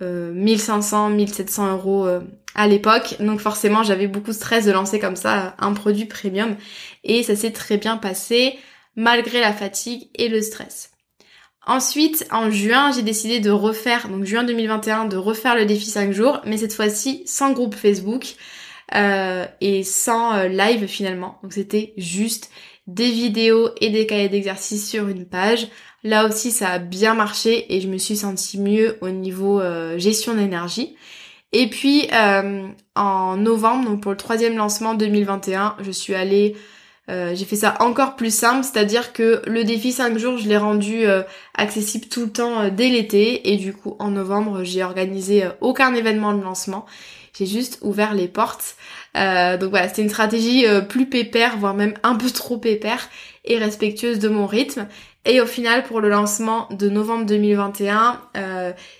1500, 0.00 1.10
1700 1.10 1.72
euros 1.72 2.08
à 2.54 2.66
l'époque. 2.68 3.16
Donc 3.20 3.40
forcément 3.40 3.82
j'avais 3.82 4.06
beaucoup 4.06 4.30
de 4.30 4.36
stress 4.36 4.64
de 4.66 4.72
lancer 4.72 5.00
comme 5.00 5.16
ça 5.16 5.56
un 5.58 5.72
produit 5.72 6.04
premium. 6.06 6.56
Et 7.04 7.22
ça 7.24 7.34
s'est 7.36 7.52
très 7.52 7.78
bien 7.78 7.96
passé 7.96 8.58
malgré 8.94 9.40
la 9.40 9.52
fatigue 9.52 10.08
et 10.14 10.28
le 10.28 10.40
stress. 10.40 10.92
Ensuite, 11.68 12.26
en 12.30 12.50
juin, 12.50 12.92
j'ai 12.92 13.02
décidé 13.02 13.40
de 13.40 13.50
refaire, 13.50 14.08
donc 14.08 14.24
juin 14.24 14.42
2021, 14.42 15.04
de 15.04 15.18
refaire 15.18 15.54
le 15.54 15.66
défi 15.66 15.84
5 15.84 16.12
jours, 16.12 16.40
mais 16.46 16.56
cette 16.56 16.72
fois-ci 16.72 17.22
sans 17.26 17.52
groupe 17.52 17.74
Facebook 17.74 18.36
euh, 18.94 19.44
et 19.60 19.82
sans 19.82 20.34
euh, 20.34 20.48
live 20.48 20.86
finalement. 20.86 21.38
Donc 21.42 21.52
c'était 21.52 21.92
juste 21.98 22.50
des 22.86 23.10
vidéos 23.10 23.68
et 23.82 23.90
des 23.90 24.06
cahiers 24.06 24.30
d'exercice 24.30 24.88
sur 24.88 25.08
une 25.08 25.26
page. 25.26 25.68
Là 26.04 26.26
aussi, 26.26 26.52
ça 26.52 26.70
a 26.70 26.78
bien 26.78 27.12
marché 27.12 27.76
et 27.76 27.82
je 27.82 27.88
me 27.88 27.98
suis 27.98 28.16
sentie 28.16 28.58
mieux 28.58 28.96
au 29.02 29.10
niveau 29.10 29.60
euh, 29.60 29.98
gestion 29.98 30.34
d'énergie. 30.34 30.96
Et 31.52 31.68
puis 31.68 32.08
en 32.94 33.36
novembre, 33.36 33.90
donc 33.90 34.02
pour 34.02 34.12
le 34.12 34.16
troisième 34.16 34.56
lancement 34.56 34.94
2021, 34.94 35.76
je 35.80 35.90
suis 35.90 36.14
allée 36.14 36.56
euh, 37.10 37.34
j'ai 37.34 37.46
fait 37.46 37.56
ça 37.56 37.74
encore 37.80 38.16
plus 38.16 38.34
simple, 38.34 38.64
c'est-à-dire 38.64 39.12
que 39.12 39.40
le 39.46 39.64
défi 39.64 39.92
5 39.92 40.18
jours, 40.18 40.36
je 40.36 40.46
l'ai 40.46 40.58
rendu 40.58 41.06
euh, 41.06 41.22
accessible 41.54 42.06
tout 42.06 42.20
le 42.20 42.30
temps 42.30 42.60
euh, 42.60 42.70
dès 42.70 42.88
l'été 42.88 43.50
et 43.50 43.56
du 43.56 43.72
coup 43.72 43.96
en 43.98 44.10
novembre, 44.10 44.62
j'ai 44.62 44.82
organisé 44.82 45.44
aucun 45.60 45.94
événement 45.94 46.34
de 46.34 46.42
lancement. 46.42 46.84
J'ai 47.34 47.46
juste 47.46 47.78
ouvert 47.82 48.14
les 48.14 48.26
portes. 48.26 48.76
donc 49.14 49.70
voilà, 49.70 49.88
c'était 49.88 50.02
une 50.02 50.08
stratégie 50.08 50.64
plus 50.88 51.06
pépère, 51.06 51.56
voire 51.56 51.74
même 51.74 51.94
un 52.02 52.16
peu 52.16 52.28
trop 52.30 52.58
pépère 52.58 53.08
et 53.44 53.58
respectueuse 53.58 54.18
de 54.18 54.28
mon 54.28 54.46
rythme. 54.46 54.88
Et 55.24 55.40
au 55.40 55.46
final, 55.46 55.84
pour 55.84 56.00
le 56.00 56.08
lancement 56.08 56.66
de 56.70 56.88
novembre 56.88 57.26
2021, 57.26 58.20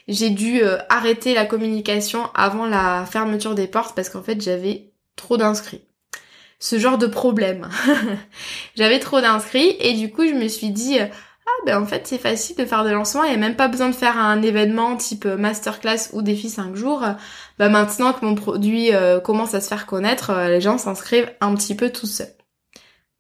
j'ai 0.06 0.30
dû 0.30 0.62
arrêter 0.88 1.34
la 1.34 1.46
communication 1.46 2.30
avant 2.34 2.66
la 2.66 3.06
fermeture 3.10 3.56
des 3.56 3.66
portes 3.66 3.96
parce 3.96 4.08
qu'en 4.08 4.22
fait, 4.22 4.40
j'avais 4.40 4.92
trop 5.16 5.36
d'inscrits 5.36 5.87
ce 6.58 6.78
genre 6.78 6.98
de 6.98 7.06
problème. 7.06 7.68
J'avais 8.76 8.98
trop 8.98 9.20
d'inscrits 9.20 9.76
et 9.80 9.94
du 9.94 10.10
coup 10.10 10.26
je 10.26 10.34
me 10.34 10.48
suis 10.48 10.70
dit 10.70 10.98
ah 11.48 11.64
ben 11.64 11.82
en 11.82 11.86
fait 11.86 12.06
c'est 12.06 12.18
facile 12.18 12.56
de 12.56 12.64
faire 12.64 12.84
des 12.84 12.92
lancements, 12.92 13.24
il 13.24 13.30
n'y 13.30 13.36
a 13.36 13.38
même 13.38 13.56
pas 13.56 13.68
besoin 13.68 13.88
de 13.88 13.94
faire 13.94 14.18
un 14.18 14.42
événement 14.42 14.96
type 14.96 15.24
masterclass 15.24 16.10
ou 16.12 16.22
défi 16.22 16.50
5 16.50 16.74
jours. 16.76 17.04
Bah 17.58 17.68
maintenant 17.68 18.12
que 18.12 18.24
mon 18.24 18.34
produit 18.34 18.94
euh, 18.94 19.18
commence 19.18 19.54
à 19.54 19.60
se 19.60 19.68
faire 19.68 19.86
connaître, 19.86 20.30
euh, 20.30 20.48
les 20.48 20.60
gens 20.60 20.78
s'inscrivent 20.78 21.30
un 21.40 21.54
petit 21.54 21.74
peu 21.74 21.90
tout 21.90 22.06
seuls. 22.06 22.34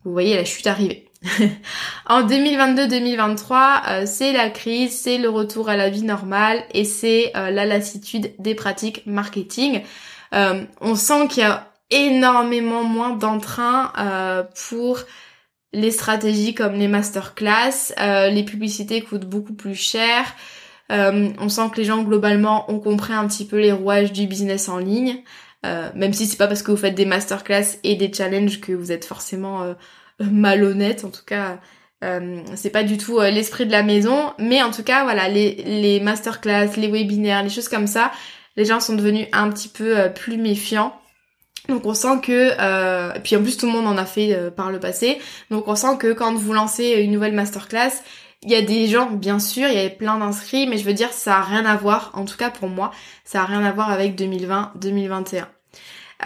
Vous 0.04 0.12
voyez 0.12 0.36
la 0.36 0.44
chute 0.44 0.66
arriver. 0.66 1.10
en 2.06 2.22
2022-2023, 2.22 3.80
euh, 3.88 4.06
c'est 4.06 4.32
la 4.32 4.50
crise, 4.50 4.96
c'est 4.96 5.18
le 5.18 5.28
retour 5.28 5.68
à 5.68 5.76
la 5.76 5.90
vie 5.90 6.04
normale 6.04 6.62
et 6.72 6.84
c'est 6.84 7.32
la 7.34 7.64
lassitude 7.64 8.32
des 8.38 8.54
pratiques 8.54 9.02
marketing. 9.06 9.82
on 10.32 10.94
sent 10.94 11.28
qu'il 11.28 11.42
y 11.42 11.46
a 11.46 11.72
énormément 11.90 12.84
moins 12.84 13.10
d'entrain 13.10 13.92
euh, 13.98 14.42
pour 14.68 15.00
les 15.72 15.90
stratégies 15.90 16.54
comme 16.54 16.74
les 16.74 16.88
masterclass, 16.88 17.92
euh, 18.00 18.28
les 18.28 18.42
publicités 18.42 19.02
coûtent 19.02 19.26
beaucoup 19.26 19.54
plus 19.54 19.74
cher. 19.74 20.24
Euh, 20.90 21.28
on 21.38 21.48
sent 21.48 21.68
que 21.72 21.76
les 21.76 21.84
gens 21.84 22.02
globalement 22.02 22.70
ont 22.70 22.80
compris 22.80 23.12
un 23.12 23.26
petit 23.26 23.46
peu 23.46 23.58
les 23.58 23.72
rouages 23.72 24.12
du 24.12 24.26
business 24.26 24.68
en 24.68 24.78
ligne, 24.78 25.22
même 25.62 26.14
si 26.14 26.26
c'est 26.26 26.38
pas 26.38 26.46
parce 26.46 26.62
que 26.62 26.70
vous 26.70 26.78
faites 26.78 26.94
des 26.94 27.04
masterclass 27.04 27.76
et 27.84 27.96
des 27.96 28.10
challenges 28.10 28.60
que 28.60 28.72
vous 28.72 28.90
êtes 28.90 29.04
forcément 29.04 29.74
malhonnête. 30.20 31.04
En 31.04 31.10
tout 31.10 31.24
cas, 31.26 31.60
c'est 32.54 32.70
pas 32.70 32.84
du 32.84 32.96
tout 32.96 33.20
l'esprit 33.20 33.66
de 33.66 33.72
la 33.72 33.82
maison, 33.82 34.32
mais 34.38 34.62
en 34.62 34.70
tout 34.70 34.82
cas 34.82 35.04
voilà 35.04 35.28
les, 35.28 35.56
les 35.56 36.00
masterclass, 36.00 36.70
les 36.78 36.88
webinaires, 36.88 37.42
les 37.42 37.50
choses 37.50 37.68
comme 37.68 37.86
ça, 37.86 38.10
les 38.56 38.64
gens 38.64 38.80
sont 38.80 38.94
devenus 38.94 39.26
un 39.32 39.50
petit 39.50 39.68
peu 39.68 40.10
plus 40.14 40.38
méfiants. 40.38 40.98
Donc 41.68 41.84
on 41.84 41.94
sent 41.94 42.20
que, 42.22 42.52
euh, 42.58 43.12
puis 43.22 43.36
en 43.36 43.42
plus 43.42 43.56
tout 43.56 43.66
le 43.66 43.72
monde 43.72 43.86
en 43.86 43.98
a 43.98 44.06
fait 44.06 44.34
euh, 44.34 44.50
par 44.50 44.70
le 44.70 44.80
passé, 44.80 45.18
donc 45.50 45.68
on 45.68 45.76
sent 45.76 45.98
que 45.98 46.12
quand 46.12 46.34
vous 46.34 46.52
lancez 46.52 46.92
une 47.02 47.12
nouvelle 47.12 47.34
masterclass, 47.34 47.92
il 48.42 48.50
y 48.50 48.54
a 48.54 48.62
des 48.62 48.86
gens, 48.86 49.10
bien 49.10 49.38
sûr, 49.38 49.68
il 49.68 49.74
y 49.74 49.78
avait 49.78 49.90
plein 49.90 50.18
d'inscrits, 50.18 50.66
mais 50.66 50.78
je 50.78 50.84
veux 50.84 50.92
dire, 50.94 51.12
ça 51.12 51.38
a 51.38 51.42
rien 51.42 51.66
à 51.66 51.76
voir, 51.76 52.10
en 52.14 52.24
tout 52.24 52.36
cas 52.36 52.50
pour 52.50 52.68
moi, 52.68 52.92
ça 53.24 53.42
a 53.42 53.44
rien 53.44 53.64
à 53.64 53.72
voir 53.72 53.90
avec 53.90 54.18
2020-2021. 54.18 55.44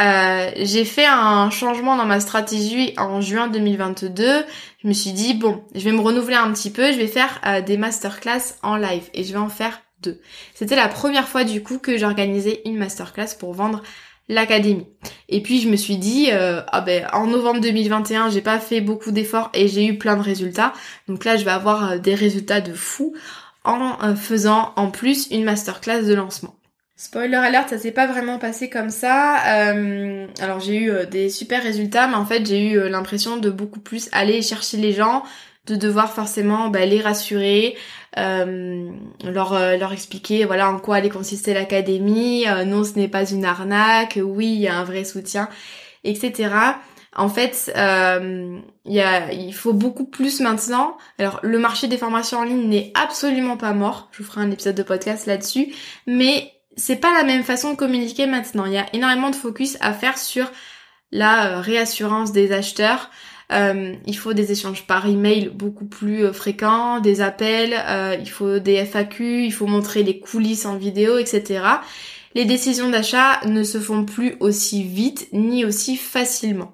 Euh, 0.00 0.50
j'ai 0.56 0.84
fait 0.84 1.04
un 1.06 1.50
changement 1.50 1.96
dans 1.96 2.06
ma 2.06 2.20
stratégie 2.20 2.94
en 2.96 3.20
juin 3.20 3.48
2022. 3.48 4.44
Je 4.82 4.88
me 4.88 4.92
suis 4.92 5.12
dit, 5.12 5.34
bon, 5.34 5.62
je 5.74 5.80
vais 5.80 5.92
me 5.92 6.00
renouveler 6.00 6.36
un 6.36 6.50
petit 6.52 6.70
peu, 6.70 6.92
je 6.92 6.98
vais 6.98 7.06
faire 7.06 7.40
euh, 7.46 7.60
des 7.60 7.76
masterclass 7.76 8.56
en 8.62 8.76
live 8.76 9.10
et 9.12 9.24
je 9.24 9.32
vais 9.32 9.38
en 9.38 9.50
faire 9.50 9.82
deux. 10.00 10.20
C'était 10.54 10.76
la 10.76 10.88
première 10.88 11.28
fois 11.28 11.44
du 11.44 11.62
coup 11.62 11.78
que 11.78 11.96
j'organisais 11.96 12.62
une 12.64 12.76
masterclass 12.76 13.36
pour 13.38 13.52
vendre 13.52 13.82
l'académie. 14.28 14.86
Et 15.28 15.42
puis 15.42 15.60
je 15.60 15.68
me 15.68 15.76
suis 15.76 15.96
dit, 15.96 16.28
euh, 16.30 16.62
ah 16.68 16.80
ben 16.80 17.06
en 17.12 17.26
novembre 17.26 17.60
2021, 17.60 18.30
j'ai 18.30 18.40
pas 18.40 18.58
fait 18.58 18.80
beaucoup 18.80 19.10
d'efforts 19.10 19.50
et 19.54 19.68
j'ai 19.68 19.86
eu 19.86 19.98
plein 19.98 20.16
de 20.16 20.22
résultats. 20.22 20.72
Donc 21.08 21.24
là, 21.24 21.36
je 21.36 21.44
vais 21.44 21.50
avoir 21.50 21.92
euh, 21.92 21.98
des 21.98 22.14
résultats 22.14 22.60
de 22.60 22.72
fou 22.72 23.14
en 23.64 23.98
euh, 24.02 24.14
faisant 24.14 24.72
en 24.76 24.90
plus 24.90 25.28
une 25.30 25.44
masterclass 25.44 26.02
de 26.02 26.14
lancement. 26.14 26.54
Spoiler 26.96 27.36
alert, 27.36 27.68
ça 27.68 27.78
s'est 27.78 27.90
pas 27.90 28.06
vraiment 28.06 28.38
passé 28.38 28.70
comme 28.70 28.90
ça. 28.90 29.34
alors 30.40 30.60
j'ai 30.60 30.76
eu 30.76 30.92
des 31.10 31.30
super 31.30 31.60
résultats, 31.60 32.06
mais 32.06 32.14
en 32.14 32.24
fait 32.24 32.46
j'ai 32.46 32.64
eu 32.64 32.88
l'impression 32.88 33.38
de 33.38 33.50
beaucoup 33.50 33.80
plus 33.80 34.08
aller 34.12 34.40
chercher 34.40 34.76
les 34.76 34.92
gens, 34.92 35.24
de 35.66 35.76
devoir 35.76 36.12
forcément 36.12 36.68
bah, 36.68 36.84
les 36.86 37.00
rassurer, 37.00 37.76
euh, 38.18 38.90
leur, 39.24 39.52
euh, 39.52 39.76
leur 39.76 39.92
expliquer 39.92 40.44
voilà 40.44 40.68
en 40.68 40.78
quoi 40.78 40.96
allait 40.96 41.08
consister 41.08 41.54
l'académie, 41.54 42.48
euh, 42.48 42.64
non 42.64 42.84
ce 42.84 42.98
n'est 42.98 43.08
pas 43.08 43.24
une 43.30 43.44
arnaque, 43.44 44.18
oui 44.22 44.46
il 44.46 44.60
y 44.60 44.68
a 44.68 44.76
un 44.76 44.84
vrai 44.84 45.04
soutien, 45.04 45.48
etc. 46.04 46.50
En 47.14 47.28
fait, 47.28 47.70
euh, 47.76 48.58
y 48.86 49.00
a, 49.00 49.32
il 49.32 49.52
faut 49.52 49.74
beaucoup 49.74 50.06
plus 50.06 50.40
maintenant. 50.40 50.96
Alors, 51.18 51.40
le 51.42 51.58
marché 51.58 51.86
des 51.86 51.98
formations 51.98 52.38
en 52.38 52.44
ligne 52.44 52.68
n'est 52.68 52.90
absolument 52.94 53.58
pas 53.58 53.74
mort. 53.74 54.08
Je 54.12 54.22
vous 54.22 54.24
ferai 54.24 54.40
un 54.40 54.50
épisode 54.50 54.74
de 54.74 54.82
podcast 54.82 55.26
là-dessus. 55.26 55.74
Mais 56.06 56.50
c'est 56.76 56.96
pas 56.96 57.12
la 57.12 57.22
même 57.22 57.42
façon 57.42 57.72
de 57.72 57.76
communiquer 57.76 58.26
maintenant. 58.26 58.64
Il 58.64 58.72
y 58.72 58.78
a 58.78 58.86
énormément 58.94 59.28
de 59.28 59.36
focus 59.36 59.76
à 59.82 59.92
faire 59.92 60.16
sur 60.16 60.50
la 61.10 61.60
réassurance 61.60 62.32
des 62.32 62.52
acheteurs, 62.52 63.10
euh, 63.52 63.94
il 64.06 64.16
faut 64.16 64.32
des 64.32 64.52
échanges 64.52 64.86
par 64.86 65.06
email 65.06 65.50
beaucoup 65.54 65.84
plus 65.84 66.24
euh, 66.24 66.32
fréquents, 66.32 67.00
des 67.00 67.20
appels, 67.20 67.74
euh, 67.86 68.16
il 68.18 68.28
faut 68.28 68.58
des 68.58 68.76
FAQ, 68.84 69.44
il 69.44 69.52
faut 69.52 69.66
montrer 69.66 70.02
les 70.02 70.18
coulisses 70.18 70.64
en 70.64 70.76
vidéo, 70.76 71.18
etc. 71.18 71.64
les 72.34 72.44
décisions 72.44 72.88
d'achat 72.88 73.40
ne 73.46 73.62
se 73.62 73.78
font 73.78 74.04
plus 74.04 74.36
aussi 74.40 74.84
vite 74.84 75.28
ni 75.32 75.64
aussi 75.64 75.96
facilement. 75.96 76.72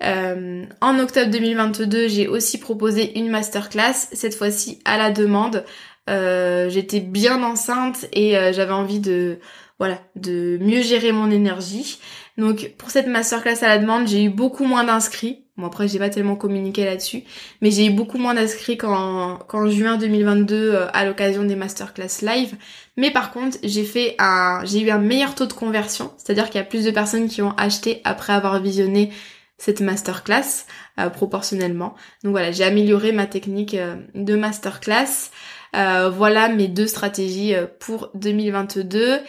En 0.00 0.98
octobre 1.00 1.28
2022, 1.32 2.06
j'ai 2.06 2.28
aussi 2.28 2.58
proposé 2.60 3.18
une 3.18 3.30
masterclass, 3.30 3.94
cette 4.12 4.36
fois-ci 4.36 4.78
à 4.84 4.96
la 4.96 5.10
demande. 5.10 5.64
J'étais 6.06 7.00
bien 7.00 7.42
enceinte 7.42 8.06
et 8.12 8.34
j'avais 8.52 8.72
envie 8.72 9.00
de 9.00 9.40
voilà 9.80 9.98
de 10.14 10.56
mieux 10.60 10.82
gérer 10.82 11.10
mon 11.10 11.32
énergie. 11.32 11.98
Donc 12.36 12.74
pour 12.78 12.90
cette 12.90 13.08
masterclass 13.08 13.64
à 13.64 13.66
la 13.66 13.78
demande, 13.78 14.06
j'ai 14.06 14.22
eu 14.22 14.30
beaucoup 14.30 14.64
moins 14.64 14.84
d'inscrits. 14.84 15.47
Bon 15.58 15.66
après 15.66 15.88
j'ai 15.88 15.98
pas 15.98 16.08
tellement 16.08 16.36
communiqué 16.36 16.84
là-dessus, 16.84 17.24
mais 17.60 17.70
j'ai 17.70 17.86
eu 17.86 17.90
beaucoup 17.90 18.16
moins 18.16 18.32
d'inscrits 18.32 18.78
qu'en 18.78 19.36
qu'en 19.36 19.68
juin 19.68 19.98
2022 19.98 20.54
euh, 20.54 20.86
à 20.94 21.04
l'occasion 21.04 21.44
des 21.44 21.56
masterclass 21.56 22.22
live. 22.22 22.56
Mais 22.96 23.10
par 23.10 23.32
contre 23.32 23.58
j'ai 23.62 23.84
fait 23.84 24.14
un 24.18 24.62
j'ai 24.64 24.80
eu 24.80 24.90
un 24.90 24.98
meilleur 24.98 25.34
taux 25.34 25.46
de 25.46 25.52
conversion, 25.52 26.12
c'est-à-dire 26.16 26.46
qu'il 26.46 26.60
y 26.60 26.62
a 26.62 26.66
plus 26.66 26.84
de 26.84 26.90
personnes 26.90 27.28
qui 27.28 27.42
ont 27.42 27.54
acheté 27.56 28.00
après 28.04 28.32
avoir 28.32 28.62
visionné 28.62 29.10
cette 29.58 29.80
masterclass 29.80 30.64
euh, 30.98 31.10
proportionnellement. 31.10 31.94
Donc 32.22 32.30
voilà, 32.30 32.52
j'ai 32.52 32.64
amélioré 32.64 33.12
ma 33.12 33.26
technique 33.26 33.74
euh, 33.74 33.96
de 34.14 34.36
masterclass. 34.36 35.30
Euh, 35.76 36.08
voilà 36.08 36.48
mes 36.48 36.68
deux 36.68 36.86
stratégies 36.86 37.54
pour 37.80 38.10
2022. 38.14 39.20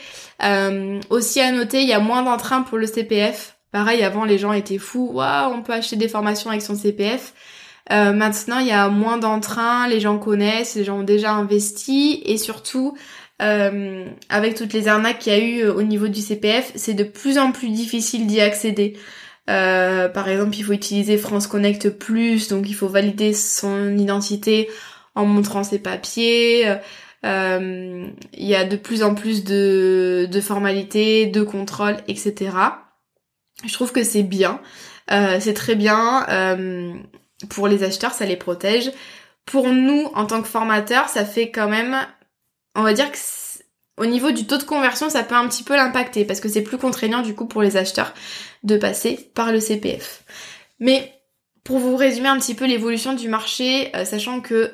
aussi 1.09 1.41
à 1.41 1.51
noter, 1.51 1.81
il 1.81 1.89
y 1.89 1.93
a 1.93 1.99
moins 1.99 2.23
d'entrain 2.23 2.61
pour 2.61 2.77
le 2.77 2.87
CPF. 2.87 3.58
Pareil, 3.71 4.03
avant 4.03 4.25
les 4.25 4.37
gens 4.37 4.53
étaient 4.53 4.77
fous. 4.77 5.09
Waouh, 5.13 5.53
on 5.53 5.61
peut 5.61 5.73
acheter 5.73 5.95
des 5.95 6.07
formations 6.07 6.49
avec 6.49 6.61
son 6.61 6.75
CPF. 6.75 7.33
maintenant, 7.89 8.59
il 8.59 8.67
y 8.67 8.71
a 8.71 8.89
moins 8.89 9.17
d'entrain, 9.17 9.87
les 9.87 9.99
gens 9.99 10.17
connaissent, 10.17 10.75
les 10.75 10.83
gens 10.83 10.99
ont 10.99 11.03
déjà 11.03 11.33
investi 11.33 12.21
et 12.25 12.37
surtout, 12.37 12.97
avec 13.39 14.55
toutes 14.55 14.73
les 14.73 14.87
arnaques 14.87 15.19
qu'il 15.19 15.33
y 15.33 15.35
a 15.35 15.39
eu 15.39 15.67
au 15.67 15.83
niveau 15.83 16.07
du 16.07 16.21
CPF, 16.21 16.71
c'est 16.75 16.93
de 16.93 17.03
plus 17.03 17.37
en 17.37 17.51
plus 17.51 17.69
difficile 17.69 18.27
d'y 18.27 18.41
accéder. 18.41 18.97
Euh, 19.49 20.07
par 20.09 20.29
exemple, 20.29 20.55
il 20.57 20.63
faut 20.63 20.73
utiliser 20.73 21.17
France 21.17 21.47
Connect 21.47 21.89
Plus, 21.89 22.49
donc 22.49 22.69
il 22.69 22.75
faut 22.75 22.87
valider 22.87 23.33
son 23.33 23.97
identité 23.97 24.69
en 25.15 25.25
montrant 25.25 25.63
ses 25.63 25.79
papiers. 25.79 26.75
Euh, 27.25 28.07
il 28.33 28.45
y 28.45 28.55
a 28.55 28.63
de 28.63 28.75
plus 28.77 29.03
en 29.03 29.15
plus 29.15 29.43
de, 29.43 30.27
de 30.31 30.41
formalités, 30.41 31.25
de 31.25 31.41
contrôles, 31.41 31.97
etc. 32.07 32.51
Je 33.65 33.73
trouve 33.73 33.91
que 33.91 34.03
c'est 34.03 34.23
bien. 34.23 34.61
Euh, 35.11 35.37
c'est 35.39 35.53
très 35.53 35.75
bien. 35.75 36.25
pour 37.49 37.67
les 37.67 37.83
acheteurs, 37.83 38.13
ça 38.13 38.25
les 38.25 38.37
protège. 38.37 38.91
Pour 39.45 39.69
nous, 39.69 40.05
en 40.13 40.25
tant 40.25 40.41
que 40.41 40.47
formateurs, 40.47 41.09
ça 41.09 41.25
fait 41.25 41.49
quand 41.49 41.67
même, 41.67 41.97
on 42.75 42.83
va 42.83 42.93
dire 42.93 43.11
que 43.11 43.17
au 43.99 44.05
niveau 44.05 44.31
du 44.31 44.47
taux 44.47 44.57
de 44.57 44.63
conversion, 44.63 45.09
ça 45.09 45.23
peut 45.23 45.35
un 45.35 45.47
petit 45.47 45.63
peu 45.63 45.75
l'impacter 45.75 46.23
parce 46.23 46.39
que 46.39 46.47
c'est 46.47 46.61
plus 46.61 46.77
contraignant 46.77 47.21
du 47.21 47.35
coup 47.35 47.45
pour 47.45 47.61
les 47.61 47.75
acheteurs 47.75 48.13
de 48.63 48.77
passer 48.77 49.29
par 49.35 49.51
le 49.51 49.59
CPF. 49.59 50.23
Mais 50.79 51.13
pour 51.65 51.79
vous 51.79 51.97
résumer 51.97 52.29
un 52.29 52.39
petit 52.39 52.55
peu 52.55 52.65
l'évolution 52.65 53.13
du 53.13 53.27
marché, 53.27 53.93
euh, 53.95 54.05
sachant 54.05 54.39
que 54.39 54.71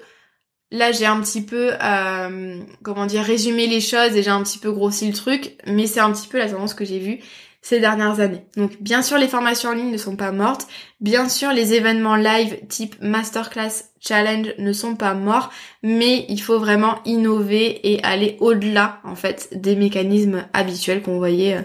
là 0.71 0.91
j'ai 0.91 1.07
un 1.07 1.19
petit 1.21 1.41
peu, 1.41 1.71
euh, 1.81 2.59
comment 2.83 3.07
dire, 3.07 3.23
résumé 3.23 3.65
les 3.65 3.81
choses 3.81 4.15
et 4.15 4.21
j'ai 4.21 4.29
un 4.29 4.43
petit 4.43 4.59
peu 4.59 4.71
grossi 4.71 5.07
le 5.07 5.13
truc, 5.13 5.57
mais 5.65 5.88
c'est 5.88 5.99
un 5.99 6.11
petit 6.11 6.27
peu 6.27 6.38
la 6.38 6.49
tendance 6.49 6.75
que 6.75 6.86
j'ai 6.86 6.99
vue 6.99 7.19
ces 7.66 7.80
dernières 7.80 8.20
années. 8.20 8.45
Donc 8.57 8.80
bien 8.80 9.01
sûr 9.01 9.18
les 9.18 9.28
formations 9.28 9.72
en 9.72 9.74
ligne 9.74 9.89
ne 9.89 9.97
sont 9.97 10.16
pas 10.16 10.32
mortes, 10.32 10.68
bien 11.01 11.28
sûr 11.28 11.51
les 11.51 11.74
événements 11.74 12.16
live 12.16 12.59
type 12.70 12.95
masterclass 13.01 13.86
challenge 13.99 14.53
ne 14.59 14.72
sont 14.72 14.95
pas 14.95 15.16
morts, 15.16 15.51
mais 15.82 16.28
il 16.30 16.39
faut 16.39 16.59
vraiment 16.59 16.99
innover 17.05 17.91
et 17.91 18.03
aller 18.03 18.38
au-delà 18.39 18.99
en 19.03 19.16
fait 19.16 19.49
des 19.51 19.76
mécanismes 19.76 20.45
habituels 20.53 21.01
qu'on 21.01 21.18
voyait 21.18 21.57
euh, 21.57 21.61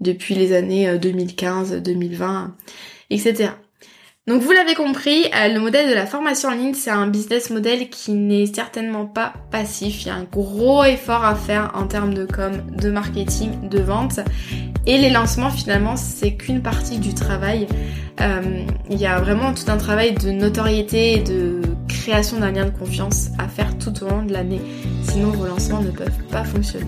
depuis 0.00 0.34
les 0.34 0.52
années 0.52 0.98
2015, 0.98 1.76
2020, 1.82 2.54
etc. 3.08 3.52
Donc 4.26 4.42
vous 4.42 4.52
l'avez 4.52 4.74
compris, 4.74 5.24
euh, 5.34 5.48
le 5.48 5.60
modèle 5.60 5.88
de 5.88 5.94
la 5.94 6.06
formation 6.06 6.50
en 6.50 6.52
ligne, 6.52 6.74
c'est 6.74 6.90
un 6.90 7.06
business 7.06 7.50
model 7.50 7.88
qui 7.88 8.12
n'est 8.12 8.46
certainement 8.46 9.06
pas 9.06 9.32
passif. 9.50 10.02
Il 10.02 10.08
y 10.08 10.10
a 10.10 10.14
un 10.14 10.24
gros 10.24 10.84
effort 10.84 11.24
à 11.24 11.34
faire 11.34 11.72
en 11.74 11.86
termes 11.86 12.12
de 12.12 12.26
com, 12.26 12.52
de 12.70 12.90
marketing, 12.90 13.68
de 13.68 13.80
vente. 13.80 14.20
Et 14.86 14.98
les 14.98 15.10
lancements, 15.10 15.50
finalement, 15.50 15.96
c'est 15.96 16.34
qu'une 16.34 16.62
partie 16.62 16.98
du 16.98 17.14
travail. 17.14 17.66
Euh, 18.20 18.64
il 18.90 18.98
y 18.98 19.06
a 19.06 19.18
vraiment 19.20 19.54
tout 19.54 19.68
un 19.68 19.78
travail 19.78 20.12
de 20.12 20.30
notoriété 20.30 21.14
et 21.14 21.22
de 21.22 21.62
création 21.88 22.38
d'un 22.38 22.50
lien 22.50 22.66
de 22.66 22.78
confiance 22.78 23.30
à 23.38 23.48
faire 23.48 23.78
tout 23.78 24.04
au 24.04 24.08
long 24.08 24.22
de 24.22 24.32
l'année. 24.32 24.60
Sinon, 25.02 25.30
vos 25.30 25.46
lancements 25.46 25.80
ne 25.80 25.90
peuvent 25.90 26.22
pas 26.30 26.44
fonctionner. 26.44 26.86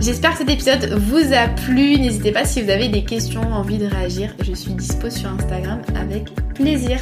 J'espère 0.00 0.32
que 0.32 0.38
cet 0.38 0.50
épisode 0.50 0.92
vous 0.98 1.32
a 1.32 1.48
plu. 1.48 1.98
N'hésitez 1.98 2.32
pas 2.32 2.44
si 2.44 2.62
vous 2.62 2.70
avez 2.70 2.88
des 2.88 3.04
questions, 3.04 3.40
envie 3.40 3.78
de 3.78 3.86
réagir. 3.86 4.34
Je 4.44 4.52
suis 4.52 4.72
dispo 4.72 5.08
sur 5.08 5.30
Instagram 5.30 5.80
avec 5.94 6.34
plaisir. 6.54 6.98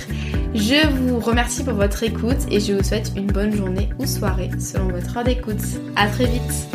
Je 0.54 0.86
vous 0.88 1.18
remercie 1.18 1.64
pour 1.64 1.74
votre 1.74 2.02
écoute 2.02 2.38
et 2.50 2.60
je 2.60 2.74
vous 2.74 2.84
souhaite 2.84 3.12
une 3.16 3.26
bonne 3.26 3.54
journée 3.54 3.88
ou 3.98 4.06
soirée 4.06 4.50
selon 4.58 4.88
votre 4.88 5.16
heure 5.16 5.24
d'écoute. 5.24 5.62
À 5.96 6.06
très 6.06 6.26
vite 6.26 6.68